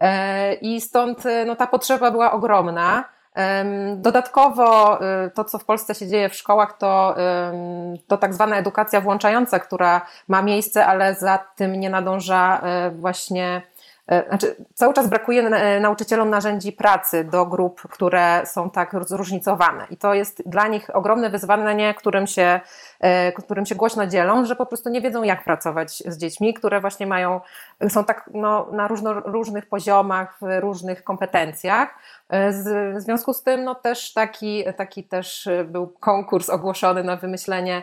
E, 0.00 0.54
I 0.54 0.80
stąd 0.80 1.26
e, 1.26 1.44
no, 1.44 1.56
ta 1.56 1.66
potrzeba 1.66 2.10
była 2.10 2.32
ogromna. 2.32 3.04
Dodatkowo 3.96 4.98
y, 5.26 5.30
to, 5.30 5.44
co 5.44 5.58
w 5.58 5.64
Polsce 5.64 5.94
się 5.94 6.08
dzieje 6.08 6.28
w 6.28 6.34
szkołach, 6.34 6.78
to, 6.78 7.14
to 8.06 8.16
tak 8.16 8.34
zwana 8.34 8.56
edukacja 8.56 9.00
włączająca, 9.00 9.58
która 9.58 10.06
ma 10.28 10.42
miejsce, 10.42 10.86
ale 10.86 11.14
za 11.14 11.38
tym 11.56 11.80
nie 11.80 11.90
nadąża 11.90 12.62
właśnie 12.92 13.62
E, 14.06 14.28
znaczy, 14.28 14.56
cały 14.74 14.94
czas 14.94 15.08
brakuje 15.08 15.42
e, 15.42 15.80
nauczycielom 15.80 16.30
narzędzi 16.30 16.72
pracy 16.72 17.24
do 17.24 17.46
grup, 17.46 17.82
które 17.90 18.42
są 18.46 18.70
tak 18.70 18.96
zróżnicowane. 19.06 19.86
I 19.90 19.96
to 19.96 20.14
jest 20.14 20.42
dla 20.48 20.68
nich 20.68 20.96
ogromne 20.96 21.30
wyzwanie, 21.30 21.94
którym 21.94 22.26
się, 22.26 22.42
e, 22.42 22.60
którym 23.36 23.66
się 23.66 23.74
głośno 23.74 24.06
dzielą, 24.06 24.44
że 24.44 24.56
po 24.56 24.66
prostu 24.66 24.88
nie 24.88 25.00
wiedzą, 25.00 25.22
jak 25.22 25.44
pracować 25.44 26.02
z 26.06 26.18
dziećmi, 26.18 26.54
które 26.54 26.80
właśnie 26.80 27.06
mają, 27.06 27.40
są 27.88 28.04
tak 28.04 28.30
no, 28.34 28.68
na 28.72 28.88
różno, 28.88 29.12
różnych 29.12 29.66
poziomach, 29.66 30.38
w 30.40 30.60
różnych 30.60 31.04
kompetencjach. 31.04 31.94
Z, 32.50 32.96
w 32.96 33.00
związku 33.00 33.32
z 33.32 33.42
tym 33.42 33.64
no, 33.64 33.74
też 33.74 34.12
taki, 34.12 34.64
taki 34.76 35.04
też 35.04 35.48
był 35.64 35.86
konkurs 35.88 36.50
ogłoszony 36.50 37.04
na 37.04 37.16
wymyślenie 37.16 37.82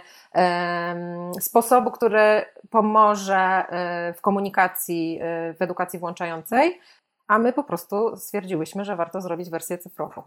sposobu, 1.39 1.91
który 1.91 2.45
pomoże 2.69 3.65
e, 3.69 4.13
w 4.13 4.21
komunikacji, 4.21 5.19
e, 5.21 5.53
w 5.53 5.61
edukacji 5.61 5.99
włączającej, 5.99 6.79
a 7.27 7.39
my 7.39 7.53
po 7.53 7.63
prostu 7.63 8.17
stwierdziłyśmy, 8.17 8.85
że 8.85 8.95
warto 8.95 9.21
zrobić 9.21 9.49
wersję 9.49 9.77
cyfrową. 9.77 10.23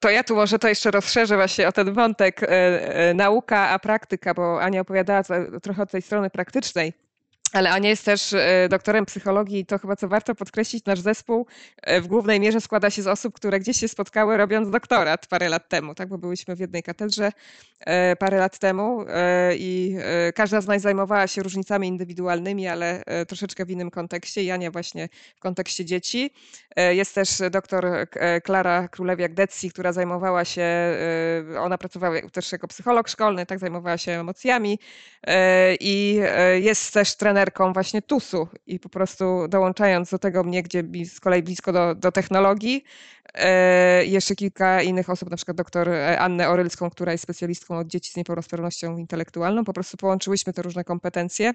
To 0.00 0.10
ja 0.10 0.24
tu 0.24 0.36
może 0.36 0.58
to 0.58 0.68
jeszcze 0.68 0.90
rozszerzę 0.90 1.36
właśnie 1.36 1.68
o 1.68 1.72
ten 1.72 1.94
wątek 1.94 2.40
e, 2.42 3.14
nauka, 3.14 3.68
a 3.68 3.78
praktyka, 3.78 4.34
bo 4.34 4.62
Ania 4.62 4.80
opowiadała 4.80 5.22
trochę 5.62 5.82
od 5.82 5.90
tej 5.90 6.02
strony 6.02 6.30
praktycznej. 6.30 6.92
Ale 7.52 7.70
Ania 7.70 7.90
jest 7.90 8.04
też 8.04 8.32
e, 8.32 8.68
doktorem 8.70 9.06
psychologii 9.06 9.60
i 9.60 9.66
to 9.66 9.78
chyba 9.78 9.96
co 9.96 10.08
warto 10.08 10.34
podkreślić, 10.34 10.84
nasz 10.84 11.00
zespół 11.00 11.46
e, 11.82 12.00
w 12.00 12.06
głównej 12.06 12.40
mierze 12.40 12.60
składa 12.60 12.90
się 12.90 13.02
z 13.02 13.06
osób, 13.06 13.34
które 13.34 13.60
gdzieś 13.60 13.80
się 13.80 13.88
spotkały 13.88 14.36
robiąc 14.36 14.70
doktorat 14.70 15.26
parę 15.26 15.48
lat 15.48 15.68
temu, 15.68 15.94
tak? 15.94 16.08
bo 16.08 16.18
byliśmy 16.18 16.56
w 16.56 16.60
jednej 16.60 16.82
katedrze 16.82 17.32
e, 17.80 18.16
parę 18.16 18.38
lat 18.38 18.58
temu 18.58 19.04
i 19.56 19.96
każda 20.34 20.60
z 20.60 20.66
nas 20.66 20.82
zajmowała 20.82 21.26
się 21.26 21.42
różnicami 21.42 21.88
indywidualnymi, 21.88 22.68
ale 22.68 23.02
troszeczkę 23.28 23.64
w 23.64 23.70
innym 23.70 23.90
kontekście. 23.90 24.42
I 24.42 24.50
Ania 24.50 24.70
właśnie 24.70 25.08
w 25.36 25.40
kontekście 25.40 25.84
dzieci. 25.84 26.30
Jest 26.90 27.14
też 27.14 27.28
doktor 27.50 27.86
Klara 28.44 28.88
Królewiak-Detsi, 28.88 29.70
która 29.70 29.92
zajmowała 29.92 30.44
się, 30.44 30.68
ona 31.58 31.78
pracowała 31.78 32.20
też 32.32 32.52
jako 32.52 32.68
psycholog 32.68 33.08
szkolny, 33.08 33.46
tak, 33.46 33.58
zajmowała 33.58 33.98
się 33.98 34.12
emocjami 34.12 34.78
i 35.80 36.20
jest 36.60 36.92
też 36.92 37.16
trener 37.16 37.35
trenerką 37.36 37.72
właśnie 37.72 38.02
TUS-u 38.02 38.48
i 38.66 38.80
po 38.80 38.88
prostu 38.88 39.48
dołączając 39.48 40.10
do 40.10 40.18
tego 40.18 40.44
mnie, 40.44 40.62
gdzie 40.62 40.82
z 41.04 41.20
kolei 41.20 41.42
blisko 41.42 41.72
do, 41.72 41.94
do 41.94 42.12
technologii, 42.12 42.84
e, 43.34 44.04
jeszcze 44.04 44.34
kilka 44.34 44.82
innych 44.82 45.10
osób, 45.10 45.30
na 45.30 45.36
przykład 45.36 45.56
doktor 45.56 45.90
Annę 46.18 46.48
Orylską, 46.48 46.90
która 46.90 47.12
jest 47.12 47.24
specjalistką 47.24 47.78
od 47.78 47.86
dzieci 47.86 48.10
z 48.10 48.16
niepełnosprawnością 48.16 48.96
intelektualną, 48.96 49.64
po 49.64 49.72
prostu 49.72 49.96
połączyłyśmy 49.96 50.52
te 50.52 50.62
różne 50.62 50.84
kompetencje 50.84 51.52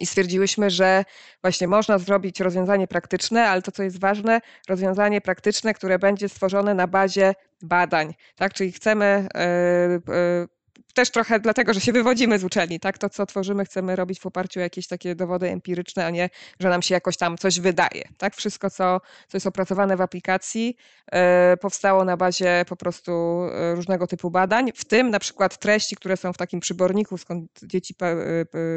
i 0.00 0.06
stwierdziłyśmy, 0.06 0.70
że 0.70 1.04
właśnie 1.42 1.68
można 1.68 1.98
zrobić 1.98 2.40
rozwiązanie 2.40 2.88
praktyczne, 2.88 3.48
ale 3.48 3.62
to, 3.62 3.72
co 3.72 3.82
jest 3.82 4.00
ważne, 4.00 4.40
rozwiązanie 4.68 5.20
praktyczne, 5.20 5.74
które 5.74 5.98
będzie 5.98 6.28
stworzone 6.28 6.74
na 6.74 6.86
bazie 6.86 7.34
badań. 7.62 8.14
Tak? 8.36 8.54
Czyli 8.54 8.72
chcemy 8.72 9.04
e, 9.04 9.38
e, 9.38 10.61
też 10.94 11.10
trochę 11.10 11.40
dlatego, 11.40 11.74
że 11.74 11.80
się 11.80 11.92
wywodzimy 11.92 12.38
z 12.38 12.44
uczelni, 12.44 12.80
tak? 12.80 12.98
To, 12.98 13.08
co 13.08 13.26
tworzymy, 13.26 13.64
chcemy 13.64 13.96
robić 13.96 14.20
w 14.20 14.26
oparciu 14.26 14.60
o 14.60 14.62
jakieś 14.62 14.86
takie 14.86 15.14
dowody 15.14 15.50
empiryczne, 15.50 16.06
a 16.06 16.10
nie, 16.10 16.30
że 16.60 16.68
nam 16.68 16.82
się 16.82 16.94
jakoś 16.94 17.16
tam 17.16 17.38
coś 17.38 17.60
wydaje, 17.60 18.02
tak? 18.18 18.36
Wszystko, 18.36 18.70
co, 18.70 19.00
co 19.28 19.36
jest 19.36 19.46
opracowane 19.46 19.96
w 19.96 20.00
aplikacji, 20.00 20.76
yy, 21.12 21.18
powstało 21.56 22.04
na 22.04 22.16
bazie 22.16 22.64
po 22.68 22.76
prostu 22.76 23.12
e, 23.52 23.74
różnego 23.74 24.06
typu 24.06 24.30
badań, 24.30 24.72
w 24.74 24.84
tym 24.84 25.10
na 25.10 25.18
przykład 25.18 25.58
treści, 25.58 25.96
które 25.96 26.16
są 26.16 26.32
w 26.32 26.36
takim 26.36 26.60
przyborniku, 26.60 27.18
skąd 27.18 27.60
dzieci 27.62 27.94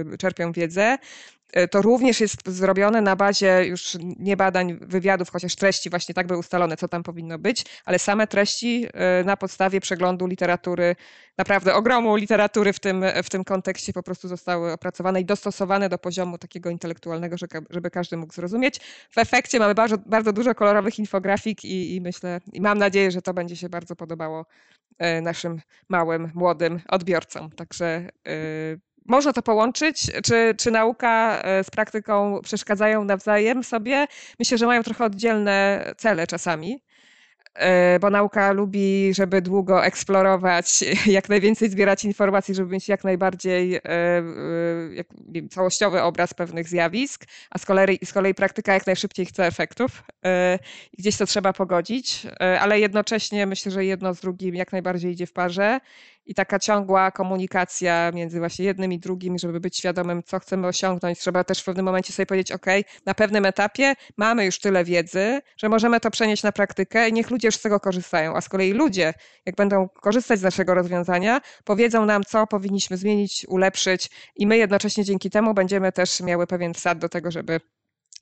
yy, 0.08 0.18
czerpią 0.18 0.52
wiedzę, 0.52 0.98
E, 1.45 1.45
to 1.72 1.82
również 1.82 2.22
jest 2.22 2.50
zrobione 2.50 3.02
na 3.02 3.16
bazie 3.16 3.66
już 3.66 3.98
nie 4.02 4.38
badań, 4.38 4.78
wywiadów, 4.82 5.30
chociaż 5.30 5.56
treści 5.56 5.90
właśnie 5.90 6.16
tak 6.16 6.28
były 6.28 6.40
ustalone, 6.40 6.78
co 6.78 6.88
tam 6.88 7.04
powinno 7.04 7.40
być, 7.40 7.66
ale 7.86 8.00
same 8.00 8.28
treści 8.28 8.88
e, 8.94 9.24
na 9.24 9.38
podstawie 9.38 9.82
przeglądu 9.82 10.28
literatury, 10.28 10.96
naprawdę 11.38 11.74
ogromu 11.74 12.16
literatury 12.16 12.74
w 12.74 12.80
tym, 12.80 13.06
w 13.24 13.30
tym 13.30 13.44
kontekście 13.44 13.94
po 13.94 14.04
prostu 14.04 14.28
zostały 14.28 14.72
opracowane 14.72 15.22
i 15.22 15.26
dostosowane 15.26 15.90
do 15.90 15.98
poziomu 15.98 16.38
takiego 16.38 16.70
intelektualnego, 16.70 17.36
żeby 17.70 17.92
każdy 17.92 18.18
mógł 18.18 18.34
zrozumieć. 18.34 18.80
W 19.12 19.18
efekcie 19.18 19.60
mamy 19.60 19.76
bardzo, 19.76 19.98
bardzo 19.98 20.34
dużo 20.34 20.56
kolorowych 20.56 21.00
infografik 21.00 21.66
i, 21.66 21.96
i 21.96 22.02
myślę, 22.02 22.42
i 22.54 22.62
mam 22.62 22.78
nadzieję, 22.78 23.12
że 23.12 23.22
to 23.22 23.34
będzie 23.34 23.56
się 23.56 23.70
bardzo 23.70 23.96
podobało 23.96 24.46
e, 24.98 25.22
naszym 25.22 25.62
małym, 25.90 26.32
młodym 26.34 26.82
odbiorcom. 26.88 27.52
Także 27.52 28.10
można 29.06 29.34
to 29.34 29.42
połączyć? 29.42 30.12
Czy, 30.24 30.56
czy 30.58 30.72
nauka 30.72 31.42
e, 31.44 31.64
z 31.64 31.70
praktyką 31.70 32.40
przeszkadzają 32.44 33.04
nawzajem 33.04 33.64
sobie? 33.64 34.08
Myślę, 34.40 34.58
że 34.58 34.66
mają 34.66 34.84
trochę 34.84 35.06
oddzielne 35.06 35.86
cele 35.98 36.28
czasami. 36.28 36.82
E, 37.56 38.00
bo 38.00 38.10
nauka 38.10 38.52
lubi, 38.52 39.14
żeby 39.14 39.42
długo 39.42 39.86
eksplorować, 39.86 40.84
jak 41.18 41.30
najwięcej 41.30 41.70
zbierać 41.70 42.06
informacji, 42.06 42.56
żeby 42.56 42.74
mieć 42.74 42.90
jak 42.90 43.04
najbardziej 43.04 43.76
e, 43.76 43.82
e, 43.84 45.48
całościowy 45.50 46.02
obraz 46.02 46.34
pewnych 46.34 46.68
zjawisk, 46.68 47.26
a 47.50 47.58
z 47.58 47.66
kolei, 47.66 48.00
z 48.06 48.14
kolei 48.14 48.34
praktyka 48.34 48.74
jak 48.74 48.88
najszybciej 48.88 49.26
chce 49.26 49.46
efektów. 49.46 50.04
Gdzieś 50.98 51.18
to 51.18 51.26
trzeba 51.26 51.54
pogodzić, 51.54 52.28
ale 52.60 52.80
jednocześnie 52.80 53.46
myślę, 53.46 53.72
że 53.72 53.86
jedno 53.86 54.14
z 54.14 54.20
drugim 54.20 54.56
jak 54.56 54.72
najbardziej 54.72 55.12
idzie 55.12 55.28
w 55.28 55.34
parze 55.34 55.80
i 56.26 56.36
taka 56.36 56.60
ciągła 56.60 57.12
komunikacja 57.12 58.12
między 58.14 58.40
właśnie 58.40 58.66
jednym 58.66 58.94
i 58.94 59.00
drugim, 59.00 59.38
żeby 59.38 59.60
być 59.60 59.78
świadomym, 59.78 60.24
co 60.24 60.40
chcemy 60.40 60.68
osiągnąć. 60.68 61.20
Trzeba 61.20 61.44
też 61.44 61.60
w 61.60 61.66
pewnym 61.66 61.86
momencie 61.86 62.14
sobie 62.14 62.26
powiedzieć, 62.26 62.52
ok, 62.52 62.66
na 63.06 63.14
pewnym 63.14 63.46
etapie 63.46 63.94
mamy 64.18 64.46
już 64.46 64.60
tyle 64.60 64.84
wiedzy, 64.84 65.42
że 65.58 65.70
możemy 65.70 66.00
to 66.00 66.12
przenieść 66.12 66.44
na 66.44 66.52
praktykę 66.52 67.10
i 67.10 67.14
niech 67.14 67.30
ludzie 67.30 67.48
już 67.48 67.56
z 67.56 67.62
tego 67.62 67.80
korzystają. 67.80 68.36
A 68.36 68.42
z 68.42 68.50
kolei 68.50 68.72
ludzie, 68.72 69.14
jak 69.46 69.56
będą 69.56 69.90
korzystać 69.90 70.40
z 70.40 70.44
naszego 70.44 70.74
rozwiązania, 70.74 71.42
powiedzą 71.64 72.06
nam, 72.06 72.24
co 72.24 72.48
powinniśmy 72.48 72.98
zmienić, 72.98 73.46
ulepszyć 73.50 74.10
i 74.36 74.48
my 74.48 74.58
jednocześnie 74.58 75.04
dzięki 75.04 75.30
temu 75.30 75.54
będziemy 75.54 75.92
też 75.92 76.22
miały 76.22 76.48
pewien 76.48 76.74
wsad 76.74 76.98
do 76.98 77.10
tego, 77.10 77.32
żeby 77.32 77.60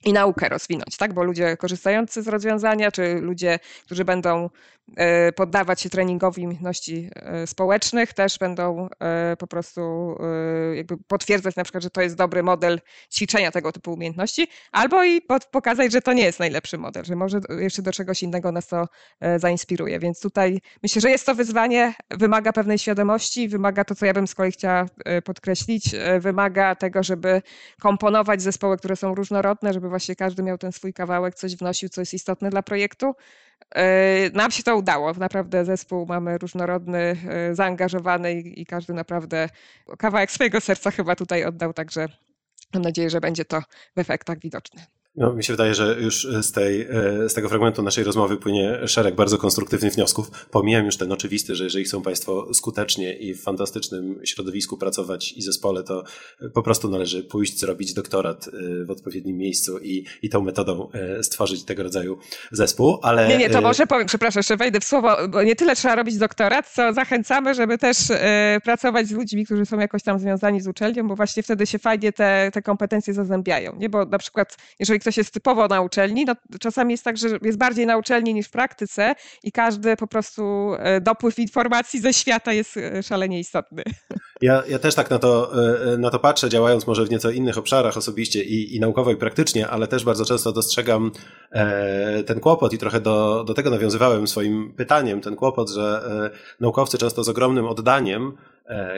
i 0.04 0.12
naukę 0.12 0.48
rozwinąć, 0.48 0.96
tak? 0.96 1.12
Bo 1.12 1.24
ludzie 1.24 1.56
korzystający 1.56 2.22
z 2.22 2.28
rozwiązania, 2.28 2.90
czy 2.90 3.14
ludzie, 3.14 3.58
którzy 3.84 4.04
będą 4.04 4.50
e, 4.96 5.32
poddawać 5.32 5.80
się 5.80 5.90
treningowi 5.90 6.42
umiejętności 6.42 7.10
e, 7.14 7.46
społecznych, 7.46 8.12
też 8.12 8.38
będą 8.38 8.88
e, 9.00 9.36
po 9.38 9.46
prostu 9.46 10.14
jakby 10.74 10.96
potwierdzać 10.96 11.56
na 11.56 11.64
przykład, 11.64 11.82
że 11.82 11.90
to 11.90 12.00
jest 12.00 12.16
dobry 12.16 12.42
model 12.42 12.80
ćwiczenia 13.12 13.50
tego 13.50 13.72
typu 13.72 13.92
umiejętności, 13.92 14.48
albo 14.72 15.04
i 15.04 15.22
pokazać, 15.50 15.92
że 15.92 16.02
to 16.02 16.12
nie 16.12 16.22
jest 16.22 16.38
najlepszy 16.38 16.78
model, 16.78 17.04
że 17.04 17.16
może 17.16 17.40
jeszcze 17.60 17.82
do 17.82 17.92
czegoś 17.92 18.22
innego 18.22 18.52
nas 18.52 18.66
to 18.66 18.88
zainspiruje. 19.36 19.98
Więc 19.98 20.20
tutaj 20.20 20.60
myślę, 20.82 21.00
że 21.00 21.10
jest 21.10 21.26
to 21.26 21.34
wyzwanie, 21.34 21.94
wymaga 22.10 22.52
pewnej 22.52 22.78
świadomości, 22.78 23.48
wymaga 23.48 23.84
to, 23.84 23.94
co 23.94 24.06
ja 24.06 24.14
bym 24.14 24.26
z 24.26 24.34
kolei 24.34 24.52
chciała 24.52 24.86
podkreślić, 25.24 25.90
wymaga 26.20 26.74
tego, 26.74 27.02
żeby 27.02 27.42
komponować 27.80 28.42
zespoły, 28.42 28.76
które 28.76 28.96
są 28.96 29.14
różnorodne, 29.14 29.72
żeby 29.72 29.88
właśnie 29.94 30.16
każdy 30.16 30.42
miał 30.42 30.58
ten 30.58 30.72
swój 30.72 30.92
kawałek, 30.92 31.34
coś 31.34 31.56
wnosił, 31.56 31.88
co 31.88 32.00
jest 32.00 32.14
istotne 32.14 32.50
dla 32.50 32.62
projektu. 32.62 33.14
E, 33.74 34.30
nam 34.30 34.50
się 34.50 34.62
to 34.62 34.76
udało. 34.76 35.12
Naprawdę 35.12 35.64
zespół 35.64 36.06
mamy 36.06 36.38
różnorodny, 36.38 37.16
e, 37.28 37.54
zaangażowany 37.54 38.32
i, 38.32 38.66
każdy 38.66 38.94
naprawdę 38.94 39.48
kawałek 39.98 40.30
swojego 40.30 40.60
serca 40.60 40.90
chyba 40.90 41.16
tutaj 41.16 41.44
oddał, 41.44 41.72
także 41.72 42.08
mam 42.74 42.82
nadzieję, 42.82 43.10
że 43.10 43.20
będzie 43.20 43.44
to 43.44 43.62
w 43.96 43.98
efektach 43.98 44.38
widoczne. 44.38 44.86
No, 45.16 45.32
mi 45.32 45.44
się 45.44 45.52
wydaje, 45.52 45.74
że 45.74 45.96
już 46.00 46.28
z, 46.42 46.52
tej, 46.52 46.82
e, 46.82 47.28
z 47.28 47.34
tego 47.34 47.48
fragmentu 47.48 47.82
naszej 47.82 48.04
rozmowy 48.04 48.36
płynie 48.36 48.88
szereg 48.88 49.14
bardzo 49.14 49.38
konstruktywnych 49.38 49.92
wniosków. 49.92 50.46
Pomijam 50.50 50.84
już 50.84 50.96
ten 50.96 51.12
oczywisty, 51.12 51.54
że 51.54 51.64
jeżeli 51.64 51.84
chcą 51.84 52.02
Państwo 52.02 52.54
skutecznie 52.54 53.12
i 53.12 53.34
w 53.34 53.42
fantastycznym 53.42 54.20
środowisku 54.24 54.76
pracować 54.76 55.32
i 55.32 55.42
zespole, 55.42 55.82
to 55.82 56.04
po 56.54 56.62
prostu 56.62 56.88
należy 56.88 57.22
pójść, 57.22 57.60
zrobić 57.60 57.94
doktorat 57.94 58.48
e, 58.48 58.84
w 58.84 58.90
odpowiednim 58.90 59.36
miejscu 59.36 59.78
i, 59.78 60.04
i 60.22 60.28
tą 60.28 60.42
metodą 60.42 60.88
e, 60.92 61.22
stworzyć 61.22 61.64
tego 61.64 61.82
rodzaju 61.82 62.18
zespół, 62.52 62.98
ale... 63.02 63.28
Nie, 63.28 63.38
nie, 63.38 63.50
to 63.50 63.60
może 63.60 63.86
powiem, 63.86 64.06
przepraszam, 64.06 64.38
jeszcze 64.38 64.56
wejdę 64.56 64.80
w 64.80 64.84
słowo, 64.84 65.16
bo 65.28 65.42
nie 65.42 65.56
tyle 65.56 65.76
trzeba 65.76 65.94
robić 65.94 66.16
doktorat, 66.18 66.68
co 66.68 66.92
zachęcamy, 66.92 67.54
żeby 67.54 67.78
też 67.78 67.96
pracować 68.64 69.08
z 69.08 69.10
ludźmi, 69.10 69.44
którzy 69.44 69.66
są 69.66 69.78
jakoś 69.78 70.02
tam 70.02 70.18
związani 70.18 70.60
z 70.60 70.68
uczelnią, 70.68 71.08
bo 71.08 71.16
właśnie 71.16 71.42
wtedy 71.42 71.66
się 71.66 71.78
fajnie 71.78 72.12
te, 72.12 72.50
te 72.52 72.62
kompetencje 72.62 73.14
zazębiają, 73.14 73.76
nie? 73.76 73.88
Bo 73.88 74.04
na 74.04 74.18
przykład, 74.18 74.56
jeżeli 74.78 75.00
ktoś 75.04 75.16
jest 75.16 75.30
typowo 75.30 75.68
na 75.68 75.80
uczelni, 75.80 76.24
no, 76.24 76.34
czasami 76.60 76.92
jest 76.92 77.04
tak, 77.04 77.16
że 77.16 77.28
jest 77.42 77.58
bardziej 77.58 77.86
na 77.86 77.96
uczelni 77.96 78.34
niż 78.34 78.46
w 78.46 78.50
praktyce 78.50 79.14
i 79.42 79.52
każdy 79.52 79.96
po 79.96 80.06
prostu 80.06 80.72
e, 80.78 81.00
dopływ 81.00 81.38
informacji 81.38 82.00
ze 82.00 82.12
świata 82.12 82.52
jest 82.52 82.76
e, 82.76 83.02
szalenie 83.02 83.40
istotny. 83.40 83.82
Ja, 84.42 84.62
ja 84.68 84.78
też 84.78 84.94
tak 84.94 85.10
na 85.10 85.18
to, 85.18 85.52
e, 85.92 85.98
na 85.98 86.10
to 86.10 86.18
patrzę, 86.18 86.48
działając 86.48 86.86
może 86.86 87.04
w 87.04 87.10
nieco 87.10 87.30
innych 87.30 87.58
obszarach 87.58 87.96
osobiście 87.96 88.42
i, 88.42 88.76
i 88.76 88.80
naukowo 88.80 89.10
i 89.10 89.16
praktycznie, 89.16 89.68
ale 89.68 89.86
też 89.86 90.04
bardzo 90.04 90.24
często 90.24 90.52
dostrzegam 90.52 91.10
ten 92.26 92.40
kłopot 92.40 92.72
i 92.72 92.78
trochę 92.78 93.00
do, 93.00 93.44
do 93.44 93.54
tego 93.54 93.70
nawiązywałem 93.70 94.26
swoim 94.26 94.74
pytaniem, 94.76 95.20
ten 95.20 95.36
kłopot, 95.36 95.70
że 95.70 96.02
naukowcy 96.60 96.98
często 96.98 97.24
z 97.24 97.28
ogromnym 97.28 97.66
oddaniem 97.66 98.32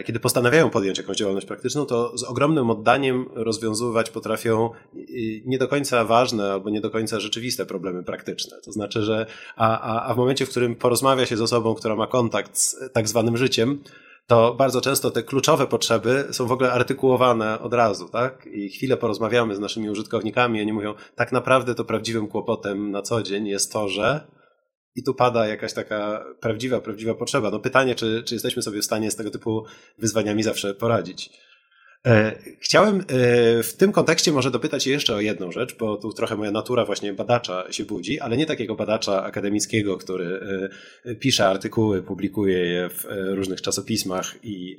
kiedy 0.04 0.20
postanawiają 0.20 0.70
podjąć 0.70 0.98
jakąś 0.98 1.16
działalność 1.16 1.46
praktyczną, 1.46 1.86
to 1.86 2.18
z 2.18 2.24
ogromnym 2.24 2.70
oddaniem 2.70 3.26
rozwiązywać 3.34 4.10
potrafią 4.10 4.70
nie 5.44 5.58
do 5.58 5.68
końca 5.68 6.04
ważne 6.04 6.52
albo 6.52 6.70
nie 6.70 6.80
do 6.80 6.90
końca 6.90 7.20
rzeczywiste 7.20 7.66
problemy 7.66 8.02
praktyczne. 8.02 8.56
To 8.64 8.72
znaczy, 8.72 9.02
że 9.02 9.26
a, 9.56 9.80
a, 9.80 10.10
a 10.10 10.14
w 10.14 10.16
momencie, 10.16 10.46
w 10.46 10.50
którym 10.50 10.74
porozmawia 10.74 11.26
się 11.26 11.36
z 11.36 11.40
osobą, 11.40 11.74
która 11.74 11.96
ma 11.96 12.06
kontakt 12.06 12.58
z 12.58 12.92
tak 12.92 13.08
zwanym 13.08 13.36
życiem, 13.36 13.82
to 14.26 14.54
bardzo 14.54 14.80
często 14.80 15.10
te 15.10 15.22
kluczowe 15.22 15.66
potrzeby 15.66 16.24
są 16.30 16.46
w 16.46 16.52
ogóle 16.52 16.72
artykułowane 16.72 17.60
od 17.60 17.74
razu, 17.74 18.08
tak? 18.08 18.46
I 18.46 18.68
chwilę 18.68 18.96
porozmawiamy 18.96 19.56
z 19.56 19.58
naszymi 19.58 19.90
użytkownikami, 19.90 20.60
oni 20.60 20.72
mówią, 20.72 20.94
tak 21.14 21.32
naprawdę 21.32 21.74
to 21.74 21.84
prawdziwym 21.84 22.28
kłopotem 22.28 22.90
na 22.90 23.02
co 23.02 23.22
dzień 23.22 23.46
jest 23.46 23.72
to, 23.72 23.88
że 23.88 24.26
i 24.96 25.02
tu 25.02 25.14
pada 25.14 25.46
jakaś 25.46 25.72
taka 25.72 26.24
prawdziwa, 26.40 26.80
prawdziwa 26.80 27.14
potrzeba. 27.14 27.50
No 27.50 27.60
pytanie, 27.60 27.94
czy, 27.94 28.22
czy 28.26 28.34
jesteśmy 28.34 28.62
sobie 28.62 28.80
w 28.80 28.84
stanie 28.84 29.10
z 29.10 29.16
tego 29.16 29.30
typu 29.30 29.64
wyzwaniami 29.98 30.42
zawsze 30.42 30.74
poradzić. 30.74 31.30
E, 32.06 32.36
chciałem 32.60 33.00
e, 33.00 33.02
w 33.62 33.76
tym 33.76 33.92
kontekście 33.92 34.32
może 34.32 34.50
dopytać 34.50 34.86
jeszcze 34.86 35.14
o 35.14 35.20
jedną 35.20 35.52
rzecz, 35.52 35.76
bo 35.78 35.96
tu 35.96 36.12
trochę 36.12 36.36
moja 36.36 36.50
natura 36.50 36.84
właśnie 36.84 37.12
badacza 37.12 37.72
się 37.72 37.84
budzi, 37.84 38.20
ale 38.20 38.36
nie 38.36 38.46
takiego 38.46 38.74
badacza 38.74 39.22
akademickiego, 39.22 39.96
który 39.96 40.40
e, 41.04 41.14
pisze 41.14 41.46
artykuły, 41.46 42.02
publikuje 42.02 42.58
je 42.58 42.88
w 42.88 43.04
różnych 43.34 43.62
czasopismach 43.62 44.34
i, 44.42 44.78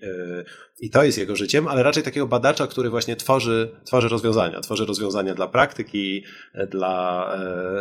i 0.79 0.89
to 0.89 1.03
jest 1.03 1.17
jego 1.17 1.35
życiem, 1.35 1.67
ale 1.67 1.83
raczej 1.83 2.03
takiego 2.03 2.27
badacza, 2.27 2.67
który 2.67 2.89
właśnie 2.89 3.15
tworzy, 3.15 3.71
tworzy 3.85 4.09
rozwiązania. 4.09 4.61
Tworzy 4.61 4.85
rozwiązania 4.85 5.33
dla 5.33 5.47
praktyki, 5.47 6.23
dla, 6.69 7.31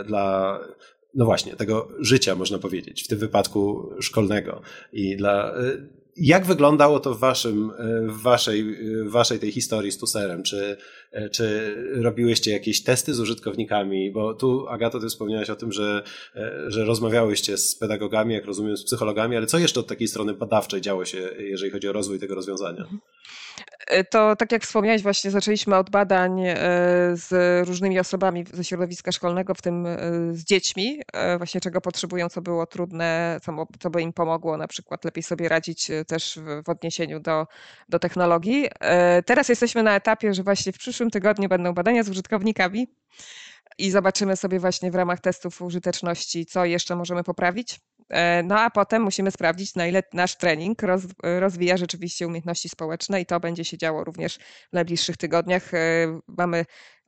dla 0.06 0.58
no 1.16 1.24
właśnie, 1.24 1.56
tego 1.56 1.88
życia, 1.98 2.34
można 2.34 2.58
powiedzieć, 2.58 3.04
w 3.04 3.08
tym 3.08 3.18
wypadku 3.18 3.90
szkolnego. 4.00 4.62
I 4.92 5.16
dla, 5.16 5.54
jak 6.16 6.46
wyglądało 6.46 7.00
to 7.00 7.14
w, 7.14 7.18
waszym, 7.18 7.72
w, 8.08 8.22
waszej, 8.22 8.76
w 9.04 9.10
waszej 9.10 9.38
tej 9.38 9.52
historii 9.52 9.92
z 9.92 9.98
Tuserem? 9.98 10.42
Czy, 10.42 10.76
czy 11.32 11.74
robiłyście 12.02 12.52
jakieś 12.52 12.82
testy 12.82 13.14
z 13.14 13.20
użytkownikami? 13.20 14.10
Bo 14.10 14.34
tu, 14.34 14.68
Agato, 14.68 15.00
ty 15.00 15.08
wspomniałaś 15.08 15.50
o 15.50 15.56
tym, 15.56 15.72
że, 15.72 16.02
że 16.66 16.84
rozmawiałyście 16.84 17.56
z 17.56 17.74
pedagogami, 17.74 18.34
jak 18.34 18.44
rozumiem, 18.44 18.76
z 18.76 18.84
psychologami, 18.84 19.36
ale 19.36 19.46
co 19.46 19.58
jeszcze 19.58 19.80
od 19.80 19.86
takiej 19.86 20.08
strony 20.08 20.34
badawczej 20.34 20.80
działo 20.80 21.04
się, 21.04 21.18
jeżeli 21.38 21.70
chodzi 21.70 21.88
o 21.88 21.92
rozwój 21.92 22.18
tego 22.18 22.34
rozwiązania? 22.34 22.86
E, 23.86 24.04
to 24.04 24.36
tak 24.36 24.52
jak 24.52 24.62
wspomniałeś, 24.62 25.02
właśnie 25.02 25.30
zaczęliśmy 25.30 25.76
od 25.76 25.90
badań 25.90 26.40
e, 26.40 26.56
z 27.12 27.68
różnymi 27.68 28.00
osobami 28.00 28.44
ze 28.52 28.64
środowiska 28.64 29.12
szkolnego, 29.12 29.54
w 29.54 29.62
tym 29.62 29.86
e, 29.86 29.98
z 30.32 30.44
dziećmi, 30.44 31.02
właśnie 31.38 31.60
czego 31.60 31.80
potrzebują, 31.80 32.28
co 32.28 32.42
było 32.42 32.66
trudne, 32.66 33.40
co 33.80 33.90
by 33.90 34.02
im 34.02 34.12
pomogło 34.12 34.56
na 34.56 34.68
przykład 34.68 35.04
lepiej 35.04 35.22
sobie 35.22 35.48
radzić 35.48 35.90
też 36.06 36.38
w 36.64 36.68
odniesieniu 36.68 37.20
do, 37.20 37.46
do 37.88 37.98
technologii. 37.98 38.68
Teraz 39.26 39.48
jesteśmy 39.48 39.82
na 39.82 39.96
etapie, 39.96 40.34
że 40.34 40.42
właśnie 40.42 40.72
w 40.72 40.78
przyszłym 40.78 41.10
tygodniu 41.10 41.48
będą 41.48 41.72
badania 41.72 42.02
z 42.02 42.08
użytkownikami 42.08 42.86
i 43.78 43.90
zobaczymy 43.90 44.36
sobie 44.36 44.60
właśnie 44.60 44.90
w 44.90 44.94
ramach 44.94 45.20
testów 45.20 45.62
użyteczności, 45.62 46.46
co 46.46 46.64
jeszcze 46.64 46.96
możemy 46.96 47.24
poprawić. 47.24 47.80
E, 48.08 48.42
no 48.42 48.60
a 48.60 48.70
potem 48.70 49.02
musimy 49.02 49.30
sprawdzić, 49.30 49.74
na 49.74 49.86
ile 49.86 50.02
nasz 50.12 50.36
trening 50.36 50.82
roz, 50.82 51.02
rozwija 51.22 51.76
rzeczywiście 51.76 52.26
umiejętności 52.26 52.68
społeczne 52.68 53.20
i 53.20 53.26
to 53.26 53.40
będzie 53.40 53.64
się 53.64 53.78
działo 53.78 54.04
również 54.04 54.38
w 54.70 54.72
najbliższych 54.72 55.16
tygodniach. 55.16 55.74
E, 55.74 55.78
mamy 56.28 56.64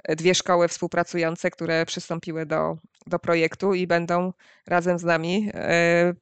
dwie 0.09 0.35
szkoły 0.35 0.69
współpracujące, 0.69 1.51
które 1.51 1.87
przystąpiły 1.87 2.47
do, 2.47 2.77
do 3.07 3.19
projektu 3.19 3.75
i 3.75 3.87
będą 3.87 4.33
razem 4.67 4.99
z 4.99 5.05
nami 5.05 5.51
e, 5.55 6.15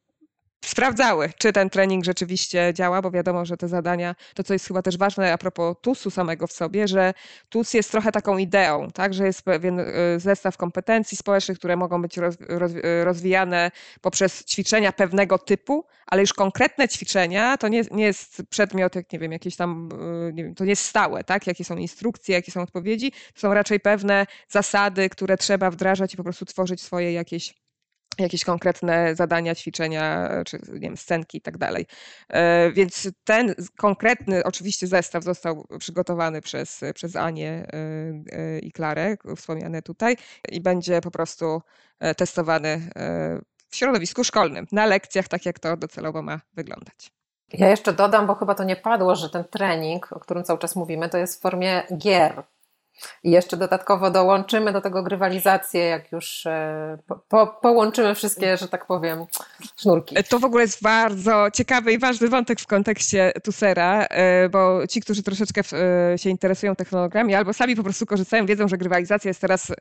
sprawdzały, 0.68 1.30
czy 1.38 1.52
ten 1.52 1.70
trening 1.70 2.04
rzeczywiście 2.04 2.72
działa, 2.74 3.02
bo 3.02 3.10
wiadomo, 3.10 3.44
że 3.44 3.56
te 3.56 3.68
zadania, 3.68 4.14
to 4.34 4.44
co 4.44 4.52
jest 4.52 4.66
chyba 4.66 4.82
też 4.82 4.98
ważne 4.98 5.32
a 5.32 5.38
propos 5.38 5.76
TUS-u 5.80 6.10
samego 6.10 6.46
w 6.46 6.52
sobie, 6.52 6.88
że 6.88 7.14
TUS 7.48 7.74
jest 7.74 7.90
trochę 7.90 8.12
taką 8.12 8.38
ideą, 8.38 8.88
tak, 8.94 9.14
że 9.14 9.26
jest 9.26 9.42
pewien 9.42 9.80
y, 9.80 9.84
zestaw 10.16 10.56
kompetencji 10.56 11.16
społecznych, 11.16 11.58
które 11.58 11.76
mogą 11.76 12.02
być 12.02 12.16
roz, 12.16 12.36
rozwijane 13.04 13.70
poprzez 14.00 14.44
ćwiczenia 14.44 14.92
pewnego 14.92 15.38
typu, 15.38 15.84
ale 16.06 16.20
już 16.20 16.32
konkretne 16.32 16.88
ćwiczenia 16.88 17.56
to 17.56 17.68
nie, 17.68 17.82
nie 17.90 18.04
jest 18.04 18.42
przedmiot, 18.50 18.94
jak 18.94 19.12
nie 19.12 19.18
wiem, 19.18 19.32
jakieś 19.32 19.56
tam, 19.56 19.88
y, 20.28 20.32
wiem, 20.32 20.54
to 20.54 20.64
nie 20.64 20.70
jest 20.70 20.84
stałe, 20.84 21.24
tak, 21.24 21.46
jakie 21.46 21.64
są 21.64 21.76
instrukcje, 21.76 22.34
jakie 22.34 22.52
są 22.52 22.62
odpowiedzi, 22.62 23.12
to 23.12 23.40
są 23.40 23.54
raczej 23.54 23.80
pewne 23.80 24.26
zasady, 24.48 25.08
które 25.08 25.36
trzeba 25.36 25.70
wdrażać 25.70 26.14
i 26.14 26.16
po 26.16 26.24
prostu 26.24 26.44
tworzyć 26.44 26.82
swoje 26.82 27.12
jakieś 27.12 27.65
jakieś 28.18 28.44
konkretne 28.44 29.14
zadania, 29.14 29.54
ćwiczenia, 29.54 30.30
czy 30.46 30.58
nie 30.72 30.80
wiem, 30.80 30.96
scenki 30.96 31.38
i 31.38 31.40
tak 31.40 31.58
dalej. 31.58 31.86
E, 32.28 32.72
więc 32.72 33.08
ten 33.24 33.54
konkretny 33.76 34.44
oczywiście 34.44 34.86
zestaw 34.86 35.24
został 35.24 35.66
przygotowany 35.78 36.40
przez, 36.40 36.80
przez 36.94 37.16
Anię 37.16 37.50
e, 37.50 37.66
e, 38.32 38.58
i 38.58 38.72
Klarę, 38.72 39.16
wspomniane 39.36 39.82
tutaj, 39.82 40.16
i 40.52 40.60
będzie 40.60 41.00
po 41.00 41.10
prostu 41.10 41.62
testowany 42.16 42.90
w 43.68 43.76
środowisku 43.76 44.24
szkolnym, 44.24 44.66
na 44.72 44.86
lekcjach, 44.86 45.28
tak 45.28 45.46
jak 45.46 45.58
to 45.58 45.76
docelowo 45.76 46.22
ma 46.22 46.40
wyglądać. 46.54 47.10
Ja 47.52 47.68
jeszcze 47.68 47.92
dodam, 47.92 48.26
bo 48.26 48.34
chyba 48.34 48.54
to 48.54 48.64
nie 48.64 48.76
padło, 48.76 49.14
że 49.14 49.30
ten 49.30 49.44
trening, 49.44 50.12
o 50.12 50.20
którym 50.20 50.44
cały 50.44 50.58
czas 50.58 50.76
mówimy, 50.76 51.08
to 51.08 51.18
jest 51.18 51.38
w 51.38 51.42
formie 51.42 51.82
gier. 51.98 52.42
I 53.24 53.30
jeszcze 53.30 53.56
dodatkowo 53.56 54.10
dołączymy 54.10 54.72
do 54.72 54.80
tego 54.80 55.02
grywalizację, 55.02 55.84
jak 55.84 56.12
już 56.12 56.46
e, 56.46 56.98
po, 57.06 57.16
po, 57.28 57.46
połączymy 57.46 58.14
wszystkie, 58.14 58.56
że 58.56 58.68
tak 58.68 58.86
powiem, 58.86 59.26
sznurki. 59.76 60.16
To 60.28 60.38
w 60.38 60.44
ogóle 60.44 60.62
jest 60.62 60.82
bardzo 60.82 61.46
ciekawy 61.52 61.92
i 61.92 61.98
ważny 61.98 62.28
wątek 62.28 62.60
w 62.60 62.66
kontekście 62.66 63.32
Tusera, 63.44 64.02
e, 64.02 64.48
bo 64.48 64.86
ci, 64.86 65.00
którzy 65.00 65.22
troszeczkę 65.22 65.62
e, 66.12 66.18
się 66.18 66.30
interesują 66.30 66.76
technologiami 66.76 67.34
albo 67.34 67.52
sami 67.52 67.76
po 67.76 67.82
prostu 67.82 68.06
korzystają, 68.06 68.46
wiedzą, 68.46 68.68
że 68.68 68.78
grywalizacja 68.78 69.28
jest 69.28 69.40
teraz 69.40 69.72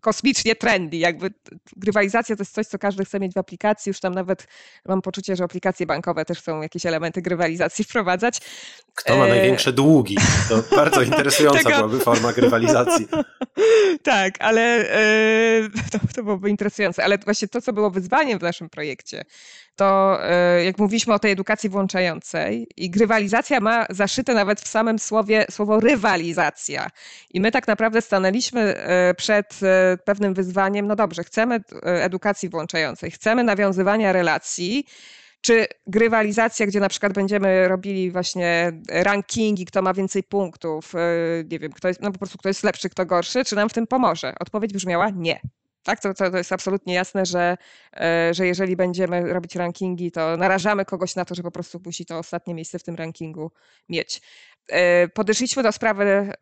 kosmicznie 0.00 0.56
trendy. 0.56 0.96
Jakby 0.96 1.30
grywalizacja 1.76 2.36
to 2.36 2.42
jest 2.42 2.54
coś, 2.54 2.66
co 2.66 2.78
każdy 2.78 3.04
chce 3.04 3.20
mieć 3.20 3.34
w 3.34 3.38
aplikacji. 3.38 3.90
Już 3.90 4.00
tam 4.00 4.14
nawet 4.14 4.46
mam 4.84 5.02
poczucie, 5.02 5.36
że 5.36 5.44
aplikacje 5.44 5.86
bankowe 5.86 6.24
też 6.24 6.38
chcą 6.38 6.62
jakieś 6.62 6.86
elementy 6.86 7.22
grywalizacji 7.22 7.84
wprowadzać. 7.88 8.40
Kto 8.96 9.16
ma 9.16 9.26
największe 9.26 9.72
długi? 9.72 10.16
To 10.48 10.76
bardzo 10.76 11.02
interesująca 11.12 11.58
Tego... 11.58 11.76
byłaby 11.76 12.00
forma 12.00 12.26
ramach 12.26 12.38
rywalizacji. 12.38 13.08
tak, 14.02 14.34
ale 14.38 14.90
e, 14.90 15.68
to, 15.92 15.98
to 16.14 16.22
byłoby 16.22 16.50
interesujące. 16.50 17.04
Ale 17.04 17.18
właśnie 17.18 17.48
to, 17.48 17.62
co 17.62 17.72
było 17.72 17.90
wyzwaniem 17.90 18.38
w 18.38 18.42
naszym 18.42 18.68
projekcie, 18.70 19.24
to 19.76 20.18
e, 20.22 20.64
jak 20.64 20.78
mówiliśmy 20.78 21.14
o 21.14 21.18
tej 21.18 21.32
edukacji 21.32 21.70
włączającej 21.70 22.66
i 22.76 22.90
grywalizacja 22.90 23.60
ma 23.60 23.86
zaszyte 23.90 24.34
nawet 24.34 24.60
w 24.60 24.68
samym 24.68 24.98
słowie 24.98 25.46
słowo 25.50 25.80
rywalizacja. 25.80 26.90
I 27.30 27.40
my 27.40 27.52
tak 27.52 27.66
naprawdę 27.66 28.02
stanęliśmy 28.02 28.60
e, 28.60 29.14
przed 29.14 29.60
pewnym 30.04 30.34
wyzwaniem, 30.34 30.86
no 30.86 30.96
dobrze, 30.96 31.24
chcemy 31.24 31.60
edukacji 31.82 32.48
włączającej, 32.48 33.10
chcemy 33.10 33.44
nawiązywania 33.44 34.12
relacji, 34.12 34.86
czy 35.46 35.66
grywalizacja, 35.86 36.66
gdzie 36.66 36.80
na 36.80 36.88
przykład 36.88 37.12
będziemy 37.12 37.68
robili 37.68 38.10
właśnie 38.10 38.72
rankingi, 38.88 39.64
kto 39.66 39.82
ma 39.82 39.94
więcej 39.94 40.22
punktów, 40.22 40.94
e, 40.94 40.98
nie 41.50 41.58
wiem, 41.58 41.72
kto 41.72 41.88
jest, 41.88 42.00
no 42.00 42.12
po 42.12 42.18
prostu 42.18 42.38
kto 42.38 42.48
jest 42.48 42.62
lepszy, 42.62 42.88
kto 42.90 43.06
gorszy, 43.06 43.44
czy 43.44 43.56
nam 43.56 43.68
w 43.68 43.72
tym 43.72 43.86
pomoże? 43.86 44.34
Odpowiedź 44.40 44.72
brzmiała 44.72 45.10
nie. 45.10 45.40
Tak, 45.82 46.00
to, 46.00 46.14
to, 46.14 46.36
jest 46.36 46.52
absolutnie 46.52 46.94
jasne, 46.94 47.26
że, 47.26 47.56
e, 47.96 48.34
że 48.34 48.46
jeżeli 48.46 48.76
będziemy 48.76 49.32
robić 49.32 49.56
rankingi, 49.56 50.10
to 50.10 50.36
narażamy 50.36 50.84
kogoś 50.84 51.16
na 51.16 51.24
to, 51.24 51.34
że 51.34 51.42
po 51.42 51.50
prostu 51.50 51.80
musi 51.84 52.06
to 52.06 52.18
ostatnie 52.18 52.54
miejsce 52.54 52.78
w 52.78 52.82
tym 52.82 52.94
rankingu 52.94 53.50
mieć. 53.88 54.20
E, 54.68 55.08
podeszliśmy 55.08 55.62
do 55.62 55.72
sprawy 55.72 56.32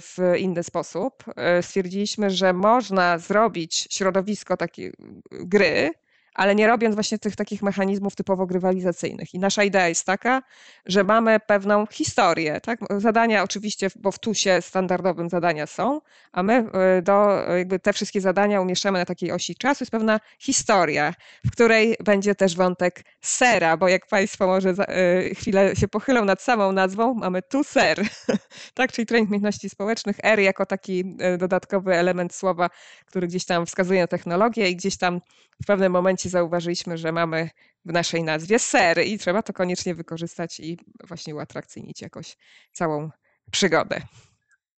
w 0.00 0.34
inny 0.38 0.62
sposób. 0.62 1.24
Stwierdziliśmy, 1.60 2.30
że 2.30 2.52
można 2.52 3.18
zrobić 3.18 3.88
środowisko 3.90 4.56
takiej 4.56 4.92
gry, 5.30 5.90
ale 6.34 6.54
nie 6.54 6.66
robiąc 6.66 6.94
właśnie 6.94 7.18
tych 7.18 7.36
takich 7.36 7.62
mechanizmów 7.62 8.16
typowo 8.16 8.46
grywalizacyjnych. 8.46 9.34
I 9.34 9.38
nasza 9.38 9.64
idea 9.64 9.88
jest 9.88 10.06
taka, 10.06 10.42
że 10.86 11.04
mamy 11.04 11.40
pewną 11.40 11.86
historię. 11.86 12.60
Tak? 12.60 12.80
Zadania 12.98 13.42
oczywiście, 13.42 13.90
bo 13.96 14.12
w 14.12 14.18
TUSie 14.18 14.62
standardowym 14.62 15.28
zadania 15.28 15.66
są, 15.66 16.00
a 16.32 16.42
my 16.42 16.64
y, 16.98 17.02
do, 17.02 17.46
jakby 17.56 17.78
te 17.78 17.92
wszystkie 17.92 18.20
zadania 18.20 18.60
umieszczamy 18.60 18.98
na 18.98 19.04
takiej 19.04 19.32
osi 19.32 19.54
czasu. 19.54 19.82
Jest 19.82 19.92
pewna 19.92 20.20
historia, 20.38 21.14
w 21.44 21.50
której 21.50 21.96
będzie 22.04 22.34
też 22.34 22.56
wątek 22.56 23.04
sera, 23.20 23.76
bo 23.76 23.88
jak 23.88 24.06
Państwo 24.06 24.46
może 24.46 24.70
y, 24.70 25.34
chwilę 25.34 25.76
się 25.76 25.88
pochylą 25.88 26.24
nad 26.24 26.42
samą 26.42 26.72
nazwą, 26.72 27.14
mamy 27.14 27.42
tu 27.42 27.64
ser, 27.64 28.02
tak? 28.74 28.92
czyli 28.92 29.06
trening 29.06 29.30
umiejętności 29.30 29.68
społecznych, 29.68 30.16
R 30.22 30.40
jako 30.40 30.66
taki 30.66 31.16
dodatkowy 31.38 31.94
element 31.94 32.34
słowa, 32.34 32.70
który 33.06 33.26
gdzieś 33.26 33.44
tam 33.44 33.66
wskazuje 33.66 34.00
na 34.00 34.06
technologię 34.06 34.68
i 34.68 34.76
gdzieś 34.76 34.96
tam 34.96 35.20
w 35.62 35.66
pewnym 35.66 35.92
momencie 35.92 36.21
zauważyliśmy, 36.28 36.98
że 36.98 37.12
mamy 37.12 37.50
w 37.84 37.92
naszej 37.92 38.22
nazwie 38.22 38.58
ser 38.58 39.06
i 39.06 39.18
trzeba 39.18 39.42
to 39.42 39.52
koniecznie 39.52 39.94
wykorzystać 39.94 40.60
i 40.60 40.78
właśnie 41.08 41.34
uatrakcyjnić 41.34 42.02
jakoś 42.02 42.36
całą 42.72 43.10
przygodę. 43.50 44.00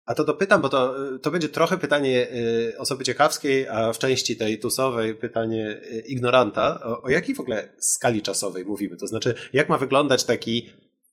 A 0.06 0.14
to 0.14 0.24
dopytam, 0.24 0.62
bo 0.62 0.68
to, 0.68 0.94
to 1.18 1.30
będzie 1.30 1.48
trochę 1.48 1.78
pytanie 1.78 2.28
y, 2.32 2.78
osoby 2.78 3.04
ciekawskiej, 3.04 3.68
a 3.68 3.92
w 3.92 3.98
części 3.98 4.36
tej 4.36 4.58
tusowej 4.58 5.14
pytanie 5.14 5.80
y, 5.92 6.02
ignoranta. 6.06 6.80
O, 6.84 7.02
o 7.02 7.10
jakiej 7.10 7.34
w 7.34 7.40
ogóle 7.40 7.68
skali 7.78 8.22
czasowej 8.22 8.64
mówimy? 8.64 8.96
To 8.96 9.06
znaczy, 9.06 9.34
jak 9.52 9.68
ma 9.68 9.78
wyglądać 9.78 10.24
taki 10.24 10.70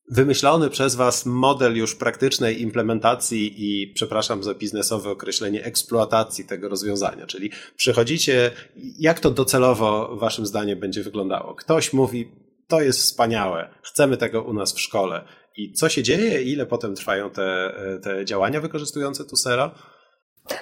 wymyślony 0.09 0.69
przez 0.69 0.95
Was 0.95 1.25
model 1.25 1.77
już 1.77 1.95
praktycznej 1.95 2.61
implementacji 2.61 3.53
i, 3.57 3.93
przepraszam 3.93 4.43
za 4.43 4.53
biznesowe 4.53 5.09
określenie, 5.09 5.63
eksploatacji 5.63 6.45
tego 6.45 6.69
rozwiązania. 6.69 7.25
Czyli 7.25 7.51
przychodzicie, 7.75 8.51
jak 8.99 9.19
to 9.19 9.31
docelowo 9.31 10.15
Waszym 10.15 10.45
zdaniem 10.45 10.79
będzie 10.79 11.03
wyglądało? 11.03 11.55
Ktoś 11.55 11.93
mówi, 11.93 12.31
to 12.67 12.81
jest 12.81 12.99
wspaniałe, 12.99 13.69
chcemy 13.83 14.17
tego 14.17 14.43
u 14.43 14.53
nas 14.53 14.73
w 14.73 14.81
szkole. 14.81 15.25
I 15.57 15.73
co 15.73 15.89
się 15.89 16.03
dzieje? 16.03 16.41
Ile 16.41 16.65
potem 16.65 16.95
trwają 16.95 17.29
te, 17.29 17.73
te 18.03 18.25
działania 18.25 18.61
wykorzystujące 18.61 19.25
Tusera? 19.25 19.71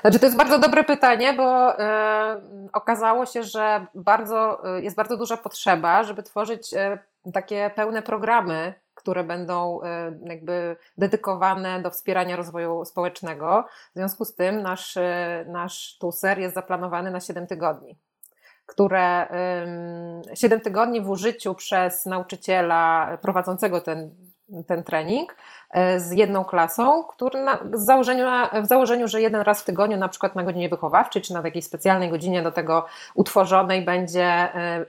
Znaczy, 0.02 0.20
to 0.20 0.26
jest 0.26 0.38
bardzo 0.38 0.60
dobre 0.60 0.84
pytanie, 0.84 1.34
bo 1.34 1.80
e, 1.80 2.42
okazało 2.74 3.26
się, 3.26 3.44
że 3.44 3.86
bardzo, 3.96 4.62
e, 4.78 4.82
jest 4.82 4.96
bardzo 4.96 5.18
duża 5.18 5.38
potrzeba, 5.38 6.04
żeby 6.04 6.24
tworzyć 6.24 6.74
e, 6.74 7.00
takie 7.34 7.72
pełne 7.76 8.02
programy 8.02 8.74
które 9.00 9.24
będą 9.24 9.82
e, 9.82 10.20
jakby 10.26 10.76
dedykowane 10.98 11.82
do 11.82 11.90
wspierania 11.90 12.36
rozwoju 12.36 12.86
społecznego. 12.86 13.66
W 13.92 13.96
związku 13.96 14.26
z 14.26 14.36
tym 14.36 14.62
nasz, 14.62 14.98
e, 14.98 15.46
nasz 15.48 15.98
TUSER 15.98 16.40
jest 16.40 16.56
zaplanowany 16.56 17.12
na 17.12 17.20
7 17.20 17.48
tygodni 17.48 17.98
które 18.66 19.28
7 20.34 20.62
tygodni 20.62 21.02
w 21.02 21.10
użyciu 21.10 21.56
przez 21.56 22.06
nauczyciela 22.06 23.18
prowadzącego 23.22 23.82
ten, 23.82 24.16
ten 24.68 24.84
trening 24.84 25.36
z 25.98 26.12
jedną 26.12 26.46
klasą, 26.46 27.04
który 27.04 27.44
na, 27.44 27.60
z 27.74 27.86
założeniu, 27.86 28.26
w 28.64 28.66
założeniu, 28.66 29.08
że 29.08 29.22
jeden 29.22 29.42
raz 29.42 29.62
w 29.62 29.66
tygodniu, 29.66 29.98
na 29.98 30.10
przykład 30.10 30.36
na 30.36 30.44
godzinie 30.44 30.70
wychowawczej, 30.70 31.22
czy 31.22 31.34
na 31.34 31.42
jakiejś 31.42 31.66
specjalnej 31.66 32.10
godzinie 32.10 32.42
do 32.42 32.52
tego 32.52 32.86
utworzonej, 33.16 33.82
będzie 33.82 34.26
e, 34.26 34.86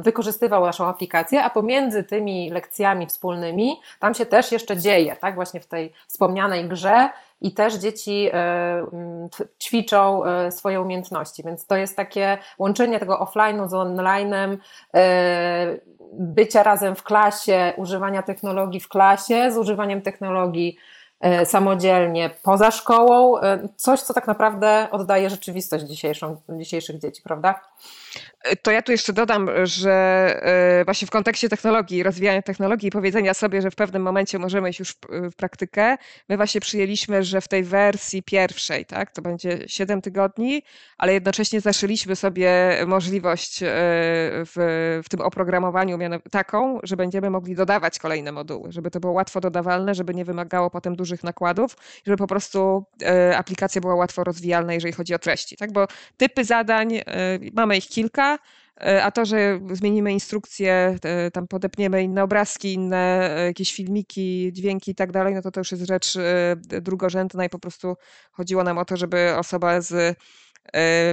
wykorzystywał 0.00 0.64
naszą 0.64 0.86
aplikację, 0.86 1.44
a 1.44 1.50
pomiędzy 1.50 2.04
tymi 2.04 2.50
lekcjami 2.50 3.06
wspólnymi 3.06 3.80
tam 3.98 4.14
się 4.14 4.26
też 4.26 4.52
jeszcze 4.52 4.76
dzieje, 4.76 5.16
tak, 5.16 5.34
właśnie 5.34 5.60
w 5.60 5.66
tej 5.66 5.92
wspomnianej 6.08 6.68
grze 6.68 7.10
i 7.42 7.54
też 7.54 7.74
dzieci 7.74 8.28
e, 8.32 8.86
ćwiczą 9.62 10.22
swoje 10.50 10.80
umiejętności, 10.80 11.42
więc 11.42 11.66
to 11.66 11.76
jest 11.76 11.96
takie 11.96 12.38
łączenie 12.58 13.00
tego 13.00 13.14
offline'u 13.14 13.68
z 13.68 13.72
online'em, 13.72 14.56
bycia 16.12 16.62
razem 16.62 16.96
w 16.96 17.02
klasie, 17.02 17.72
używania 17.76 18.22
technologii 18.22 18.80
w 18.80 18.88
klasie, 18.88 19.52
z 19.52 19.56
używaniem 19.56 20.02
technologii 20.02 20.76
e, 20.76 21.01
samodzielnie 21.44 22.30
poza 22.42 22.70
szkołą, 22.70 23.40
e, 23.40 23.68
coś, 23.76 24.00
co 24.00 24.14
tak 24.14 24.26
naprawdę 24.26 24.88
oddaje 24.90 25.30
rzeczywistość 25.30 25.84
dzisiejszą, 25.84 26.40
dzisiejszych 26.48 26.98
dzieci, 26.98 27.22
prawda? 27.22 27.60
To 28.62 28.70
ja 28.70 28.82
tu 28.82 28.92
jeszcze 28.92 29.12
dodam, 29.12 29.50
że 29.64 29.92
e, 30.80 30.84
właśnie 30.84 31.06
w 31.06 31.10
kontekście 31.10 31.48
technologii, 31.48 32.02
rozwijania 32.02 32.42
technologii 32.42 32.88
i 32.88 32.90
powiedzenia 32.90 33.34
sobie, 33.34 33.62
że 33.62 33.70
w 33.70 33.74
pewnym 33.74 34.02
momencie 34.02 34.38
możemy 34.38 34.70
iść 34.70 34.78
już 34.78 34.96
w, 35.30 35.36
praktykę, 35.36 35.96
my 36.28 36.36
właśnie 36.36 36.60
przyjęliśmy, 36.60 37.22
że 37.22 37.40
w 37.40 37.48
tej 37.48 37.62
wersji 37.64 38.22
pierwszej, 38.22 38.86
tak, 38.86 39.10
to 39.10 39.22
będzie 39.22 39.58
7 39.66 40.02
tygodni, 40.02 40.62
ale 40.98 41.12
jednocześnie 41.12 41.60
zaszyliśmy 41.60 42.16
sobie 42.16 42.50
możliwość 42.86 43.62
e, 43.62 43.66
w, 44.44 45.00
w 45.04 45.08
tym 45.08 45.20
oprogramowaniu 45.20 45.98
taką, 46.30 46.78
że 46.82 46.96
będziemy 46.96 47.30
mogli 47.30 47.54
dodawać 47.54 47.98
kolejne 47.98 48.32
moduły, 48.32 48.72
żeby 48.72 48.90
to 48.90 49.00
było 49.00 49.12
łatwo 49.12 49.40
dodawalne, 49.40 49.94
żeby 49.94 50.14
nie 50.14 50.24
wymagało 50.24 50.70
potem 50.70 50.96
dużych 51.12 51.24
nakładów, 51.24 51.76
żeby 52.06 52.16
po 52.16 52.26
prostu 52.26 52.84
e, 53.02 53.36
aplikacja 53.36 53.80
była 53.80 53.94
łatwo 53.94 54.24
rozwijalna, 54.24 54.74
jeżeli 54.74 54.92
chodzi 54.92 55.14
o 55.14 55.18
treści, 55.18 55.56
tak, 55.56 55.72
bo 55.72 55.86
typy 56.16 56.44
zadań, 56.44 57.00
mamy 57.52 57.76
ich 57.76 57.88
kilka, 57.88 58.38
a 59.02 59.10
to, 59.10 59.24
że 59.24 59.60
zmienimy 59.72 60.12
instrukcję, 60.12 60.98
tam 61.32 61.48
podepniemy 61.48 62.02
inne 62.02 62.22
obrazki, 62.22 62.74
inne 62.74 63.30
jakieś 63.46 63.74
filmiki, 63.74 64.50
dźwięki 64.52 64.90
i 64.90 64.94
tak 64.94 65.12
dalej, 65.12 65.34
no 65.34 65.42
to 65.42 65.50
to 65.50 65.60
już 65.60 65.72
jest 65.72 65.86
rzecz 65.86 66.18
drugorzędna 66.56 67.44
i 67.44 67.48
po 67.48 67.58
prostu 67.58 67.96
chodziło 68.32 68.64
nam 68.64 68.78
o 68.78 68.84
to, 68.84 68.96
żeby 68.96 69.34
osoba 69.36 69.80
z 69.80 69.92
E, 69.92 70.14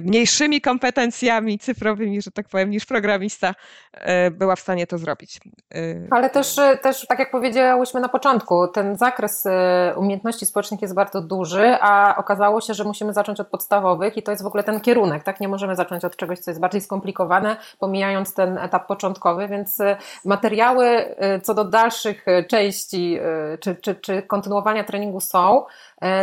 mniejszymi 0.01 0.61
kompetencjami 0.61 1.59
cyfrowymi, 1.59 2.21
że 2.21 2.31
tak 2.31 2.47
powiem, 2.47 2.69
niż 2.69 2.85
programista, 2.85 3.55
e, 3.93 4.31
była 4.31 4.55
w 4.55 4.59
stanie 4.59 4.87
to 4.87 4.97
zrobić. 4.97 5.39
E, 5.75 5.79
Ale 6.11 6.29
też, 6.29 6.55
też, 6.81 7.07
tak 7.07 7.19
jak 7.19 7.31
powiedziałyśmy 7.31 8.01
na 8.01 8.09
początku, 8.09 8.67
ten 8.67 8.97
zakres 8.97 9.47
umiejętności 9.95 10.45
społecznych 10.45 10.81
jest 10.81 10.95
bardzo 10.95 11.21
duży, 11.21 11.77
a 11.81 12.15
okazało 12.17 12.61
się, 12.61 12.73
że 12.73 12.83
musimy 12.83 13.13
zacząć 13.13 13.39
od 13.39 13.47
podstawowych 13.47 14.17
i 14.17 14.23
to 14.23 14.31
jest 14.31 14.43
w 14.43 14.47
ogóle 14.47 14.63
ten 14.63 14.79
kierunek, 14.79 15.23
tak? 15.23 15.39
Nie 15.39 15.47
możemy 15.47 15.75
zacząć 15.75 16.05
od 16.05 16.15
czegoś, 16.15 16.39
co 16.39 16.51
jest 16.51 16.61
bardziej 16.61 16.81
skomplikowane, 16.81 17.57
pomijając 17.79 18.33
ten 18.33 18.57
etap 18.57 18.87
początkowy, 18.87 19.47
więc 19.47 19.77
materiały 20.25 21.15
co 21.43 21.53
do 21.53 21.65
dalszych 21.65 22.25
części 22.47 23.19
czy, 23.59 23.75
czy, 23.75 23.95
czy 23.95 24.21
kontynuowania 24.21 24.83
treningu 24.83 25.19
są, 25.19 25.65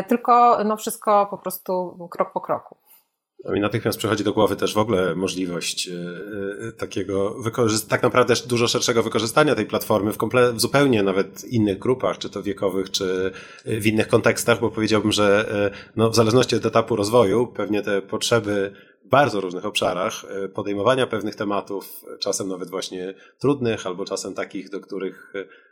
tylko 0.09 0.65
no 0.65 0.77
wszystko 0.77 1.27
po 1.31 1.39
prostu 1.39 1.99
krok 2.11 2.33
po 2.33 2.41
kroku. 2.41 2.77
No 3.45 3.53
mi 3.53 3.61
natychmiast 3.61 3.99
przychodzi 3.99 4.25
do 4.25 4.33
głowy 4.33 4.57
też 4.57 4.75
w 4.75 4.79
ogóle 4.79 5.15
możliwość 5.15 5.89
e, 5.89 5.93
e, 6.69 6.73
takiego, 6.73 7.37
tak 7.89 8.03
naprawdę 8.03 8.35
dużo 8.47 8.69
szerszego 8.69 9.03
wykorzystania 9.03 9.55
tej 9.55 9.67
platformy 9.67 10.13
w, 10.13 10.19
komple- 10.19 10.53
w 10.53 10.61
zupełnie 10.61 11.03
nawet 11.03 11.45
innych 11.45 11.79
grupach, 11.79 12.19
czy 12.19 12.31
to 12.31 12.43
wiekowych, 12.43 12.91
czy 12.91 13.33
w 13.65 13.87
innych 13.87 14.09
kontekstach, 14.09 14.61
bo 14.61 14.71
powiedziałbym, 14.71 15.13
że 15.13 15.49
e, 15.51 15.91
no, 15.97 16.11
w 16.11 16.15
zależności 16.17 16.57
od 16.57 16.67
etapu 16.67 16.97
rozwoju 16.97 17.47
pewnie 17.47 17.83
te 17.83 18.03
potrzeby 18.03 18.73
bardzo 19.05 19.41
różnych 19.41 19.67
obszarach 19.67 20.13
podejmowania 20.55 21.07
pewnych 21.07 21.35
tematów, 21.35 22.05
czasem 22.19 22.49
nawet 22.49 22.71
właśnie 22.71 23.15
trudnych, 23.39 23.87
albo 23.87 24.05
czasem 24.05 24.35
takich, 24.35 24.71
do 24.71 24.81
których 24.81 25.33
E, 25.35 25.66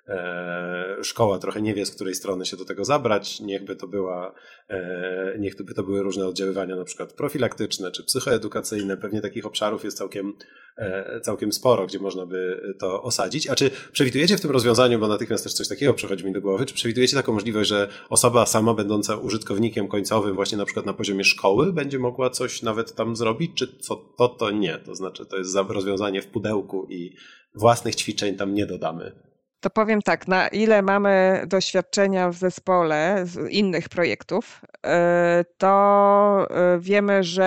szkoła 1.02 1.38
trochę 1.38 1.62
nie 1.62 1.74
wie, 1.74 1.86
z 1.86 1.94
której 1.94 2.14
strony 2.14 2.46
się 2.46 2.57
do 2.57 2.64
tego 2.64 2.84
zabrać. 2.84 3.40
Niechby 3.40 3.76
to 3.76 3.88
była, 3.88 4.34
e, 4.68 5.36
niechby 5.38 5.74
to 5.74 5.82
były 5.82 6.02
różne 6.02 6.26
oddziaływania, 6.26 6.76
na 6.76 6.84
przykład 6.84 7.12
profilaktyczne 7.12 7.90
czy 7.90 8.05
psychoedukacyjne. 8.05 8.96
Pewnie 8.96 9.20
takich 9.20 9.46
obszarów 9.46 9.84
jest 9.84 9.98
całkiem, 9.98 10.32
e, 10.76 11.20
całkiem 11.20 11.52
sporo, 11.52 11.86
gdzie 11.86 11.98
można 11.98 12.26
by 12.26 12.61
to 12.78 13.02
osadzić. 13.02 13.48
A 13.48 13.55
czy 13.55 13.70
przewidujecie 13.92 14.36
w 14.36 14.40
tym 14.40 14.50
rozwiązaniu, 14.50 14.98
bo 14.98 15.09
natychmiast 15.09 15.44
też 15.44 15.55
coś 15.55 15.68
takiego 15.68 15.94
przychodzi 15.94 16.24
mi 16.24 16.32
do 16.32 16.40
głowy, 16.40 16.66
czy 16.66 16.74
przewidujecie 16.74 17.16
taką 17.16 17.32
możliwość, 17.32 17.68
że 17.68 17.88
osoba 18.09 18.46
sama 18.46 18.74
będąca 18.74 19.16
użytkownikiem 19.16 19.88
końcowym, 19.88 20.34
właśnie 20.34 20.59
na 20.59 20.64
przykład 20.64 20.86
na 20.86 20.94
poziomie 20.94 21.24
szkoły, 21.24 21.72
będzie 21.72 21.98
mogła 21.98 22.30
coś 22.30 22.62
nawet 22.62 22.94
tam 22.94 23.16
zrobić, 23.16 23.50
czy 23.55 23.78
co 23.78 23.96
to, 24.18 24.28
to 24.28 24.50
nie? 24.50 24.78
To 24.78 24.94
znaczy, 24.94 25.26
to 25.26 25.36
jest 25.36 25.57
rozwiązanie 25.68 26.22
w 26.22 26.26
pudełku 26.26 26.86
i 26.90 27.16
własnych 27.55 27.94
ćwiczeń 27.94 28.36
tam 28.36 28.55
nie 28.55 28.66
dodamy. 28.66 29.34
To 29.64 29.70
powiem 29.70 30.02
tak, 30.02 30.28
na 30.28 30.48
ile 30.48 30.82
mamy 30.82 31.44
doświadczenia 31.46 32.30
w 32.30 32.34
zespole 32.36 33.22
z 33.26 33.50
innych 33.52 33.88
projektów, 33.88 34.60
e, 34.86 35.44
to 35.58 36.46
e, 36.50 36.78
wiemy, 36.80 37.22
że 37.22 37.44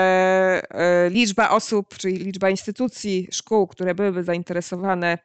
e, 0.69 1.09
liczba 1.09 1.49
osób, 1.49 1.97
czyli 1.97 2.17
liczba 2.17 2.49
instytucji, 2.49 3.27
szkół, 3.31 3.67
które 3.67 3.95
byłyby 3.95 4.23
zainteresowane 4.23 5.17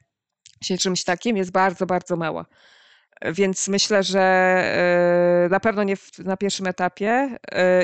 się 0.65 0.79
czymś 0.79 1.05
takim, 1.05 1.37
jest 1.37 1.53
bardzo, 1.53 1.87
bardzo 1.87 2.17
mała. 2.17 2.47
Więc 3.25 3.69
myślę, 3.69 4.03
że 4.03 5.49
na 5.51 5.61
pewno 5.61 5.83
nie 5.83 5.97
na 6.19 6.37
pierwszym 6.37 6.67
etapie. 6.67 7.39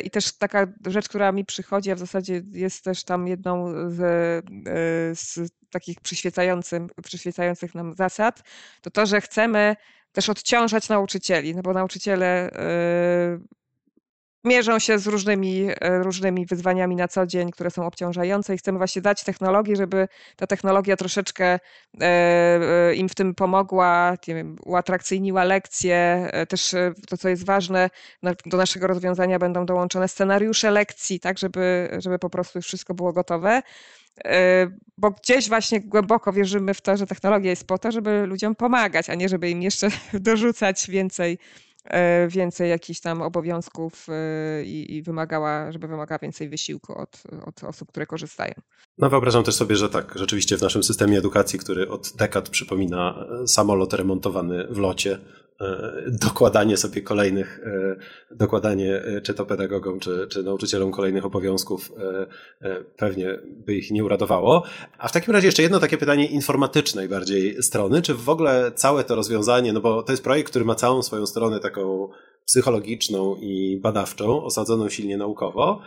I 0.04 0.10
też 0.10 0.38
taka 0.38 0.66
rzecz, 0.86 1.08
która 1.08 1.32
mi 1.32 1.44
przychodzi, 1.44 1.90
a 1.90 1.94
w 1.94 1.98
zasadzie 1.98 2.42
jest 2.52 2.84
też 2.84 3.04
tam 3.04 3.28
jedną 3.28 3.72
z, 3.90 3.98
z 5.18 5.50
takich 5.70 6.00
przyświecających 6.00 7.74
nam 7.74 7.94
zasad, 7.94 8.42
to 8.82 8.90
to, 8.90 9.06
że 9.06 9.20
chcemy 9.20 9.76
też 10.12 10.28
odciążać 10.28 10.88
nauczycieli, 10.88 11.54
no 11.54 11.62
bo 11.62 11.72
nauczyciele 11.72 12.50
mierzą 14.44 14.78
się 14.78 14.98
z 14.98 15.06
różnymi, 15.06 15.70
y, 15.70 15.74
różnymi 16.02 16.46
wyzwaniami 16.46 16.96
na 16.96 17.08
co 17.08 17.26
dzień, 17.26 17.50
które 17.50 17.70
są 17.70 17.86
obciążające 17.86 18.54
i 18.54 18.58
chcemy 18.58 18.78
właśnie 18.78 19.02
dać 19.02 19.24
technologii, 19.24 19.76
żeby 19.76 20.08
ta 20.36 20.46
technologia 20.46 20.96
troszeczkę 20.96 21.58
y, 21.94 22.94
im 22.94 23.08
w 23.08 23.14
tym 23.14 23.34
pomogła, 23.34 24.16
nie 24.28 24.34
wiem, 24.34 24.56
uatrakcyjniła 24.64 25.44
lekcje. 25.44 26.30
Też 26.48 26.74
to, 27.08 27.16
co 27.16 27.28
jest 27.28 27.46
ważne, 27.46 27.90
do 28.46 28.56
naszego 28.56 28.86
rozwiązania 28.86 29.38
będą 29.38 29.66
dołączone 29.66 30.08
scenariusze 30.08 30.70
lekcji, 30.70 31.20
tak, 31.20 31.38
żeby, 31.38 31.88
żeby 31.98 32.18
po 32.18 32.30
prostu 32.30 32.58
już 32.58 32.66
wszystko 32.66 32.94
było 32.94 33.12
gotowe. 33.12 33.62
E, 34.24 34.66
bo 34.98 35.10
gdzieś 35.10 35.48
właśnie 35.48 35.80
głęboko 35.80 36.32
wierzymy 36.32 36.74
w 36.74 36.80
to, 36.80 36.96
że 36.96 37.06
technologia 37.06 37.50
jest 37.50 37.66
po 37.66 37.78
to, 37.78 37.92
żeby 37.92 38.26
ludziom 38.26 38.54
pomagać, 38.54 39.10
a 39.10 39.14
nie 39.14 39.28
żeby 39.28 39.50
im 39.50 39.62
jeszcze 39.62 39.88
dorzucać 40.12 40.90
więcej, 40.90 41.32
e, 41.32 41.67
więcej 42.28 42.70
jakichś 42.70 43.00
tam 43.00 43.22
obowiązków 43.22 44.06
e, 44.08 44.64
i, 44.64 44.96
i 44.96 45.02
wymagała, 45.02 45.72
żeby 45.72 45.88
wymagała 45.88 46.18
więcej 46.18 46.48
wysiłku 46.48 46.98
od, 46.98 47.22
od 47.46 47.64
osób, 47.64 47.88
które 47.88 48.06
korzystają. 48.06 48.54
No 48.98 49.10
wyobrażam 49.10 49.44
też 49.44 49.54
sobie, 49.54 49.76
że 49.76 49.88
tak, 49.88 50.12
rzeczywiście 50.16 50.56
w 50.56 50.62
naszym 50.62 50.82
systemie 50.82 51.18
edukacji, 51.18 51.58
który 51.58 51.88
od 51.88 52.12
dekad 52.16 52.48
przypomina 52.48 53.26
samolot 53.46 53.92
remontowany 53.92 54.66
w 54.70 54.78
locie, 54.78 55.18
E, 55.18 55.47
dokładanie 56.06 56.76
sobie 56.76 57.02
kolejnych, 57.02 57.60
e, 57.64 57.96
dokładanie 58.36 59.02
e, 59.02 59.20
czy 59.20 59.34
to 59.34 59.46
pedagogom, 59.46 60.00
czy, 60.00 60.26
czy 60.30 60.42
nauczycielom 60.42 60.92
kolejnych 60.92 61.24
obowiązków 61.24 61.92
pewnie 62.96 63.38
by 63.46 63.74
ich 63.74 63.90
nie 63.90 64.04
uradowało. 64.04 64.64
A 64.98 65.08
w 65.08 65.12
takim 65.12 65.34
razie 65.34 65.48
jeszcze 65.48 65.62
jedno 65.62 65.80
takie 65.80 65.98
pytanie 65.98 66.26
informatycznej 66.26 67.08
bardziej 67.08 67.62
strony, 67.62 68.02
czy 68.02 68.14
w 68.14 68.28
ogóle 68.28 68.72
całe 68.74 69.04
to 69.04 69.14
rozwiązanie, 69.14 69.72
no 69.72 69.80
bo 69.80 70.02
to 70.02 70.12
jest 70.12 70.24
projekt, 70.24 70.50
który 70.50 70.64
ma 70.64 70.74
całą 70.74 71.02
swoją 71.02 71.26
stronę 71.26 71.60
taką 71.60 72.08
psychologiczną 72.48 73.36
i 73.40 73.78
badawczą, 73.82 74.44
osadzoną 74.44 74.88
silnie 74.88 75.16
naukowo, 75.16 75.82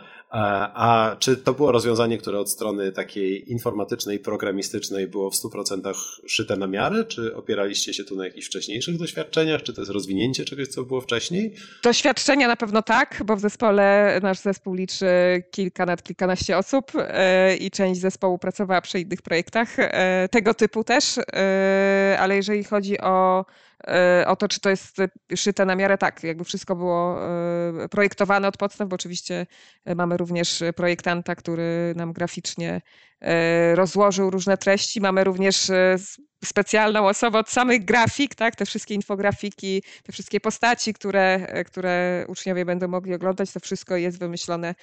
a 0.74 1.16
czy 1.18 1.36
to 1.36 1.52
było 1.52 1.72
rozwiązanie, 1.72 2.18
które 2.18 2.38
od 2.38 2.50
strony 2.50 2.92
takiej 2.92 3.52
informatycznej, 3.52 4.18
programistycznej 4.18 5.08
było 5.08 5.30
w 5.30 5.34
100% 5.34 5.94
szyte 6.26 6.56
na 6.56 6.66
miarę? 6.66 7.04
Czy 7.04 7.36
opieraliście 7.36 7.94
się 7.94 8.04
tu 8.04 8.16
na 8.16 8.24
jakichś 8.24 8.46
wcześniejszych 8.46 8.98
doświadczeniach? 8.98 9.62
Czy 9.62 9.72
to 9.72 9.80
jest 9.80 9.92
rozwinięcie 9.92 10.44
czegoś, 10.44 10.68
co 10.68 10.82
było 10.82 11.00
wcześniej? 11.00 11.54
Doświadczenia 11.82 12.48
na 12.48 12.56
pewno 12.56 12.82
tak, 12.82 13.22
bo 13.26 13.36
w 13.36 13.40
zespole 13.40 14.18
nasz 14.22 14.38
zespół 14.38 14.74
liczy 14.74 15.06
kilka, 15.50 15.86
nad 15.86 16.02
kilkanaście 16.02 16.58
osób 16.58 16.92
e, 16.96 17.56
i 17.56 17.70
część 17.70 18.00
zespołu 18.00 18.38
pracowała 18.38 18.80
przy 18.80 19.00
innych 19.00 19.22
projektach 19.22 19.68
e, 19.78 20.28
tego 20.30 20.54
typu 20.54 20.84
też, 20.84 21.18
e, 21.18 22.16
ale 22.20 22.36
jeżeli 22.36 22.64
chodzi 22.64 23.00
o 23.00 23.44
o 24.26 24.36
to, 24.36 24.48
czy 24.48 24.60
to 24.60 24.70
jest 24.70 24.96
szyte 25.36 25.64
na 25.64 25.76
miarę, 25.76 25.98
tak, 25.98 26.22
jakby 26.24 26.44
wszystko 26.44 26.76
było 26.76 27.18
projektowane 27.90 28.48
od 28.48 28.56
podstaw, 28.56 28.88
bo 28.88 28.94
oczywiście 28.94 29.46
mamy 29.96 30.16
również 30.16 30.62
projektanta, 30.76 31.34
który 31.34 31.92
nam 31.96 32.12
graficznie 32.12 32.80
e, 33.22 33.74
rozłożył 33.74 34.30
różne 34.30 34.58
treści. 34.58 35.00
Mamy 35.00 35.24
również 35.24 35.70
e, 35.70 35.96
specjalną 36.44 37.08
osobę 37.08 37.38
od 37.38 37.50
samych 37.50 37.84
grafik, 37.84 38.34
tak? 38.34 38.56
te 38.56 38.66
wszystkie 38.66 38.94
infografiki, 38.94 39.82
te 40.02 40.12
wszystkie 40.12 40.40
postaci, 40.40 40.94
które, 40.94 41.34
e, 41.48 41.64
które 41.64 42.24
uczniowie 42.28 42.64
będą 42.64 42.88
mogli 42.88 43.14
oglądać, 43.14 43.52
to 43.52 43.60
wszystko 43.60 43.96
jest 43.96 44.18
wymyślone 44.18 44.74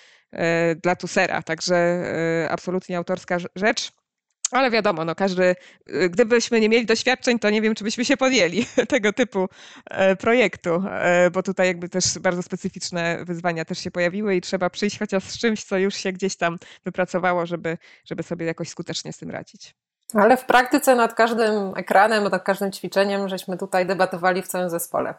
dla 0.84 0.96
Tusera, 0.96 1.42
także 1.44 2.04
absolutnie 2.50 2.98
autorska 2.98 3.38
rzecz. 3.56 3.92
Ale 4.52 4.72
wiadomo, 4.72 5.06
no 5.06 5.16
każdy, 5.16 5.56
y, 5.90 6.10
gdybyśmy 6.10 6.60
nie 6.60 6.70
mieli 6.70 6.86
doświadczeń, 6.86 7.40
to 7.40 7.50
nie 7.50 7.62
wiem, 7.62 7.76
czy 7.76 7.84
byśmy 7.84 8.06
się 8.06 8.18
podjęli 8.18 8.66
tego 8.90 9.14
typu 9.14 9.50
e, 9.86 10.16
projektu, 10.16 10.84
e, 10.92 11.32
bo 11.32 11.44
tutaj 11.44 11.68
jakby 11.68 11.90
też 11.90 12.20
bardzo 12.20 12.44
specyficzne 12.44 13.26
wyzwania 13.26 13.66
też 13.66 13.80
się 13.80 13.92
pojawiły 13.92 14.36
i 14.36 14.42
trzeba 14.42 14.70
przyjść 14.70 15.00
chociaż 15.00 15.24
z 15.24 15.38
czymś, 15.38 15.64
co 15.64 15.78
już 15.78 15.96
się 15.96 16.12
gdzieś 16.12 16.36
tam 16.36 16.58
wypracowało, 16.86 17.46
żeby, 17.46 17.78
żeby 18.06 18.24
sobie 18.24 18.46
jakoś 18.46 18.70
skutecznie 18.70 19.14
z 19.14 19.18
tym 19.18 19.32
radzić. 19.32 19.76
Ale 20.14 20.38
w 20.38 20.46
praktyce 20.46 20.96
nad 20.96 21.14
każdym 21.14 21.74
ekranem, 21.76 22.24
nad 22.24 22.44
każdym 22.44 22.72
ćwiczeniem, 22.72 23.30
żeśmy 23.30 23.58
tutaj 23.58 23.86
debatowali 23.86 24.42
w 24.42 24.48
całym 24.48 24.70
zespole. 24.70 25.14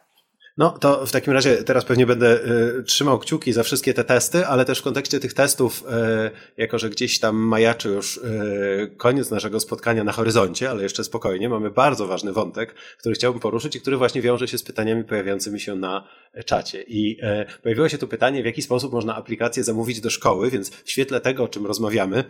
No 0.57 0.71
to 0.71 1.07
w 1.07 1.13
takim 1.13 1.33
razie 1.33 1.57
teraz 1.57 1.85
pewnie 1.85 2.07
będę 2.07 2.45
y, 2.79 2.83
trzymał 2.83 3.19
kciuki 3.19 3.53
za 3.53 3.63
wszystkie 3.63 3.95
te 3.95 4.05
testy, 4.05 4.47
ale 4.47 4.65
też 4.65 4.79
w 4.79 4.83
kontekście 4.83 5.21
tych 5.21 5.35
testów, 5.35 5.83
y, 5.83 6.31
jako 6.57 6.79
że 6.79 6.91
gdzieś 6.91 7.19
tam 7.19 7.37
majaczy 7.37 7.89
już 7.89 8.17
y, 8.17 8.95
koniec 8.97 9.31
naszego 9.31 9.61
spotkania 9.61 10.05
na 10.05 10.13
horyzoncie, 10.13 10.71
ale 10.71 10.83
jeszcze 10.83 11.05
spokojnie, 11.05 11.49
mamy 11.49 11.71
bardzo 11.71 12.07
ważny 12.07 12.33
wątek, 12.33 12.75
który 12.99 13.15
chciałbym 13.15 13.41
poruszyć 13.41 13.77
i 13.77 13.81
który 13.81 13.97
właśnie 13.97 14.23
wiąże 14.23 14.49
się 14.49 14.59
z 14.59 14.63
pytaniami 14.63 15.05
pojawiającymi 15.05 15.61
się 15.61 15.77
na 15.77 16.09
czacie. 16.45 16.85
I 16.89 17.21
pojawiło 17.63 17.89
się 17.89 17.99
tu 17.99 18.09
pytanie, 18.09 18.43
w 18.43 18.47
jaki 18.47 18.63
sposób 18.63 18.93
można 18.93 19.17
aplikację 19.17 19.65
zamówić 19.65 20.01
do 20.01 20.11
szkoły, 20.11 20.51
więc 20.51 20.71
w 20.71 20.91
świetle 20.91 21.21
tego, 21.21 21.45
o 21.45 21.49
czym 21.49 21.67
rozmawiamy 21.67 22.25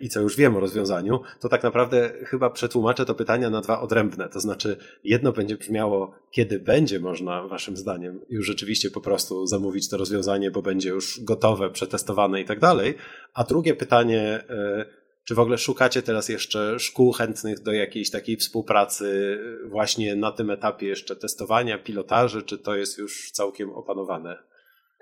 i 0.00 0.08
co 0.08 0.20
już 0.20 0.36
wiem 0.36 0.56
o 0.56 0.60
rozwiązaniu, 0.60 1.20
to 1.40 1.48
tak 1.48 1.62
naprawdę 1.62 2.10
chyba 2.24 2.50
przetłumaczę 2.50 3.04
to 3.04 3.14
pytania 3.14 3.50
na 3.50 3.60
dwa 3.60 3.80
odrębne. 3.80 4.28
To 4.28 4.40
znaczy, 4.40 4.76
jedno 5.04 5.32
będzie 5.32 5.56
brzmiało, 5.56 6.14
kiedy 6.30 6.58
będzie 6.58 7.00
można, 7.04 7.48
waszym 7.48 7.76
zdaniem, 7.76 8.20
już 8.28 8.46
rzeczywiście 8.46 8.90
po 8.90 9.00
prostu 9.00 9.46
zamówić 9.46 9.88
to 9.88 9.96
rozwiązanie, 9.96 10.50
bo 10.50 10.62
będzie 10.62 10.88
już 10.88 11.20
gotowe, 11.20 11.70
przetestowane 11.70 12.40
i 12.40 12.44
tak 12.44 12.60
dalej. 12.60 12.94
A 13.34 13.44
drugie 13.44 13.74
pytanie, 13.74 14.44
e, 14.50 14.84
czy 15.24 15.34
w 15.34 15.38
ogóle 15.38 15.58
szukacie 15.58 16.02
teraz 16.02 16.28
jeszcze 16.28 16.78
szkół 16.78 17.12
chętnych 17.12 17.60
do 17.60 17.72
jakiejś 17.72 18.10
takiej 18.10 18.36
współpracy 18.36 19.38
właśnie 19.64 20.16
na 20.16 20.32
tym 20.32 20.50
etapie 20.50 20.86
jeszcze 20.86 21.16
testowania, 21.16 21.78
pilotaży, 21.78 22.42
czy 22.42 22.58
to 22.58 22.76
jest 22.76 22.98
już 22.98 23.30
całkiem 23.30 23.70
opanowane? 23.70 24.53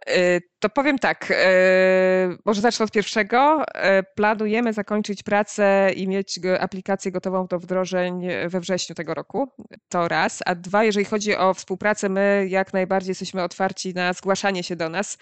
E, 0.07 0.41
to 0.59 0.69
powiem 0.69 0.99
tak, 0.99 1.29
e, 1.31 2.37
może 2.45 2.61
zacznę 2.61 2.85
od 2.85 2.91
pierwszego. 2.91 3.65
E, 3.75 4.03
planujemy 4.03 4.73
zakończyć 4.73 5.23
pracę 5.23 5.91
i 5.97 6.09
mieć 6.09 6.41
aplikację 6.61 7.13
gotową 7.13 7.47
do 7.47 7.59
wdrożeń 7.59 8.27
we 8.49 8.61
wrześniu 8.61 8.95
tego 8.95 9.15
roku. 9.15 9.49
To 9.89 10.09
raz. 10.09 10.43
A 10.47 10.55
dwa, 10.55 10.85
jeżeli 10.85 11.05
chodzi 11.05 11.37
o 11.37 11.55
współpracę, 11.55 12.09
my 12.09 12.47
jak 12.49 12.73
najbardziej 12.73 13.11
jesteśmy 13.11 13.43
otwarci 13.43 13.95
na 13.95 14.13
zgłaszanie 14.13 14.63
się 14.63 14.77
do 14.77 14.89
nas. 14.89 15.19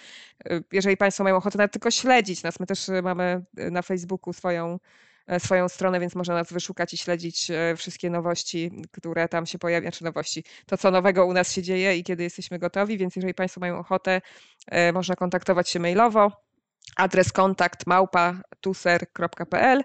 Jeżeli 0.72 0.96
Państwo 0.96 1.24
mają 1.24 1.36
ochotę 1.36 1.58
nawet 1.58 1.72
tylko 1.72 1.90
śledzić 1.90 2.42
nas, 2.42 2.60
my 2.60 2.66
też 2.66 2.86
mamy 3.02 3.44
na 3.54 3.82
Facebooku 3.82 4.32
swoją 4.32 4.78
swoją 5.38 5.68
stronę, 5.68 6.00
więc 6.00 6.14
można 6.14 6.34
nas 6.34 6.52
wyszukać 6.52 6.94
i 6.94 6.96
śledzić 6.96 7.50
e, 7.50 7.76
wszystkie 7.76 8.10
nowości, 8.10 8.70
które 8.92 9.28
tam 9.28 9.46
się 9.46 9.58
pojawiają, 9.58 9.92
czy 9.92 10.04
nowości, 10.04 10.44
to 10.66 10.78
co 10.78 10.90
nowego 10.90 11.26
u 11.26 11.32
nas 11.32 11.52
się 11.52 11.62
dzieje 11.62 11.96
i 11.96 12.04
kiedy 12.04 12.22
jesteśmy 12.22 12.58
gotowi, 12.58 12.98
więc 12.98 13.16
jeżeli 13.16 13.34
Państwo 13.34 13.60
mają 13.60 13.78
ochotę, 13.78 14.20
e, 14.66 14.92
można 14.92 15.16
kontaktować 15.16 15.68
się 15.68 15.80
mailowo 15.80 16.49
adres 16.96 17.32
kontakt 17.32 17.86
małpa 17.86 18.40
tuser.pl. 18.60 19.82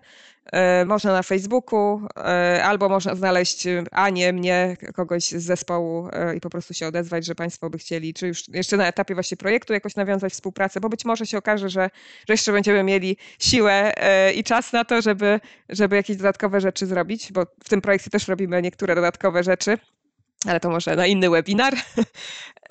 E, 0.52 0.86
można 0.86 1.14
na 1.14 1.24
Facebooku, 1.24 2.08
e, 2.18 2.64
albo 2.64 2.90
można 2.90 3.16
znaleźć 3.16 3.68
Anię, 3.92 4.34
mnie, 4.34 4.78
kogoś 4.94 5.24
z 5.24 5.44
zespołu 5.44 6.10
e, 6.14 6.36
i 6.36 6.40
po 6.40 6.50
prostu 6.50 6.74
się 6.74 6.88
odezwać, 6.88 7.26
że 7.26 7.36
Państwo 7.36 7.70
by 7.70 7.78
chcieli, 7.78 8.14
czy 8.14 8.28
już 8.28 8.48
jeszcze 8.48 8.78
na 8.78 8.88
etapie 8.88 9.14
właśnie 9.14 9.38
projektu 9.38 9.74
jakoś 9.74 9.96
nawiązać 9.96 10.34
współpracę, 10.34 10.80
bo 10.80 10.90
być 10.90 11.06
może 11.06 11.26
się 11.26 11.38
okaże, 11.38 11.70
że, 11.70 11.90
że 12.28 12.34
jeszcze 12.34 12.52
będziemy 12.52 12.84
mieli 12.84 13.18
siłę 13.40 13.94
i 14.36 14.44
czas 14.44 14.74
na 14.74 14.86
to, 14.86 15.02
żeby, 15.02 15.40
żeby 15.70 15.96
jakieś 15.96 16.18
dodatkowe 16.18 16.62
rzeczy 16.62 16.86
zrobić, 16.86 17.32
bo 17.32 17.46
w 17.64 17.70
tym 17.70 17.82
projekcie 17.82 18.10
też 18.10 18.28
robimy 18.28 18.62
niektóre 18.62 18.96
dodatkowe 18.96 19.44
rzeczy 19.44 19.78
ale 20.48 20.60
to 20.60 20.70
może 20.70 20.96
na 20.96 21.06
inny 21.08 21.30
webinar. 21.30 21.74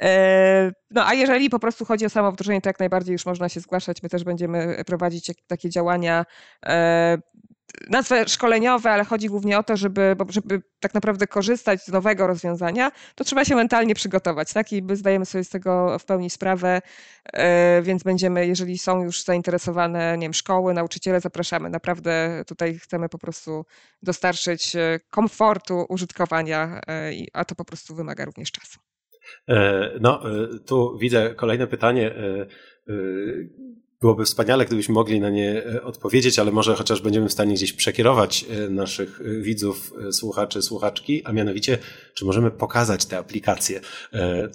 E, 0.02 0.72
no 0.90 1.06
a 1.06 1.14
jeżeli 1.14 1.50
po 1.50 1.58
prostu 1.58 1.84
chodzi 1.84 2.06
o 2.06 2.08
samo 2.08 2.32
wdrożenie, 2.32 2.60
to 2.60 2.68
jak 2.68 2.80
najbardziej 2.80 3.12
już 3.12 3.26
można 3.26 3.48
się 3.48 3.60
zgłaszać. 3.60 4.02
My 4.02 4.08
też 4.08 4.24
będziemy 4.24 4.82
prowadzić 4.86 5.30
takie 5.46 5.70
działania 5.70 6.26
e, 6.66 7.18
nazwę 7.90 8.28
szkoleniowe, 8.28 8.90
ale 8.90 9.04
chodzi 9.04 9.28
głównie 9.28 9.58
o 9.58 9.62
to, 9.62 9.76
żeby, 9.76 10.16
żeby 10.28 10.62
tak 10.80 10.94
naprawdę 10.94 11.26
korzystać 11.26 11.82
z 11.82 11.88
nowego 11.88 12.26
rozwiązania, 12.26 12.92
to 13.14 13.24
trzeba 13.24 13.44
się 13.44 13.54
mentalnie 13.54 13.94
przygotować, 13.94 14.52
tak? 14.52 14.72
I 14.72 14.82
my 14.82 14.96
zdajemy 14.96 15.26
sobie 15.26 15.44
z 15.44 15.48
tego 15.48 15.98
w 15.98 16.04
pełni 16.04 16.30
sprawę, 16.30 16.82
e, 17.32 17.82
więc 17.82 18.02
będziemy, 18.02 18.46
jeżeli 18.46 18.78
są 18.78 19.04
już 19.04 19.24
zainteresowane, 19.24 20.18
nie 20.18 20.24
wiem, 20.24 20.34
szkoły, 20.34 20.74
nauczyciele, 20.74 21.20
zapraszamy. 21.20 21.70
Naprawdę 21.70 22.44
tutaj 22.46 22.78
chcemy 22.78 23.08
po 23.08 23.18
prostu 23.18 23.64
dostarczyć 24.02 24.76
e, 24.76 25.00
komfortu 25.10 25.86
użytkowania, 25.88 26.80
e, 26.88 27.10
a 27.32 27.44
to 27.44 27.54
po 27.54 27.64
prostu 27.64 27.94
wymaga 27.94 28.24
również 28.24 28.52
czasu. 28.52 28.80
No, 30.00 30.22
tu 30.66 30.98
widzę 30.98 31.34
kolejne 31.34 31.66
pytanie 31.66 32.14
Byłoby 34.04 34.24
wspaniale, 34.24 34.66
gdybyśmy 34.66 34.94
mogli 34.94 35.20
na 35.20 35.30
nie 35.30 35.62
e, 35.66 35.82
odpowiedzieć, 35.82 36.38
ale 36.38 36.52
może 36.52 36.74
chociaż 36.74 37.00
będziemy 37.00 37.28
w 37.28 37.32
stanie 37.32 37.54
gdzieś 37.54 37.72
przekierować 37.72 38.44
e, 38.50 38.70
naszych 38.70 39.20
e, 39.20 39.40
widzów, 39.40 39.92
słuchaczy, 40.12 40.62
słuchaczki, 40.62 41.22
a 41.24 41.32
mianowicie, 41.32 41.78
czy 42.14 42.24
możemy 42.24 42.50
pokazać 42.50 43.06
tę 43.06 43.18
aplikację. 43.18 43.80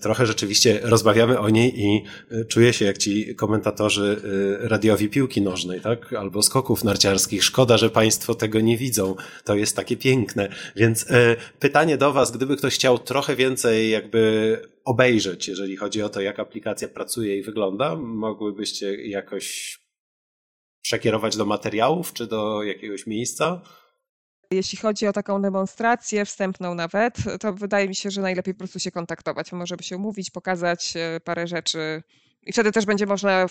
Trochę 0.02 0.26
rzeczywiście 0.26 0.80
rozmawiamy 0.84 1.40
o 1.40 1.50
niej 1.50 1.82
i 1.82 2.04
czuję 2.48 2.74
się 2.74 2.86
jak 2.86 2.98
ci 2.98 3.36
komentatorzy 3.36 4.22
radiowi 4.60 5.10
piłki 5.10 5.42
nożnej, 5.42 5.82
tak? 5.82 6.14
Albo 6.14 6.42
skoków 6.42 6.84
narciarskich. 6.84 7.44
Szkoda, 7.44 7.78
że 7.78 7.90
Państwo 7.90 8.36
tego 8.36 8.60
nie 8.60 8.78
widzą. 8.78 9.16
To 9.44 9.56
jest 9.56 9.76
takie 9.76 9.98
piękne. 9.98 10.50
Więc 10.76 11.06
pytanie 11.60 11.98
do 11.98 12.14
Was, 12.14 12.32
gdyby 12.32 12.58
ktoś 12.58 12.76
chciał 12.76 13.00
trochę 13.00 13.36
więcej 13.36 13.90
jakby 13.90 14.58
obejrzeć, 14.90 15.48
jeżeli 15.48 15.76
chodzi 15.76 16.02
o 16.02 16.10
to, 16.10 16.22
jak 16.22 16.40
aplikacja 16.40 16.88
pracuje 16.88 17.38
i 17.38 17.44
wygląda? 17.44 17.96
Mogłybyście 17.96 19.08
jakoś 19.08 19.78
przekierować 20.82 21.38
do 21.38 21.46
materiałów 21.46 22.14
czy 22.14 22.28
do 22.28 22.64
jakiegoś 22.64 23.08
miejsca? 23.08 23.62
Jeśli 24.52 24.78
chodzi 24.78 25.08
o 25.08 25.14
taką 25.14 25.42
demonstrację 25.42 26.26
wstępną 26.26 26.76
nawet, 26.76 27.18
to 27.40 27.54
wydaje 27.54 27.88
mi 27.88 27.96
się, 27.96 28.12
że 28.12 28.22
najlepiej 28.22 28.54
po 28.54 28.58
prostu 28.58 28.80
się 28.80 28.92
kontaktować. 28.92 29.52
Możemy 29.52 29.84
się 29.84 29.96
umówić, 29.96 30.32
pokazać 30.32 30.94
e, 30.96 31.20
parę 31.20 31.48
rzeczy 31.48 32.04
i 32.44 32.54
wtedy 32.54 32.72
też 32.72 32.86
będzie 32.86 33.06
można 33.06 33.32
e, 33.32 33.48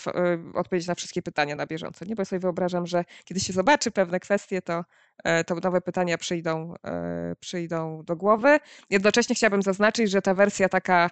odpowiedzieć 0.53 0.87
na 0.87 0.95
wszystkie 0.95 1.21
pytania 1.21 1.55
na 1.55 1.65
bieżąco. 1.65 2.05
Nie, 2.05 2.15
bo 2.15 2.25
sobie 2.25 2.39
wyobrażam, 2.39 2.87
że 2.87 3.03
kiedy 3.25 3.39
się 3.39 3.53
zobaczy 3.53 3.91
pewne 3.91 4.19
kwestie, 4.19 4.61
to, 4.61 4.85
e, 5.23 5.43
to 5.43 5.55
nowe 5.55 5.81
pytania 5.81 6.17
przyjdą, 6.17 6.73
e, 6.85 7.35
przyjdą 7.39 8.03
do 8.03 8.15
głowy. 8.15 8.59
Jednocześnie 8.89 9.35
chciałabym 9.35 9.61
zaznaczyć, 9.61 10.11
że 10.11 10.21
ta 10.21 10.33
wersja 10.33 10.69
taka 10.69 11.09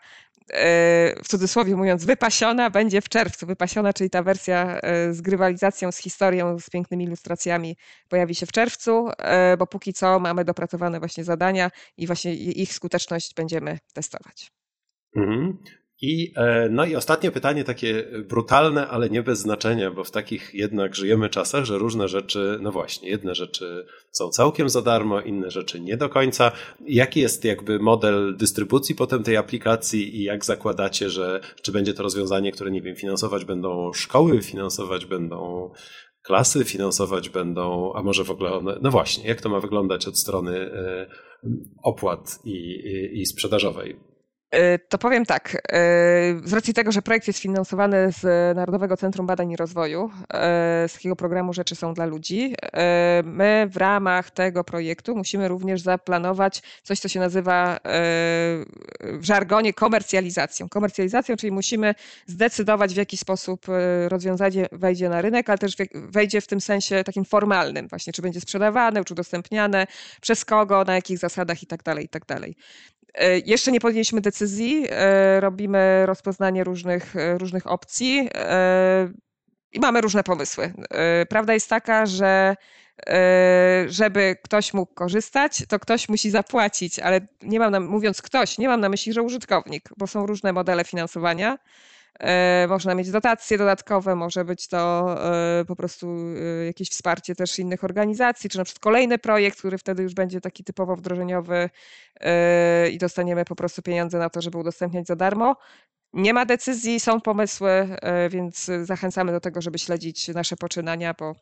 w 1.23 1.28
cudzysłowie 1.28 1.75
mówiąc 1.75 2.05
wypasiona 2.05 2.69
będzie 2.69 3.01
w 3.01 3.09
czerwcu. 3.09 3.47
Wypasiona, 3.47 3.93
czyli 3.93 4.09
ta 4.09 4.23
wersja 4.23 4.80
z 5.11 5.21
grywalizacją, 5.21 5.91
z 5.91 5.97
historią, 5.97 6.59
z 6.59 6.69
pięknymi 6.69 7.03
ilustracjami 7.03 7.78
pojawi 8.09 8.36
się 8.36 8.45
w 8.45 8.51
czerwcu, 8.51 9.09
bo 9.57 9.67
póki 9.67 9.93
co 9.93 10.19
mamy 10.19 10.45
dopracowane 10.45 10.99
właśnie 10.99 11.23
zadania 11.23 11.71
i 11.97 12.07
właśnie 12.07 12.34
ich 12.36 12.73
skuteczność 12.73 13.34
będziemy 13.36 13.80
testować. 13.93 14.51
Mhm. 15.15 15.57
I, 16.02 16.34
e, 16.36 16.70
no 16.70 16.86
i 16.86 16.95
ostatnie 16.95 17.32
pytanie, 17.32 17.64
takie 17.64 18.04
brutalne, 18.30 18.88
ale 18.88 19.10
nie 19.10 19.24
bez 19.24 19.39
znaczenia, 19.39 19.91
bo 19.91 20.04
w 20.04 20.12
takich 20.12 20.54
jednak 20.54 20.95
żyjemy 20.95 21.30
czasach, 21.30 21.66
że 21.66 21.78
różne 21.78 22.08
rzeczy, 22.08 22.58
no 22.62 22.72
właśnie, 22.72 23.10
jedne 23.10 23.36
rzeczy 23.36 23.86
są 24.12 24.30
całkiem 24.30 24.70
za 24.70 24.82
darmo, 24.82 25.22
inne 25.22 25.52
rzeczy 25.52 25.80
nie 25.80 25.98
do 25.98 26.10
końca. 26.10 26.52
Jaki 26.86 27.20
jest 27.20 27.45
jakby 27.45 27.80
model 27.80 28.38
dystrybucji 28.38 28.95
potem 28.95 29.24
tej 29.24 29.38
aplikacji 29.38 30.16
i 30.16 30.24
jak 30.24 30.45
zakładacie, 30.45 31.10
że 31.10 31.41
czy 31.62 31.72
będzie 31.72 31.93
to 31.93 32.04
rozwiązanie, 32.04 32.52
które, 32.52 32.72
nie 32.72 32.82
wiem, 32.82 32.95
finansować 32.95 33.45
będą 33.45 33.93
szkoły, 33.93 34.41
finansować 34.41 35.06
będą 35.06 35.70
klasy, 36.24 36.66
finansować 36.66 37.30
będą, 37.30 37.93
a 37.93 38.04
może 38.04 38.24
w 38.24 38.32
ogóle 38.32 38.54
one, 38.54 38.78
no 38.82 38.91
właśnie, 38.91 39.28
jak 39.28 39.41
to 39.41 39.50
ma 39.50 39.60
wyglądać 39.60 40.08
od 40.08 40.20
strony 40.20 40.58
e, 40.58 41.08
opłat 41.84 42.39
i, 42.45 42.52
i, 42.52 43.22
i 43.22 43.26
sprzedażowej? 43.26 44.07
E, 44.52 44.80
to 44.80 44.98
powiem 44.98 45.26
tak. 45.26 45.56
E, 45.56 45.80
z 46.43 46.54
racji 46.54 46.74
tego, 46.74 46.91
że 46.91 47.02
projekt 47.02 47.28
jest 47.28 47.39
finansowany 47.39 48.12
z 48.12 48.56
Narodowego 48.56 48.98
Centrum 48.98 49.28
Badań 49.28 49.52
i 49.52 49.56
Rozwoju, 49.56 50.12
e, 50.34 50.86
z 50.88 50.93
takiego 50.93 51.16
programu 51.16 51.54
Rzeczy 51.54 51.76
są 51.76 51.93
dla 51.93 52.06
ludzi, 52.06 52.56
my 53.24 53.68
w 53.70 53.78
ramach 53.78 54.32
tego 54.32 54.64
projektu 54.64 55.16
musimy 55.16 55.48
również 55.48 55.82
zaplanować 55.82 56.62
coś, 56.84 57.00
co 57.00 57.08
się 57.08 57.20
nazywa 57.20 57.80
w 59.02 59.20
żargonie 59.22 59.74
komercjalizacją. 59.74 60.70
Komercjalizacją, 60.70 61.36
czyli 61.36 61.52
musimy 61.52 61.95
zdecydować, 62.26 62.93
w 62.93 62.98
jaki 62.98 63.18
sposób 63.18 63.66
rozwiązanie 64.08 64.68
wejdzie 64.72 65.10
na 65.10 65.22
rynek, 65.22 65.50
ale 65.50 65.58
też 65.58 65.76
wejdzie 65.93 66.41
w 66.41 66.48
tym 66.48 66.62
sensie 66.62 67.04
takim 67.04 67.26
formalnym, 67.26 67.88
właśnie 67.88 68.14
czy 68.14 68.22
będzie 68.22 68.41
sprzedawane, 68.41 69.06
czy 69.06 69.14
udostępniane, 69.14 69.88
przez 70.22 70.45
kogo, 70.45 70.84
na 70.84 70.95
jakich 70.95 71.18
zasadach 71.18 71.64
i 71.64 71.68
tak 71.68 71.84
E, 73.14 73.39
jeszcze 73.39 73.72
nie 73.72 73.80
podjęliśmy 73.80 74.22
decyzji, 74.22 74.86
e, 74.89 75.39
robimy 75.39 76.05
rozpoznanie 76.05 76.64
różnych, 76.64 77.16
e, 77.16 77.38
różnych 77.38 77.68
opcji 77.68 78.30
i 79.72 79.80
mamy 79.80 80.01
różne 80.01 80.24
pomysły. 80.24 80.74
Prawda 81.30 81.53
jest 81.53 81.70
taka, 81.70 82.05
że 82.05 82.55
żeby 83.88 84.36
ktoś 84.43 84.74
mógł 84.74 84.93
korzystać, 84.93 85.64
to 85.70 85.80
ktoś 85.80 86.10
musi 86.10 86.30
zapłacić, 86.30 86.99
ale 86.99 87.28
nie 87.43 87.60
mam 87.60 87.72
na, 87.72 87.80
mówiąc 87.80 88.22
ktoś, 88.22 88.58
nie 88.58 88.68
mam 88.68 88.82
na 88.82 88.89
myśli, 88.89 89.14
że 89.14 89.22
użytkownik, 89.22 89.89
bo 89.97 90.08
są 90.08 90.26
różne 90.26 90.53
modele 90.53 90.84
finansowania. 90.84 91.58
E, 92.20 92.65
można 92.70 92.95
mieć 92.95 93.11
dotacje 93.11 93.57
dodatkowe, 93.57 94.15
może 94.15 94.45
być 94.45 94.68
to 94.68 95.15
e, 95.59 95.65
po 95.65 95.76
prostu 95.76 96.07
e, 96.61 96.65
jakieś 96.65 96.89
wsparcie 96.89 97.36
też 97.36 97.59
innych 97.59 97.84
organizacji, 97.84 98.49
czy 98.49 98.57
na 98.57 98.63
przykład 98.63 98.80
kolejny 98.80 99.18
projekt, 99.18 99.59
który 99.59 99.78
wtedy 99.78 100.03
już 100.03 100.13
będzie 100.13 100.41
taki 100.41 100.63
typowo 100.63 100.95
wdrożeniowy 100.95 101.70
i 102.91 102.97
dostaniemy 102.97 103.45
po 103.45 103.55
prostu 103.55 103.82
pieniądze 103.82 104.20
na 104.20 104.30
to, 104.30 104.41
żeby 104.41 104.57
udostępniać 104.57 105.07
za 105.07 105.15
darmo. 105.15 105.55
Nie 106.13 106.34
ma 106.34 106.45
decyzji, 106.45 106.99
są 106.99 107.22
pomysły, 107.22 107.97
więc 108.30 108.72
zachęcamy 108.84 109.32
do 109.32 109.39
tego, 109.39 109.61
żeby 109.61 109.80
śledzić 109.80 110.28
nasze 110.28 110.55
poczynania, 110.55 111.13
bo 111.20 111.36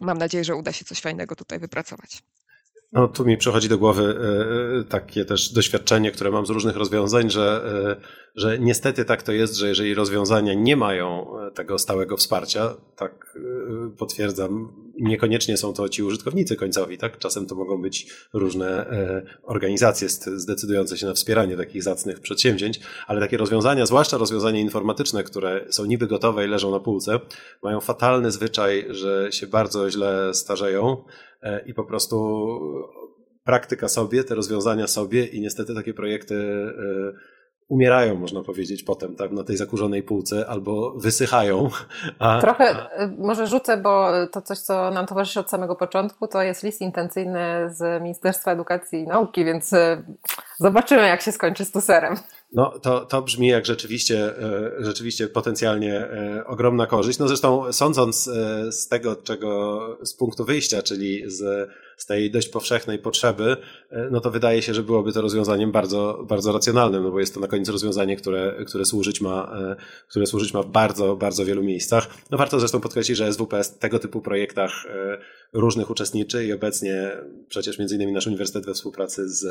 mam 0.00 0.18
nadzieję, 0.18 0.44
że 0.44 0.54
uda 0.54 0.72
się 0.72 0.84
coś 0.84 1.00
fajnego 1.00 1.36
tutaj 1.36 1.58
wypracować. 1.58 2.22
No, 2.92 3.08
tu 3.08 3.24
mi 3.24 3.36
przychodzi 3.36 3.68
do 3.68 3.78
głowy 3.78 4.02
e, 4.02 4.80
e, 4.80 4.84
takie 4.84 5.24
też 5.24 5.52
doświadczenie, 5.52 6.10
które 6.10 6.30
mam 6.30 6.46
z 6.46 6.50
różnych 6.50 6.76
rozwiązań, 6.76 7.30
że, 7.30 7.62
e, 7.98 8.00
że 8.34 8.58
niestety 8.58 9.04
tak 9.04 9.22
to 9.22 9.32
jest, 9.32 9.56
że 9.56 9.68
jeżeli 9.68 9.94
rozwiązania 9.94 10.54
nie 10.54 10.76
mają 10.76 11.26
tego 11.54 11.78
stałego 11.78 12.16
wsparcia, 12.16 12.74
tak 12.96 13.38
potwierdzam 13.98 14.72
niekoniecznie 15.00 15.56
są 15.56 15.72
to 15.72 15.88
ci 15.88 16.02
użytkownicy 16.02 16.56
końcowi, 16.56 16.98
tak? 16.98 17.18
Czasem 17.18 17.46
to 17.46 17.54
mogą 17.54 17.82
być 17.82 18.06
różne 18.32 18.86
e, 18.90 19.22
organizacje 19.42 20.08
zdecydujące 20.08 20.98
się 20.98 21.06
na 21.06 21.14
wspieranie 21.14 21.56
takich 21.56 21.82
zacnych 21.82 22.20
przedsięwzięć, 22.20 22.80
ale 23.06 23.20
takie 23.20 23.36
rozwiązania, 23.36 23.86
zwłaszcza 23.86 24.18
rozwiązania 24.18 24.60
informatyczne, 24.60 25.24
które 25.24 25.64
są 25.70 25.84
niby 25.84 26.06
gotowe 26.06 26.44
i 26.44 26.48
leżą 26.48 26.70
na 26.70 26.80
półce, 26.80 27.20
mają 27.62 27.80
fatalny 27.80 28.30
zwyczaj, 28.30 28.86
że 28.90 29.28
się 29.32 29.46
bardzo 29.46 29.90
źle 29.90 30.34
starzeją 30.34 31.04
e, 31.42 31.64
i 31.66 31.74
po 31.74 31.84
prostu 31.84 32.46
praktyka 33.44 33.88
sobie, 33.88 34.24
te 34.24 34.34
rozwiązania 34.34 34.86
sobie 34.86 35.26
i 35.26 35.40
niestety 35.40 35.74
takie 35.74 35.94
projekty 35.94 36.34
umierają, 37.70 38.14
można 38.14 38.42
powiedzieć, 38.42 38.82
potem 38.82 39.16
tak, 39.16 39.32
na 39.32 39.44
tej 39.44 39.56
zakurzonej 39.56 40.02
półce 40.02 40.48
albo 40.48 40.90
wysychają. 40.90 41.70
A, 42.18 42.40
Trochę 42.40 42.70
a... 42.70 43.02
Y, 43.02 43.08
może 43.18 43.46
rzucę, 43.46 43.76
bo 43.76 44.10
to 44.32 44.42
coś, 44.42 44.58
co 44.58 44.90
nam 44.90 45.06
towarzyszy 45.06 45.40
od 45.40 45.50
samego 45.50 45.76
początku, 45.76 46.28
to 46.28 46.42
jest 46.42 46.62
list 46.62 46.80
intencyjny 46.80 47.40
z 47.68 48.02
Ministerstwa 48.02 48.52
Edukacji 48.52 49.00
i 49.00 49.06
Nauki, 49.06 49.44
więc 49.44 49.72
y, 49.72 50.02
zobaczymy, 50.58 51.02
jak 51.02 51.22
się 51.22 51.32
skończy 51.32 51.64
z 51.64 51.72
tuserem. 51.72 52.16
No, 52.52 52.78
to, 52.82 53.04
to 53.04 53.22
brzmi 53.22 53.48
jak 53.48 53.66
rzeczywiście, 53.66 54.38
e, 54.38 54.70
rzeczywiście 54.78 55.28
potencjalnie 55.28 55.94
e, 55.94 56.44
ogromna 56.46 56.86
korzyść. 56.86 57.18
No 57.18 57.28
zresztą 57.28 57.72
sądząc 57.72 58.28
e, 58.28 58.72
z 58.72 58.88
tego, 58.88 59.16
czego 59.16 59.80
z 60.02 60.14
punktu 60.14 60.44
wyjścia, 60.44 60.82
czyli 60.82 61.22
z, 61.26 61.70
z 62.00 62.06
tej 62.06 62.30
dość 62.30 62.48
powszechnej 62.48 62.98
potrzeby, 62.98 63.56
no 64.10 64.20
to 64.20 64.30
wydaje 64.30 64.62
się, 64.62 64.74
że 64.74 64.82
byłoby 64.82 65.12
to 65.12 65.20
rozwiązaniem 65.20 65.72
bardzo, 65.72 66.24
bardzo 66.28 66.52
racjonalnym, 66.52 67.02
no 67.02 67.10
bo 67.10 67.20
jest 67.20 67.34
to 67.34 67.40
na 67.40 67.46
koniec 67.46 67.68
rozwiązanie, 67.68 68.16
które, 68.16 68.64
które 68.66 68.84
służyć 68.84 69.20
ma, 69.20 69.56
które 70.08 70.26
służyć 70.26 70.54
ma 70.54 70.62
w 70.62 70.66
bardzo, 70.66 71.16
bardzo 71.16 71.44
wielu 71.44 71.62
miejscach. 71.62 72.08
No 72.30 72.38
warto 72.38 72.60
zresztą 72.60 72.80
podkreślić, 72.80 73.18
że 73.18 73.32
SWPS 73.32 73.68
w 73.68 73.78
tego 73.78 73.98
typu 73.98 74.20
projektach 74.20 74.72
różnych 75.52 75.90
uczestniczy 75.90 76.44
i 76.44 76.52
obecnie 76.52 77.10
przecież 77.48 77.78
między 77.78 77.94
innymi 77.94 78.12
nasz 78.12 78.26
uniwersytet 78.26 78.66
we 78.66 78.74
współpracy 78.74 79.28
z 79.28 79.46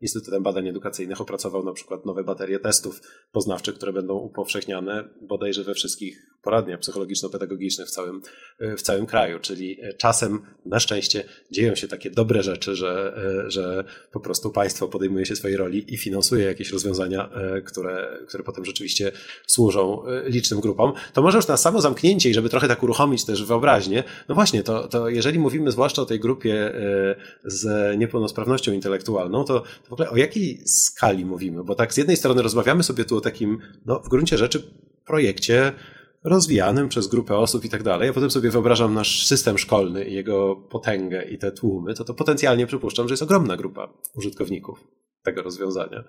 Instytutem 0.00 0.42
Badań 0.42 0.68
Edukacyjnych 0.68 1.20
opracował 1.20 1.64
na 1.64 1.72
przykład 1.72 2.06
nowe 2.06 2.24
baterie 2.24 2.58
testów 2.58 3.00
poznawczych, 3.32 3.74
które 3.74 3.92
będą 3.92 4.14
upowszechniane 4.14 5.08
bodajże 5.22 5.64
we 5.64 5.74
wszystkich 5.74 6.26
poradniach 6.42 6.80
psychologiczno-pedagogicznych 6.80 7.86
w 7.86 7.90
całym, 7.90 8.22
w 8.60 8.82
całym 8.82 9.06
kraju. 9.06 9.38
Czyli 9.38 9.78
czasem 9.98 10.40
na 10.66 10.80
szczęście 10.80 11.24
dzieją 11.50 11.74
się 11.74 11.87
takie 11.88 12.10
dobre 12.10 12.42
rzeczy, 12.42 12.76
że, 12.76 13.20
że 13.48 13.84
po 14.12 14.20
prostu 14.20 14.50
państwo 14.50 14.88
podejmuje 14.88 15.26
się 15.26 15.36
swojej 15.36 15.56
roli 15.56 15.94
i 15.94 15.96
finansuje 15.96 16.44
jakieś 16.44 16.72
rozwiązania, 16.72 17.30
które, 17.64 18.18
które 18.28 18.44
potem 18.44 18.64
rzeczywiście 18.64 19.12
służą 19.46 20.02
licznym 20.24 20.60
grupom. 20.60 20.92
To 21.12 21.22
może 21.22 21.38
już 21.38 21.46
na 21.46 21.56
samo 21.56 21.80
zamknięcie 21.80 22.30
i 22.30 22.34
żeby 22.34 22.48
trochę 22.48 22.68
tak 22.68 22.82
uruchomić 22.82 23.24
też 23.24 23.44
wyobraźnię, 23.44 24.04
no 24.28 24.34
właśnie, 24.34 24.62
to, 24.62 24.88
to 24.88 25.08
jeżeli 25.08 25.38
mówimy 25.38 25.70
zwłaszcza 25.70 26.02
o 26.02 26.06
tej 26.06 26.20
grupie 26.20 26.72
z 27.44 27.98
niepełnosprawnością 27.98 28.72
intelektualną, 28.72 29.44
to 29.44 29.62
w 29.88 29.92
ogóle 29.92 30.10
o 30.10 30.16
jakiej 30.16 30.62
skali 30.66 31.24
mówimy? 31.24 31.64
Bo 31.64 31.74
tak 31.74 31.94
z 31.94 31.96
jednej 31.96 32.16
strony 32.16 32.42
rozmawiamy 32.42 32.82
sobie 32.82 33.04
tu 33.04 33.16
o 33.16 33.20
takim, 33.20 33.58
no 33.86 34.00
w 34.00 34.08
gruncie 34.08 34.38
rzeczy, 34.38 34.62
projekcie 35.06 35.72
rozwijanym 36.24 36.88
przez 36.88 37.06
grupę 37.06 37.36
osób 37.36 37.64
i 37.64 37.68
tak 37.68 37.82
dalej, 37.82 38.08
a 38.08 38.12
potem 38.12 38.30
sobie 38.30 38.50
wyobrażam 38.50 38.94
nasz 38.94 39.26
system 39.26 39.58
szkolny 39.58 40.04
i 40.04 40.14
jego 40.14 40.56
potęgę 40.56 41.24
i 41.24 41.38
te 41.38 41.52
tłumy, 41.52 41.94
to 41.94 42.04
to 42.04 42.14
potencjalnie 42.14 42.66
przypuszczam, 42.66 43.08
że 43.08 43.12
jest 43.12 43.22
ogromna 43.22 43.56
grupa 43.56 43.88
użytkowników 44.14 44.84
tego 45.22 45.42
rozwiązania. 45.42 46.04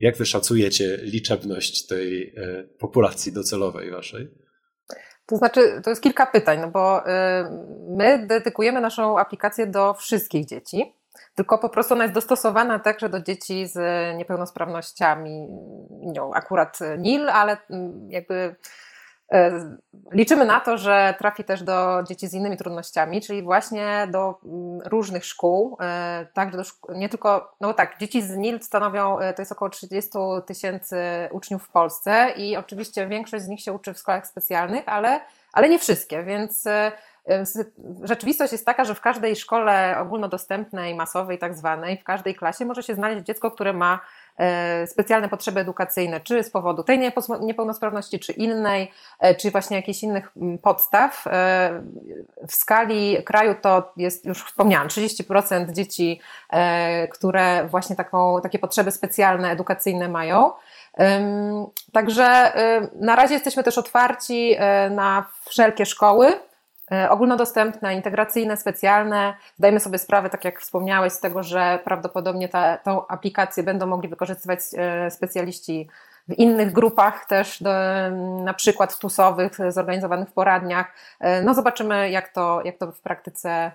Jak 0.00 0.16
wy 0.16 0.26
szacujecie 0.26 0.98
liczebność 1.02 1.86
tej 1.86 2.34
e, 2.36 2.62
populacji 2.78 3.32
docelowej 3.32 3.90
waszej? 3.90 4.28
To 5.26 5.36
znaczy, 5.36 5.80
to 5.84 5.90
jest 5.90 6.02
kilka 6.02 6.26
pytań, 6.26 6.60
no 6.60 6.70
bo 6.70 7.00
y, 7.00 7.10
my 7.96 8.26
dedykujemy 8.26 8.80
naszą 8.80 9.18
aplikację 9.18 9.66
do 9.66 9.94
wszystkich 9.94 10.46
dzieci, 10.46 10.94
tylko 11.34 11.58
po 11.58 11.68
prostu 11.68 11.94
ona 11.94 12.04
jest 12.04 12.14
dostosowana 12.14 12.78
także 12.78 13.08
do 13.08 13.20
dzieci 13.20 13.66
z 13.66 13.78
niepełnosprawnościami, 14.16 15.46
no, 16.14 16.30
akurat 16.34 16.78
NIL, 16.98 17.28
ale 17.28 17.56
mm, 17.70 18.10
jakby 18.10 18.56
liczymy 20.12 20.44
na 20.44 20.60
to, 20.60 20.78
że 20.78 21.14
trafi 21.18 21.44
też 21.44 21.62
do 21.62 22.02
dzieci 22.08 22.28
z 22.28 22.34
innymi 22.34 22.56
trudnościami, 22.56 23.20
czyli 23.20 23.42
właśnie 23.42 24.08
do 24.10 24.38
mm, 24.44 24.80
różnych 24.84 25.24
szkół, 25.24 25.76
e, 25.80 26.26
także 26.34 26.62
nie 26.88 27.08
tylko, 27.08 27.54
no 27.60 27.74
tak, 27.74 27.98
dzieci 27.98 28.22
z 28.22 28.36
NIL 28.36 28.62
stanowią, 28.62 29.18
e, 29.18 29.34
to 29.34 29.42
jest 29.42 29.52
około 29.52 29.68
30 29.68 30.10
tysięcy 30.46 30.98
uczniów 31.30 31.64
w 31.64 31.68
Polsce 31.68 32.30
i 32.36 32.56
oczywiście 32.56 33.08
większość 33.08 33.44
z 33.44 33.48
nich 33.48 33.60
się 33.60 33.72
uczy 33.72 33.94
w 33.94 33.98
szkołach 33.98 34.26
specjalnych, 34.26 34.88
ale, 34.88 35.20
ale 35.52 35.68
nie 35.68 35.78
wszystkie, 35.78 36.22
więc 36.22 36.64
Rzeczywistość 38.02 38.52
jest 38.52 38.66
taka, 38.66 38.84
że 38.84 38.94
w 38.94 39.00
każdej 39.00 39.36
szkole 39.36 39.96
ogólnodostępnej, 39.98 40.94
masowej, 40.94 41.38
tak 41.38 41.54
zwanej, 41.54 41.98
w 41.98 42.04
każdej 42.04 42.34
klasie 42.34 42.64
może 42.64 42.82
się 42.82 42.94
znaleźć 42.94 43.24
dziecko, 43.24 43.50
które 43.50 43.72
ma 43.72 43.94
e, 43.94 44.00
specjalne 44.86 45.28
potrzeby 45.28 45.60
edukacyjne, 45.60 46.20
czy 46.20 46.42
z 46.42 46.50
powodu 46.50 46.82
tej 46.82 47.12
niepełnosprawności, 47.40 48.18
czy 48.18 48.32
innej, 48.32 48.92
e, 49.20 49.34
czy 49.34 49.50
właśnie 49.50 49.76
jakichś 49.76 50.02
innych 50.02 50.32
podstaw. 50.62 51.26
E, 51.26 51.82
w 52.48 52.54
skali 52.54 53.16
kraju 53.24 53.54
to 53.62 53.92
jest, 53.96 54.24
już 54.24 54.44
wspomniałam, 54.44 54.88
30% 54.88 55.72
dzieci, 55.72 56.20
które 57.10 57.66
właśnie 57.70 57.96
taką, 57.96 58.40
takie 58.42 58.58
potrzeby 58.58 58.90
specjalne, 58.90 59.50
edukacyjne 59.50 60.08
mają. 60.08 60.52
Także 61.92 62.52
na 63.00 63.16
razie 63.16 63.34
jesteśmy 63.34 63.62
też 63.62 63.78
otwarci 63.78 64.56
na 64.90 65.26
wszelkie 65.44 65.86
szkoły. 65.86 66.32
E, 66.92 67.10
ogólnodostępne, 67.10 67.94
integracyjne, 67.94 68.56
specjalne. 68.56 69.34
Zdajemy 69.58 69.80
sobie 69.80 69.98
sprawę, 69.98 70.30
tak 70.30 70.44
jak 70.44 70.60
wspomniałeś, 70.60 71.12
z 71.12 71.20
tego, 71.20 71.42
że 71.42 71.78
prawdopodobnie 71.84 72.48
ta, 72.48 72.78
tą 72.78 73.06
aplikację 73.06 73.62
będą 73.62 73.86
mogli 73.86 74.08
wykorzystywać 74.08 74.60
e, 74.76 75.10
specjaliści 75.10 75.88
w 76.28 76.32
innych 76.32 76.72
grupach 76.72 77.26
też, 77.26 77.62
do, 77.62 77.70
na 78.44 78.54
przykład 78.54 78.98
tusowych, 78.98 79.58
zorganizowanych 79.68 80.28
w 80.28 80.32
poradniach. 80.32 80.92
E, 81.20 81.42
no 81.42 81.54
zobaczymy, 81.54 82.10
jak 82.10 82.28
to, 82.28 82.60
jak 82.64 82.78
to 82.78 82.92
w 82.92 83.00
praktyce 83.00 83.72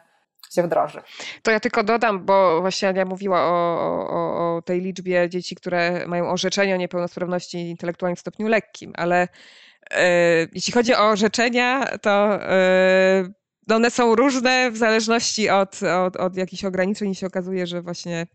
się 0.51 0.64
wdroży. 0.64 1.01
To 1.43 1.51
ja 1.51 1.59
tylko 1.59 1.84
dodam, 1.84 2.26
bo 2.26 2.62
właśnie 2.62 2.89
Ania 2.89 3.05
mówiła 3.05 3.41
o, 3.41 3.78
o, 4.09 4.40
o 4.62 4.64
tej 4.64 4.82
liczbie 4.82 5.30
dzieci, 5.30 5.55
które 5.55 6.07
mają 6.07 6.30
orzeczenie 6.30 6.76
o 6.76 6.78
niepełnosprawności 6.78 7.70
intelektualnej 7.70 8.16
w 8.16 8.20
stopniu 8.20 8.47
lekkim, 8.47 8.93
ale 8.95 9.28
E, 9.91 10.47
jeśli 10.53 10.74
chodzi 10.74 10.93
o 10.93 11.09
orzeczenia, 11.09 11.97
to 11.97 12.41
e, 12.41 13.30
no 13.68 13.76
one 13.76 13.91
są 13.91 14.16
różne 14.16 14.72
w 14.72 14.78
zależności 14.78 15.49
od, 15.49 15.80
od, 15.84 16.16
od 16.16 16.38
jakichś 16.38 16.66
ograniczeń 16.66 17.12
i 17.12 17.16
się 17.16 17.28
okazuje, 17.28 17.68
że 17.68 17.82
właśnie 17.82 18.28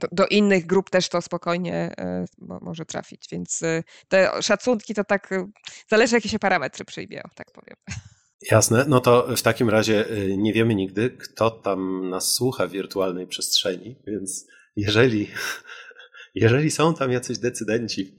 do, 0.00 0.08
do, 0.12 0.26
innych 0.26 0.66
grup 0.66 0.90
też 0.90 1.08
to 1.08 1.22
spokojnie 1.22 1.74
e, 1.98 2.24
może 2.38 2.84
trafić. 2.84 3.26
Więc 3.32 3.60
te 4.08 4.42
szacunki 4.42 4.94
to 4.94 5.04
tak 5.04 5.30
zależy, 5.88 6.14
jakie 6.14 6.28
się 6.28 6.38
parametry 6.38 6.84
przyjmie, 6.84 7.22
tak 7.34 7.50
powiem. 7.52 7.76
Jasne, 8.50 8.84
no 8.88 9.00
to 9.00 9.36
w 9.36 9.42
takim 9.42 9.70
razie 9.70 10.04
nie 10.36 10.52
wiemy 10.52 10.74
nigdy, 10.74 11.10
kto 11.10 11.50
tam 11.50 12.10
nas 12.10 12.32
słucha 12.32 12.66
w 12.66 12.70
wirtualnej 12.70 13.26
przestrzeni, 13.26 13.96
więc 14.06 14.46
jeżeli, 14.76 15.28
jeżeli 16.34 16.70
są 16.70 16.94
tam 16.94 17.12
jacyś 17.12 17.38
decydenci, 17.38 18.18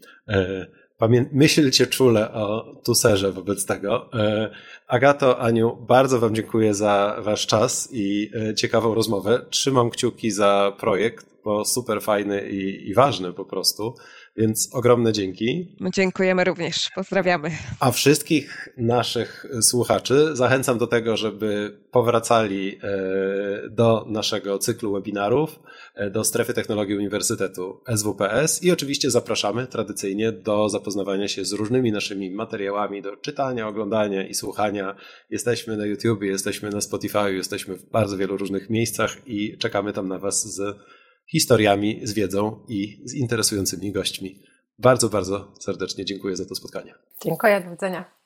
myślcie 1.31 1.87
czule 1.87 2.33
o 2.33 2.75
tuserze 2.85 3.31
wobec 3.31 3.65
tego. 3.65 4.09
E, 4.13 4.49
Agato, 4.87 5.39
Aniu, 5.39 5.75
bardzo 5.87 6.19
Wam 6.19 6.35
dziękuję 6.35 6.73
za 6.73 7.15
Wasz 7.19 7.47
czas 7.47 7.89
i 7.91 8.31
e, 8.49 8.55
ciekawą 8.55 8.93
rozmowę. 8.93 9.45
Trzymam 9.49 9.89
kciuki 9.89 10.31
za 10.31 10.75
projekt, 10.79 11.25
bo 11.43 11.65
super 11.65 12.01
fajny 12.01 12.49
i, 12.49 12.89
i 12.89 12.93
ważny 12.93 13.33
po 13.33 13.45
prostu. 13.45 13.95
Więc 14.37 14.69
ogromne 14.73 15.13
dzięki. 15.13 15.75
My 15.79 15.91
dziękujemy 15.91 16.43
również. 16.43 16.89
Pozdrawiamy. 16.95 17.51
A 17.79 17.91
wszystkich 17.91 18.69
naszych 18.77 19.45
słuchaczy 19.61 20.35
zachęcam 20.35 20.77
do 20.77 20.87
tego, 20.87 21.17
żeby 21.17 21.77
powracali 21.91 22.79
e, 22.83 23.69
do 23.69 24.05
naszego 24.09 24.59
cyklu 24.59 24.93
webinarów, 24.93 25.59
e, 25.95 26.09
do 26.09 26.23
strefy 26.23 26.53
technologii 26.53 26.97
Uniwersytetu 26.97 27.81
SWPS 27.95 28.63
i 28.63 28.71
oczywiście 28.71 29.11
zapraszamy 29.11 29.67
tradycyjnie 29.67 30.31
do 30.31 30.69
zapoznawania 30.69 31.27
się 31.27 31.45
z 31.45 31.53
różnymi 31.53 31.91
naszymi 31.91 32.31
materiałami, 32.31 33.01
do 33.01 33.17
czytania, 33.17 33.67
oglądania 33.67 34.27
i 34.27 34.33
słuchania. 34.33 34.95
Jesteśmy 35.29 35.77
na 35.77 35.85
YouTube, 35.85 36.23
jesteśmy 36.23 36.69
na 36.69 36.81
Spotify, 36.81 37.33
jesteśmy 37.33 37.75
w 37.75 37.89
bardzo 37.89 38.17
wielu 38.17 38.37
różnych 38.37 38.69
miejscach 38.69 39.27
i 39.27 39.57
czekamy 39.57 39.93
tam 39.93 40.07
na 40.07 40.19
Was 40.19 40.55
z 40.55 40.77
historiami, 41.27 42.01
z 42.03 42.13
wiedzą 42.13 42.65
i 42.67 43.01
z 43.05 43.13
interesującymi 43.13 43.91
gośćmi. 43.91 44.39
Bardzo, 44.79 45.09
bardzo 45.09 45.53
serdecznie 45.59 46.05
dziękuję 46.05 46.35
za 46.35 46.45
to 46.45 46.55
spotkanie. 46.55 46.93
Dziękuję, 47.23 47.61
do 47.61 47.71
widzenia. 47.71 48.16